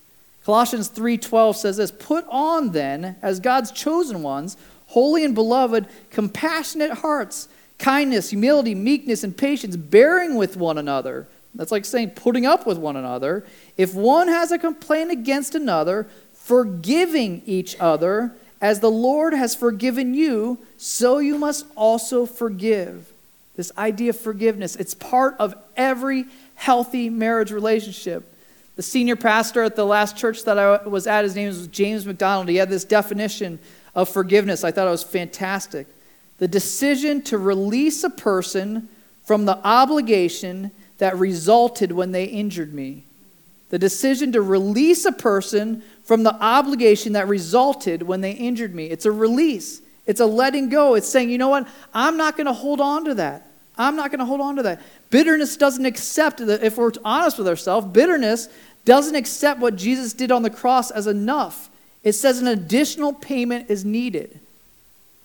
Colossians 0.45 0.87
3:12 0.87 1.57
says 1.57 1.77
this, 1.77 1.89
"Put 1.89 2.27
on 2.29 2.73
then 2.73 3.15
as 3.19 3.39
God's 3.39 3.71
chosen 3.71 4.21
ones, 4.21 4.55
holy 4.89 5.25
and 5.25 5.33
beloved, 5.33 5.87
compassionate 6.11 6.99
hearts, 6.99 7.47
kindness, 7.79 8.29
humility, 8.29 8.75
meekness, 8.75 9.23
and 9.23 9.35
patience, 9.35 9.75
bearing 9.75 10.35
with 10.35 10.57
one 10.57 10.77
another. 10.77 11.27
That's 11.55 11.71
like 11.71 11.85
saying 11.85 12.11
putting 12.11 12.45
up 12.45 12.67
with 12.67 12.77
one 12.77 12.95
another. 12.95 13.43
If 13.77 13.95
one 13.95 14.27
has 14.27 14.51
a 14.51 14.59
complaint 14.59 15.09
against 15.09 15.55
another, 15.55 16.07
forgiving 16.31 17.41
each 17.47 17.75
other, 17.79 18.35
as 18.61 18.79
the 18.79 18.91
Lord 18.91 19.33
has 19.33 19.55
forgiven 19.55 20.13
you, 20.13 20.59
so 20.77 21.17
you 21.17 21.39
must 21.39 21.65
also 21.75 22.27
forgive. 22.27 23.11
This 23.55 23.71
idea 23.75 24.11
of 24.11 24.19
forgiveness, 24.19 24.75
it's 24.75 24.93
part 24.93 25.35
of 25.39 25.55
every 25.75 26.27
healthy 26.53 27.09
marriage 27.09 27.51
relationship. 27.51 28.27
The 28.75 28.83
senior 28.83 29.15
pastor 29.15 29.63
at 29.63 29.75
the 29.75 29.85
last 29.85 30.17
church 30.17 30.43
that 30.45 30.57
I 30.57 30.87
was 30.87 31.07
at, 31.07 31.23
his 31.23 31.35
name 31.35 31.47
was 31.47 31.67
James 31.67 32.05
MacDonald. 32.05 32.49
He 32.49 32.55
had 32.55 32.69
this 32.69 32.85
definition 32.85 33.59
of 33.93 34.09
forgiveness. 34.09 34.63
I 34.63 34.71
thought 34.71 34.87
it 34.87 34.91
was 34.91 35.03
fantastic 35.03 35.87
the 36.41 36.47
decision 36.47 37.21
to 37.21 37.37
release 37.37 38.03
a 38.03 38.09
person 38.09 38.89
from 39.21 39.45
the 39.45 39.59
obligation 39.63 40.71
that 40.97 41.15
resulted 41.17 41.91
when 41.91 42.13
they 42.13 42.23
injured 42.23 42.73
me. 42.73 43.03
The 43.69 43.77
decision 43.77 44.31
to 44.31 44.41
release 44.41 45.05
a 45.05 45.11
person 45.11 45.83
from 46.03 46.23
the 46.23 46.33
obligation 46.33 47.13
that 47.13 47.27
resulted 47.27 48.01
when 48.01 48.21
they 48.21 48.31
injured 48.31 48.73
me. 48.73 48.87
It's 48.87 49.05
a 49.05 49.11
release, 49.11 49.83
it's 50.07 50.19
a 50.19 50.25
letting 50.25 50.69
go. 50.69 50.95
It's 50.95 51.07
saying, 51.07 51.29
you 51.29 51.37
know 51.37 51.49
what? 51.49 51.67
I'm 51.93 52.17
not 52.17 52.37
going 52.37 52.47
to 52.47 52.53
hold 52.53 52.81
on 52.81 53.05
to 53.05 53.13
that. 53.13 53.50
I'm 53.81 53.95
not 53.95 54.11
going 54.11 54.19
to 54.19 54.25
hold 54.25 54.41
on 54.41 54.55
to 54.57 54.63
that. 54.63 54.81
Bitterness 55.09 55.57
doesn't 55.57 55.85
accept, 55.85 56.45
that. 56.45 56.63
if 56.63 56.77
we're 56.77 56.91
honest 57.03 57.37
with 57.37 57.47
ourselves, 57.47 57.87
bitterness 57.87 58.49
doesn't 58.85 59.15
accept 59.15 59.59
what 59.59 59.75
Jesus 59.75 60.13
did 60.13 60.31
on 60.31 60.43
the 60.43 60.49
cross 60.49 60.91
as 60.91 61.07
enough. 61.07 61.69
It 62.03 62.13
says 62.13 62.41
an 62.41 62.47
additional 62.47 63.13
payment 63.13 63.69
is 63.69 63.85
needed. 63.85 64.39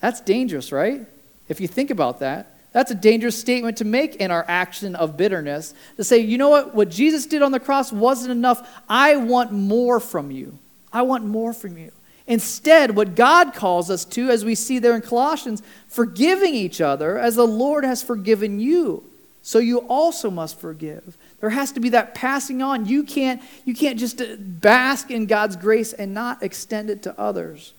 That's 0.00 0.20
dangerous, 0.20 0.72
right? 0.72 1.06
If 1.48 1.60
you 1.60 1.68
think 1.68 1.90
about 1.90 2.20
that, 2.20 2.56
that's 2.72 2.90
a 2.90 2.94
dangerous 2.94 3.38
statement 3.38 3.78
to 3.78 3.86
make 3.86 4.16
in 4.16 4.30
our 4.30 4.44
action 4.46 4.94
of 4.94 5.16
bitterness. 5.16 5.72
To 5.96 6.04
say, 6.04 6.18
you 6.18 6.36
know 6.36 6.50
what, 6.50 6.74
what 6.74 6.90
Jesus 6.90 7.24
did 7.24 7.40
on 7.40 7.50
the 7.50 7.60
cross 7.60 7.90
wasn't 7.90 8.32
enough. 8.32 8.68
I 8.88 9.16
want 9.16 9.52
more 9.52 9.98
from 9.98 10.30
you. 10.30 10.58
I 10.92 11.02
want 11.02 11.24
more 11.24 11.54
from 11.54 11.78
you. 11.78 11.92
Instead, 12.26 12.96
what 12.96 13.14
God 13.14 13.54
calls 13.54 13.90
us 13.90 14.04
to, 14.04 14.30
as 14.30 14.44
we 14.44 14.54
see 14.54 14.78
there 14.78 14.96
in 14.96 15.02
Colossians, 15.02 15.62
forgiving 15.88 16.54
each 16.54 16.80
other 16.80 17.18
as 17.18 17.36
the 17.36 17.46
Lord 17.46 17.84
has 17.84 18.02
forgiven 18.02 18.58
you. 18.58 19.04
So 19.42 19.60
you 19.60 19.78
also 19.78 20.28
must 20.28 20.58
forgive. 20.58 21.16
There 21.38 21.50
has 21.50 21.70
to 21.72 21.80
be 21.80 21.90
that 21.90 22.16
passing 22.16 22.62
on. 22.62 22.86
You 22.86 23.04
can't, 23.04 23.40
you 23.64 23.74
can't 23.74 23.96
just 23.96 24.20
uh, 24.20 24.34
bask 24.38 25.08
in 25.10 25.26
God's 25.26 25.54
grace 25.54 25.92
and 25.92 26.12
not 26.12 26.42
extend 26.42 26.90
it 26.90 27.04
to 27.04 27.18
others. 27.18 27.72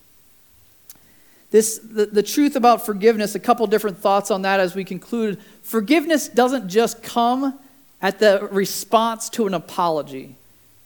This, 1.51 1.77
the, 1.79 2.05
the 2.05 2.23
truth 2.23 2.55
about 2.55 2.85
forgiveness, 2.85 3.35
a 3.35 3.39
couple 3.39 3.67
different 3.67 3.97
thoughts 3.97 4.31
on 4.31 4.43
that 4.43 4.61
as 4.61 4.75
we 4.75 4.85
conclude. 4.85 5.41
Forgiveness 5.61 6.29
doesn't 6.29 6.69
just 6.69 7.03
come 7.03 7.59
at 8.01 8.19
the 8.19 8.47
response 8.49 9.27
to 9.31 9.45
an 9.45 9.53
apology. 9.53 10.35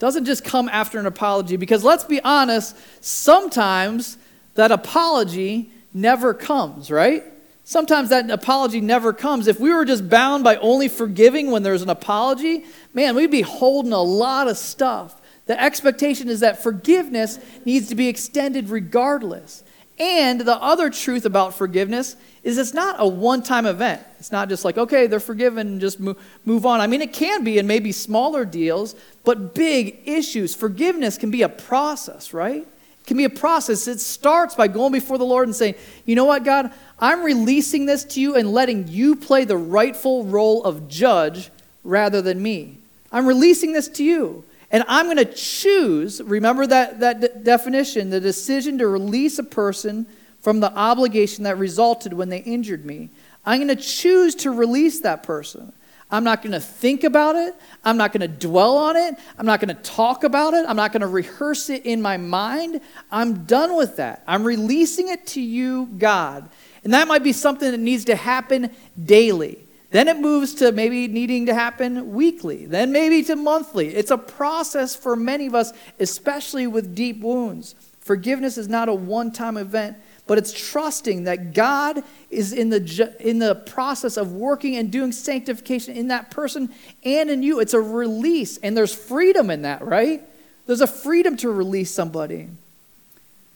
Doesn't 0.02 0.26
just 0.26 0.44
come 0.44 0.68
after 0.68 0.98
an 0.98 1.06
apology 1.06 1.58
because 1.58 1.84
let's 1.84 2.06
be 2.06 2.20
honest, 2.24 2.76
sometimes 3.02 4.18
that 4.56 4.72
apology 4.72 5.70
never 5.94 6.34
comes, 6.34 6.90
right? 6.90 7.24
Sometimes 7.66 8.10
that 8.10 8.28
apology 8.32 8.82
never 8.82 9.14
comes. 9.14 9.48
If 9.48 9.60
we 9.60 9.72
were 9.72 9.86
just 9.86 10.10
bound 10.10 10.44
by 10.44 10.56
only 10.56 10.88
forgiving 10.88 11.52
when 11.52 11.62
there's 11.62 11.84
an 11.84 11.90
apology, 11.92 12.66
man, 12.96 13.14
we'd 13.14 13.30
be 13.30 13.42
holding 13.42 13.94
a 13.94 14.02
lot 14.02 14.48
of 14.48 14.58
stuff. 14.58 15.22
The 15.46 15.62
expectation 15.62 16.30
is 16.30 16.40
that 16.40 16.64
forgiveness 16.64 17.38
needs 17.64 17.88
to 17.90 17.96
be 17.96 18.08
extended 18.08 18.70
regardless. 18.70 19.64
And 20.02 20.42
the 20.42 20.56
other 20.56 20.90
truth 20.90 21.28
about 21.28 21.54
forgiveness 21.54 22.16
is 22.42 22.58
it's 22.58 22.74
not 22.74 22.96
a 22.98 23.08
one 23.08 23.44
time 23.44 23.68
event. 23.68 24.02
It's 24.18 24.32
not 24.32 24.50
just 24.50 24.66
like, 24.66 24.76
okay, 24.76 25.06
they're 25.06 25.20
forgiven 25.20 25.68
and 25.68 25.80
just 25.80 26.00
move, 26.00 26.18
move 26.44 26.66
on. 26.66 26.82
I 26.82 26.88
mean, 26.88 27.04
it 27.04 27.14
can 27.14 27.44
be 27.44 27.60
in 27.60 27.68
maybe 27.68 27.92
smaller 27.92 28.44
deals, 28.44 28.96
but 29.24 29.54
big 29.54 30.00
issues. 30.06 30.56
Forgiveness 30.56 31.20
can 31.20 31.30
be 31.30 31.44
a 31.44 31.50
process, 31.50 32.34
right? 32.34 32.64
It 32.64 33.06
can 33.06 33.16
be 33.16 33.26
a 33.26 33.30
process. 33.30 33.88
It 33.88 34.00
starts 34.00 34.56
by 34.56 34.68
going 34.68 34.92
before 34.92 35.20
the 35.20 35.24
Lord 35.24 35.48
and 35.48 35.56
saying, 35.56 35.76
you 36.06 36.16
know 36.16 36.26
what, 36.26 36.44
God, 36.44 36.72
I'm 36.98 37.22
releasing 37.22 37.86
this 37.86 38.04
to 38.06 38.22
you 38.22 38.36
and 38.36 38.52
letting 38.52 38.88
you 38.88 39.16
play 39.16 39.46
the 39.46 39.58
rightful 39.58 40.24
role 40.24 40.64
of 40.64 40.88
judge 40.88 41.52
rather 41.84 42.24
than 42.24 42.42
me. 42.42 42.80
I'm 43.12 43.28
releasing 43.28 43.74
this 43.74 43.88
to 43.90 44.04
you. 44.04 44.46
And 44.72 44.86
I'm 44.88 45.06
going 45.06 45.18
to 45.18 45.26
choose, 45.26 46.22
remember 46.22 46.66
that, 46.66 47.02
that 47.02 47.22
de- 47.22 47.40
definition, 47.40 48.10
the 48.10 48.22
decision 48.22 48.78
to 48.78 48.88
release 48.88 49.38
a 49.38 49.44
person 49.44 50.08
from 50.40 50.60
the 50.60 50.74
obligation 50.74 51.44
that 51.44 51.58
resulted 51.58 52.14
when 52.14 52.30
they 52.30 52.40
injured 52.40 52.86
me. 52.86 53.10
I'm 53.46 53.60
going 53.60 53.76
to 53.76 53.82
choose 53.82 54.34
to 54.36 54.52
release 54.52 55.02
that 55.02 55.24
person. 55.24 55.74
I'm 56.10 56.24
not 56.24 56.42
going 56.42 56.52
to 56.52 56.60
think 56.60 57.04
about 57.04 57.36
it. 57.36 57.56
I'm 57.86 57.96
not 57.98 58.12
going 58.12 58.22
to 58.22 58.28
dwell 58.28 58.78
on 58.78 58.98
it. 58.98 59.16
I'm 59.38 59.46
not 59.46 59.62
going 59.62 59.76
to 59.76 59.82
talk 59.82 60.24
about 60.24 60.54
it. 60.54 60.66
I'm 60.68 60.76
not 60.76 60.92
going 60.92 61.02
to 61.02 61.08
rehearse 61.08 61.70
it 61.70 61.86
in 61.86 62.02
my 62.02 62.18
mind. 62.18 62.82
I'm 63.12 63.46
done 63.46 63.76
with 63.76 63.96
that. 63.98 64.24
I'm 64.28 64.44
releasing 64.44 65.08
it 65.08 65.26
to 65.28 65.42
you, 65.42 65.86
God. 65.98 66.50
And 66.84 66.94
that 66.94 67.08
might 67.08 67.24
be 67.24 67.34
something 67.34 67.72
that 67.72 67.80
needs 67.80 68.06
to 68.06 68.16
happen 68.16 68.72
daily. 69.02 69.66
Then 69.92 70.08
it 70.08 70.18
moves 70.18 70.54
to 70.56 70.72
maybe 70.72 71.10
needing 71.10 71.46
to 71.48 71.54
happen 71.54 72.14
weekly, 72.14 72.66
then 72.66 72.94
maybe 72.94 73.24
to 73.24 73.36
monthly. 73.36 73.94
It's 73.94 74.12
a 74.12 74.18
process 74.18 74.96
for 74.96 75.18
many 75.18 75.48
of 75.48 75.56
us, 75.56 75.74
especially 76.00 76.66
with 76.66 76.96
deep 76.96 77.20
wounds. 77.20 77.76
Forgiveness 78.00 78.58
is 78.58 78.70
not 78.70 78.88
a 78.88 78.94
one 78.94 79.32
time 79.32 79.58
event, 79.58 79.98
but 80.28 80.38
it's 80.38 80.54
trusting 80.54 81.26
that 81.26 81.54
God 81.54 82.04
is 82.30 82.54
in 82.54 82.70
the, 82.70 83.16
in 83.20 83.40
the 83.40 83.54
process 83.54 84.16
of 84.16 84.32
working 84.32 84.78
and 84.78 84.90
doing 84.90 85.12
sanctification 85.12 85.98
in 85.98 86.08
that 86.08 86.32
person 86.32 86.74
and 87.04 87.30
in 87.30 87.44
you. 87.44 87.60
It's 87.60 87.74
a 87.74 87.82
release, 87.82 88.58
and 88.60 88.78
there's 88.78 88.96
freedom 88.96 89.50
in 89.50 89.64
that, 89.64 89.86
right? 89.86 90.24
There's 90.68 90.82
a 90.82 90.88
freedom 90.88 91.36
to 91.38 91.52
release 91.52 91.92
somebody. 91.92 92.48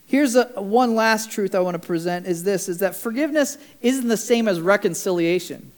Here's 0.05 0.35
a, 0.35 0.45
one 0.61 0.95
last 0.95 1.31
truth 1.31 1.55
I 1.55 1.59
want 1.61 1.81
to 1.81 1.87
present 1.87 2.27
is 2.27 2.43
this 2.43 2.67
is 2.67 2.79
that 2.79 2.93
forgiveness 2.93 3.57
isn't 3.81 4.09
the 4.09 4.17
same 4.17 4.49
as 4.49 4.59
reconciliation. 4.59 5.71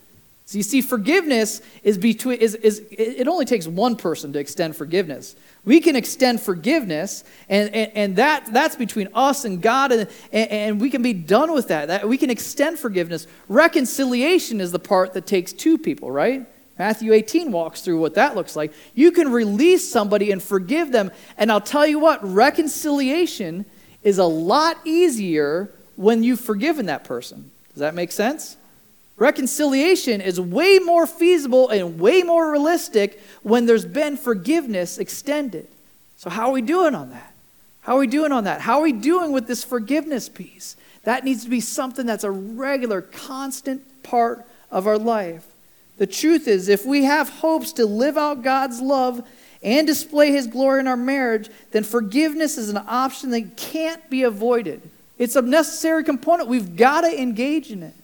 So 0.48 0.58
you 0.58 0.64
see, 0.64 0.80
forgiveness 0.80 1.62
is 1.84 1.98
between 1.98 2.40
is, 2.40 2.56
is 2.56 2.82
it 2.90 3.28
only 3.28 3.44
takes 3.44 3.68
one 3.68 3.98
person 3.98 4.32
to 4.32 4.40
extend 4.40 4.78
forgiveness. 4.78 5.36
We 5.66 5.82
can 5.82 5.98
extend 5.98 6.40
forgiveness, 6.40 7.26
and, 7.50 7.76
and, 7.76 7.92
and 7.94 8.16
that, 8.16 8.54
that's 8.54 8.78
between 8.78 9.10
us 9.14 9.44
and 9.44 9.62
God, 9.62 9.92
and, 9.92 10.10
and, 10.32 10.80
we 10.80 10.90
can 10.90 11.02
be 11.02 11.12
done 11.12 11.52
with 11.52 11.68
that. 11.68 11.90
that. 11.90 12.08
We 12.08 12.18
can 12.18 12.30
extend 12.30 12.80
forgiveness. 12.80 13.28
Reconciliation 13.50 14.62
is 14.62 14.72
the 14.72 14.80
part 14.80 15.12
that 15.16 15.26
takes 15.28 15.52
two 15.52 15.78
people, 15.78 16.10
right? 16.12 16.48
Matthew 16.80 17.12
18 17.12 17.52
walks 17.52 17.82
through 17.82 18.00
what 18.00 18.16
that 18.16 18.34
looks 18.34 18.56
like. 18.56 18.72
You 18.96 19.12
can 19.12 19.30
release 19.30 19.92
somebody 19.92 20.32
and 20.32 20.42
forgive 20.42 20.94
them, 20.94 21.12
and 21.38 21.52
I'll 21.52 21.60
tell 21.60 21.86
you 21.86 22.00
what, 22.00 22.24
reconciliation 22.24 23.66
is 24.02 24.18
a 24.18 24.24
lot 24.24 24.78
easier 24.86 25.72
when 25.98 26.24
you've 26.24 26.40
forgiven 26.40 26.86
that 26.86 27.04
person. 27.04 27.52
Does 27.74 27.82
that 27.82 27.96
make 27.96 28.14
sense? 28.14 28.57
Reconciliation 29.18 30.22
is 30.22 30.40
way 30.40 30.78
more 30.78 31.08
feasible 31.08 31.70
and 31.70 32.00
way 32.00 32.22
more 32.22 32.52
realistic 32.52 33.20
when 33.42 33.66
there's 33.66 33.86
been 33.86 34.16
forgiveness 34.16 35.00
extended. 35.00 35.68
So, 36.18 36.30
how 36.30 36.50
are 36.50 36.54
we 36.54 36.62
doing 36.62 36.94
on 36.94 37.10
that? 37.10 37.34
How 37.82 37.96
are 37.96 38.00
we 38.00 38.08
doing 38.08 38.32
on 38.32 38.44
that? 38.44 38.62
How 38.62 38.78
are 38.78 38.84
we 38.84 38.92
doing 38.92 39.32
with 39.32 39.48
this 39.48 39.64
forgiveness 39.64 40.30
piece? 40.30 40.76
That 41.04 41.24
needs 41.24 41.46
to 41.46 41.50
be 41.50 41.62
something 41.62 42.06
that's 42.06 42.24
a 42.24 42.32
regular, 42.32 43.02
constant 43.02 44.04
part 44.04 44.46
of 44.70 44.86
our 44.86 44.98
life. 44.98 45.46
The 45.98 46.06
truth 46.06 46.48
is, 46.48 46.70
if 46.70 46.86
we 46.86 47.06
have 47.06 47.30
hopes 47.30 47.72
to 47.74 47.86
live 47.86 48.18
out 48.18 48.44
God's 48.44 48.82
love 48.82 49.28
and 49.64 49.88
display 49.88 50.32
His 50.32 50.46
glory 50.46 50.82
in 50.82 50.88
our 50.88 50.98
marriage, 50.98 51.50
then 51.72 51.84
forgiveness 51.84 52.58
is 52.58 52.70
an 52.70 52.78
option 52.88 53.32
that 53.32 53.58
can't 53.58 54.08
be 54.10 54.24
avoided. 54.24 54.82
It's 55.18 55.36
a 55.36 55.42
necessary 55.42 56.04
component. 56.04 56.50
We've 56.50 56.76
got 56.76 57.02
to 57.02 57.22
engage 57.22 57.72
in 57.72 57.82
it. 57.82 57.96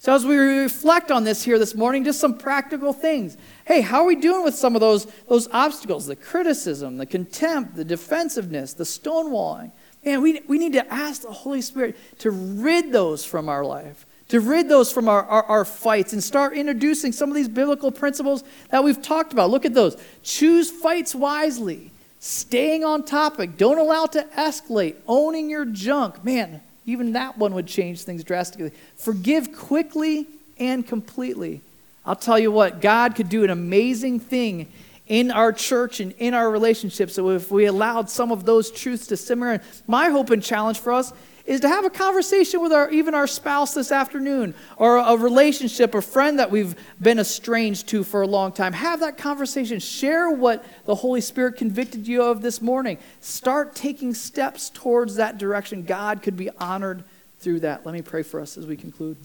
So, 0.00 0.14
as 0.14 0.24
we 0.24 0.36
reflect 0.36 1.10
on 1.10 1.24
this 1.24 1.42
here 1.42 1.58
this 1.58 1.74
morning, 1.74 2.04
just 2.04 2.20
some 2.20 2.38
practical 2.38 2.92
things. 2.92 3.36
Hey, 3.64 3.80
how 3.80 4.02
are 4.02 4.06
we 4.06 4.14
doing 4.14 4.44
with 4.44 4.54
some 4.54 4.76
of 4.76 4.80
those, 4.80 5.06
those 5.28 5.48
obstacles? 5.50 6.06
The 6.06 6.14
criticism, 6.14 6.98
the 6.98 7.06
contempt, 7.06 7.74
the 7.74 7.84
defensiveness, 7.84 8.74
the 8.74 8.84
stonewalling. 8.84 9.72
Man, 10.04 10.22
we, 10.22 10.40
we 10.46 10.58
need 10.58 10.74
to 10.74 10.92
ask 10.92 11.22
the 11.22 11.32
Holy 11.32 11.60
Spirit 11.60 11.96
to 12.20 12.30
rid 12.30 12.92
those 12.92 13.24
from 13.24 13.48
our 13.48 13.64
life, 13.64 14.06
to 14.28 14.38
rid 14.38 14.68
those 14.68 14.92
from 14.92 15.08
our, 15.08 15.24
our, 15.24 15.42
our 15.42 15.64
fights, 15.64 16.12
and 16.12 16.22
start 16.22 16.52
introducing 16.52 17.10
some 17.10 17.28
of 17.28 17.34
these 17.34 17.48
biblical 17.48 17.90
principles 17.90 18.44
that 18.70 18.84
we've 18.84 19.02
talked 19.02 19.32
about. 19.32 19.50
Look 19.50 19.64
at 19.64 19.74
those. 19.74 19.96
Choose 20.22 20.70
fights 20.70 21.12
wisely, 21.12 21.90
staying 22.20 22.84
on 22.84 23.04
topic, 23.04 23.56
don't 23.56 23.78
allow 23.78 24.04
it 24.04 24.12
to 24.12 24.22
escalate, 24.36 24.94
owning 25.08 25.50
your 25.50 25.64
junk. 25.64 26.24
Man, 26.24 26.60
even 26.88 27.12
that 27.12 27.36
one 27.36 27.52
would 27.52 27.66
change 27.66 28.02
things 28.02 28.24
drastically. 28.24 28.72
Forgive 28.96 29.54
quickly 29.54 30.26
and 30.58 30.86
completely. 30.86 31.60
I'll 32.06 32.16
tell 32.16 32.38
you 32.38 32.50
what, 32.50 32.80
God 32.80 33.14
could 33.14 33.28
do 33.28 33.44
an 33.44 33.50
amazing 33.50 34.20
thing 34.20 34.72
in 35.06 35.30
our 35.30 35.52
church 35.52 36.00
and 36.00 36.12
in 36.12 36.32
our 36.32 36.50
relationships 36.50 37.14
so 37.14 37.28
if 37.28 37.50
we 37.50 37.66
allowed 37.66 38.08
some 38.08 38.32
of 38.32 38.46
those 38.46 38.70
truths 38.70 39.06
to 39.08 39.18
simmer 39.18 39.52
in. 39.52 39.60
My 39.86 40.08
hope 40.08 40.30
and 40.30 40.42
challenge 40.42 40.78
for 40.78 40.94
us 40.94 41.12
is 41.48 41.60
to 41.60 41.68
have 41.68 41.86
a 41.86 41.90
conversation 41.90 42.60
with 42.60 42.72
our 42.72 42.90
even 42.90 43.14
our 43.14 43.26
spouse 43.26 43.72
this 43.72 43.90
afternoon 43.90 44.54
or 44.76 44.98
a 44.98 45.16
relationship 45.16 45.94
a 45.94 46.02
friend 46.02 46.38
that 46.38 46.50
we've 46.50 46.76
been 47.00 47.18
estranged 47.18 47.88
to 47.88 48.04
for 48.04 48.20
a 48.20 48.26
long 48.26 48.52
time. 48.52 48.74
Have 48.74 49.00
that 49.00 49.16
conversation. 49.16 49.80
Share 49.80 50.30
what 50.30 50.62
the 50.84 50.94
holy 50.94 51.22
spirit 51.22 51.56
convicted 51.56 52.06
you 52.06 52.22
of 52.22 52.42
this 52.42 52.60
morning. 52.60 52.98
Start 53.22 53.74
taking 53.74 54.12
steps 54.12 54.68
towards 54.68 55.14
that 55.14 55.38
direction. 55.38 55.84
God 55.84 56.22
could 56.22 56.36
be 56.36 56.50
honored 56.50 57.02
through 57.40 57.60
that. 57.60 57.86
Let 57.86 57.94
me 57.94 58.02
pray 58.02 58.22
for 58.22 58.40
us 58.40 58.58
as 58.58 58.66
we 58.66 58.76
conclude. 58.76 59.16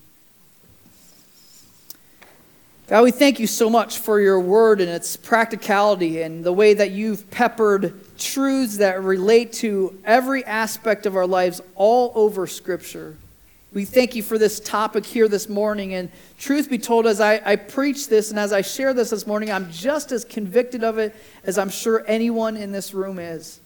God, 2.87 3.03
we 3.03 3.11
thank 3.11 3.37
you 3.37 3.47
so 3.47 3.69
much 3.69 3.97
for 3.97 4.21
your 4.21 4.39
word 4.39 4.79
and 4.79 4.89
its 4.89 5.17
practicality 5.17 6.21
and 6.21 6.41
the 6.43 6.53
way 6.53 6.73
that 6.73 6.91
you've 6.91 7.29
peppered 7.31 8.02
truths 8.17 8.77
that 8.77 9.01
relate 9.03 9.53
to 9.53 9.99
every 10.05 10.45
aspect 10.45 11.05
of 11.05 11.15
our 11.15 11.27
lives 11.27 11.61
all 11.75 12.11
over 12.15 12.47
Scripture. 12.47 13.17
We 13.73 13.85
thank 13.85 14.13
you 14.15 14.21
for 14.21 14.37
this 14.37 14.59
topic 14.59 15.03
here 15.03 15.27
this 15.27 15.49
morning. 15.49 15.95
And 15.95 16.11
truth 16.37 16.69
be 16.69 16.77
told, 16.77 17.07
as 17.07 17.19
I, 17.19 17.41
I 17.43 17.55
preach 17.55 18.07
this 18.07 18.29
and 18.29 18.37
as 18.37 18.53
I 18.53 18.61
share 18.61 18.93
this 18.93 19.09
this 19.09 19.25
morning, 19.25 19.51
I'm 19.51 19.71
just 19.71 20.11
as 20.11 20.23
convicted 20.23 20.83
of 20.83 20.99
it 20.99 21.15
as 21.43 21.57
I'm 21.57 21.69
sure 21.69 22.03
anyone 22.07 22.55
in 22.55 22.71
this 22.71 22.93
room 22.93 23.17
is. 23.17 23.59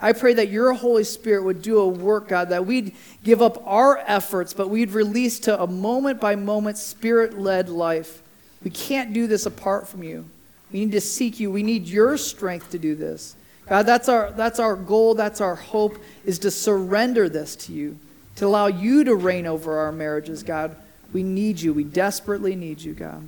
I 0.00 0.12
pray 0.12 0.34
that 0.34 0.48
your 0.48 0.72
Holy 0.72 1.04
Spirit 1.04 1.44
would 1.44 1.62
do 1.62 1.78
a 1.78 1.86
work, 1.86 2.26
God, 2.26 2.48
that 2.48 2.66
we'd 2.66 2.96
give 3.22 3.40
up 3.40 3.64
our 3.64 3.98
efforts, 3.98 4.52
but 4.52 4.68
we'd 4.68 4.90
release 4.90 5.38
to 5.40 5.62
a 5.62 5.68
moment 5.68 6.20
by 6.20 6.34
moment, 6.34 6.76
spirit 6.76 7.38
led 7.38 7.68
life. 7.68 8.20
We 8.64 8.70
can't 8.72 9.12
do 9.12 9.28
this 9.28 9.46
apart 9.46 9.86
from 9.86 10.02
you. 10.02 10.24
We 10.72 10.80
need 10.80 10.92
to 10.92 11.00
seek 11.00 11.38
you. 11.38 11.52
We 11.52 11.62
need 11.62 11.86
your 11.86 12.16
strength 12.16 12.70
to 12.72 12.78
do 12.80 12.96
this. 12.96 13.36
God, 13.68 13.86
that's 13.86 14.08
our, 14.08 14.32
that's 14.32 14.58
our 14.58 14.76
goal, 14.76 15.14
that's 15.14 15.40
our 15.40 15.54
hope, 15.54 15.98
is 16.24 16.38
to 16.40 16.50
surrender 16.50 17.28
this 17.28 17.56
to 17.56 17.72
you, 17.72 17.98
to 18.36 18.46
allow 18.46 18.66
you 18.66 19.04
to 19.04 19.14
reign 19.14 19.46
over 19.46 19.78
our 19.78 19.92
marriages, 19.92 20.42
God. 20.42 20.76
We 21.12 21.22
need 21.22 21.60
you. 21.60 21.72
We 21.72 21.84
desperately 21.84 22.56
need 22.56 22.80
you, 22.80 22.94
God. 22.94 23.22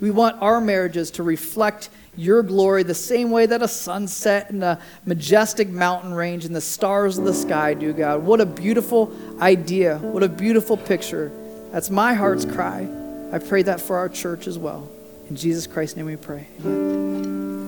We 0.00 0.10
want 0.10 0.40
our 0.40 0.60
marriages 0.60 1.10
to 1.12 1.22
reflect 1.22 1.90
your 2.16 2.42
glory 2.42 2.82
the 2.82 2.94
same 2.94 3.30
way 3.30 3.46
that 3.46 3.62
a 3.62 3.68
sunset 3.68 4.50
and 4.50 4.64
a 4.64 4.80
majestic 5.04 5.68
mountain 5.68 6.14
range 6.14 6.44
and 6.44 6.54
the 6.54 6.60
stars 6.60 7.18
of 7.18 7.24
the 7.24 7.34
sky 7.34 7.74
do, 7.74 7.92
God. 7.92 8.22
What 8.22 8.40
a 8.40 8.46
beautiful 8.46 9.14
idea. 9.40 9.98
What 9.98 10.22
a 10.22 10.28
beautiful 10.28 10.76
picture. 10.76 11.30
That's 11.70 11.90
my 11.90 12.14
heart's 12.14 12.44
cry. 12.44 12.88
I 13.32 13.38
pray 13.38 13.62
that 13.62 13.80
for 13.80 13.96
our 13.96 14.08
church 14.08 14.46
as 14.46 14.58
well. 14.58 14.88
In 15.28 15.36
Jesus 15.36 15.66
Christ's 15.66 15.96
name 15.96 16.06
we 16.06 16.16
pray. 16.16 16.46
Amen. 16.64 17.59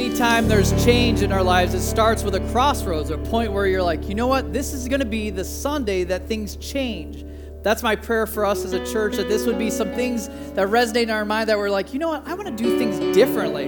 Anytime 0.00 0.48
there's 0.48 0.72
change 0.82 1.20
in 1.20 1.30
our 1.30 1.42
lives, 1.42 1.74
it 1.74 1.82
starts 1.82 2.22
with 2.22 2.34
a 2.34 2.40
crossroads, 2.52 3.10
a 3.10 3.18
point 3.18 3.52
where 3.52 3.66
you're 3.66 3.82
like, 3.82 4.08
you 4.08 4.14
know 4.14 4.26
what? 4.26 4.50
This 4.50 4.72
is 4.72 4.88
going 4.88 5.00
to 5.00 5.06
be 5.06 5.28
the 5.28 5.44
Sunday 5.44 6.04
that 6.04 6.26
things 6.26 6.56
change. 6.56 7.22
That's 7.62 7.82
my 7.82 7.96
prayer 7.96 8.26
for 8.26 8.46
us 8.46 8.64
as 8.64 8.72
a 8.72 8.82
church 8.90 9.16
that 9.16 9.28
this 9.28 9.44
would 9.44 9.58
be 9.58 9.68
some 9.68 9.92
things 9.92 10.28
that 10.54 10.68
resonate 10.68 11.02
in 11.02 11.10
our 11.10 11.26
mind 11.26 11.50
that 11.50 11.58
we're 11.58 11.68
like, 11.68 11.92
you 11.92 11.98
know 11.98 12.08
what? 12.08 12.26
I 12.26 12.32
want 12.32 12.48
to 12.48 12.64
do 12.64 12.78
things 12.78 12.98
differently. 13.14 13.66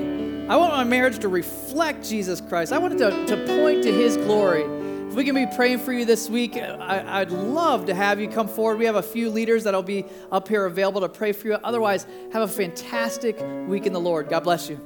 I 0.48 0.56
want 0.56 0.72
my 0.72 0.84
marriage 0.84 1.18
to 1.18 1.28
reflect 1.28 2.08
Jesus 2.08 2.40
Christ. 2.40 2.72
I 2.72 2.78
want 2.78 2.94
it 2.94 2.98
to, 3.00 3.26
to 3.26 3.46
point 3.46 3.82
to 3.82 3.92
his 3.92 4.16
glory. 4.16 4.62
If 5.08 5.14
we 5.14 5.26
can 5.26 5.34
be 5.34 5.44
praying 5.54 5.80
for 5.80 5.92
you 5.92 6.06
this 6.06 6.30
week, 6.30 6.56
I, 6.56 7.18
would 7.18 7.30
love 7.30 7.84
to 7.86 7.94
have 7.94 8.18
you 8.18 8.28
come 8.28 8.48
forward. 8.48 8.78
We 8.78 8.86
have 8.86 8.96
a 8.96 9.02
few 9.02 9.28
leaders 9.28 9.64
that'll 9.64 9.82
be 9.82 10.06
up 10.30 10.48
here 10.48 10.64
available 10.64 11.02
to 11.02 11.10
pray 11.10 11.32
for 11.32 11.48
you. 11.48 11.58
Otherwise, 11.62 12.06
have 12.32 12.40
a 12.40 12.48
fantastic 12.48 13.38
week 13.68 13.84
in 13.84 13.92
the 13.92 14.00
Lord. 14.00 14.30
God 14.30 14.44
bless 14.44 14.70
you. 14.70 14.80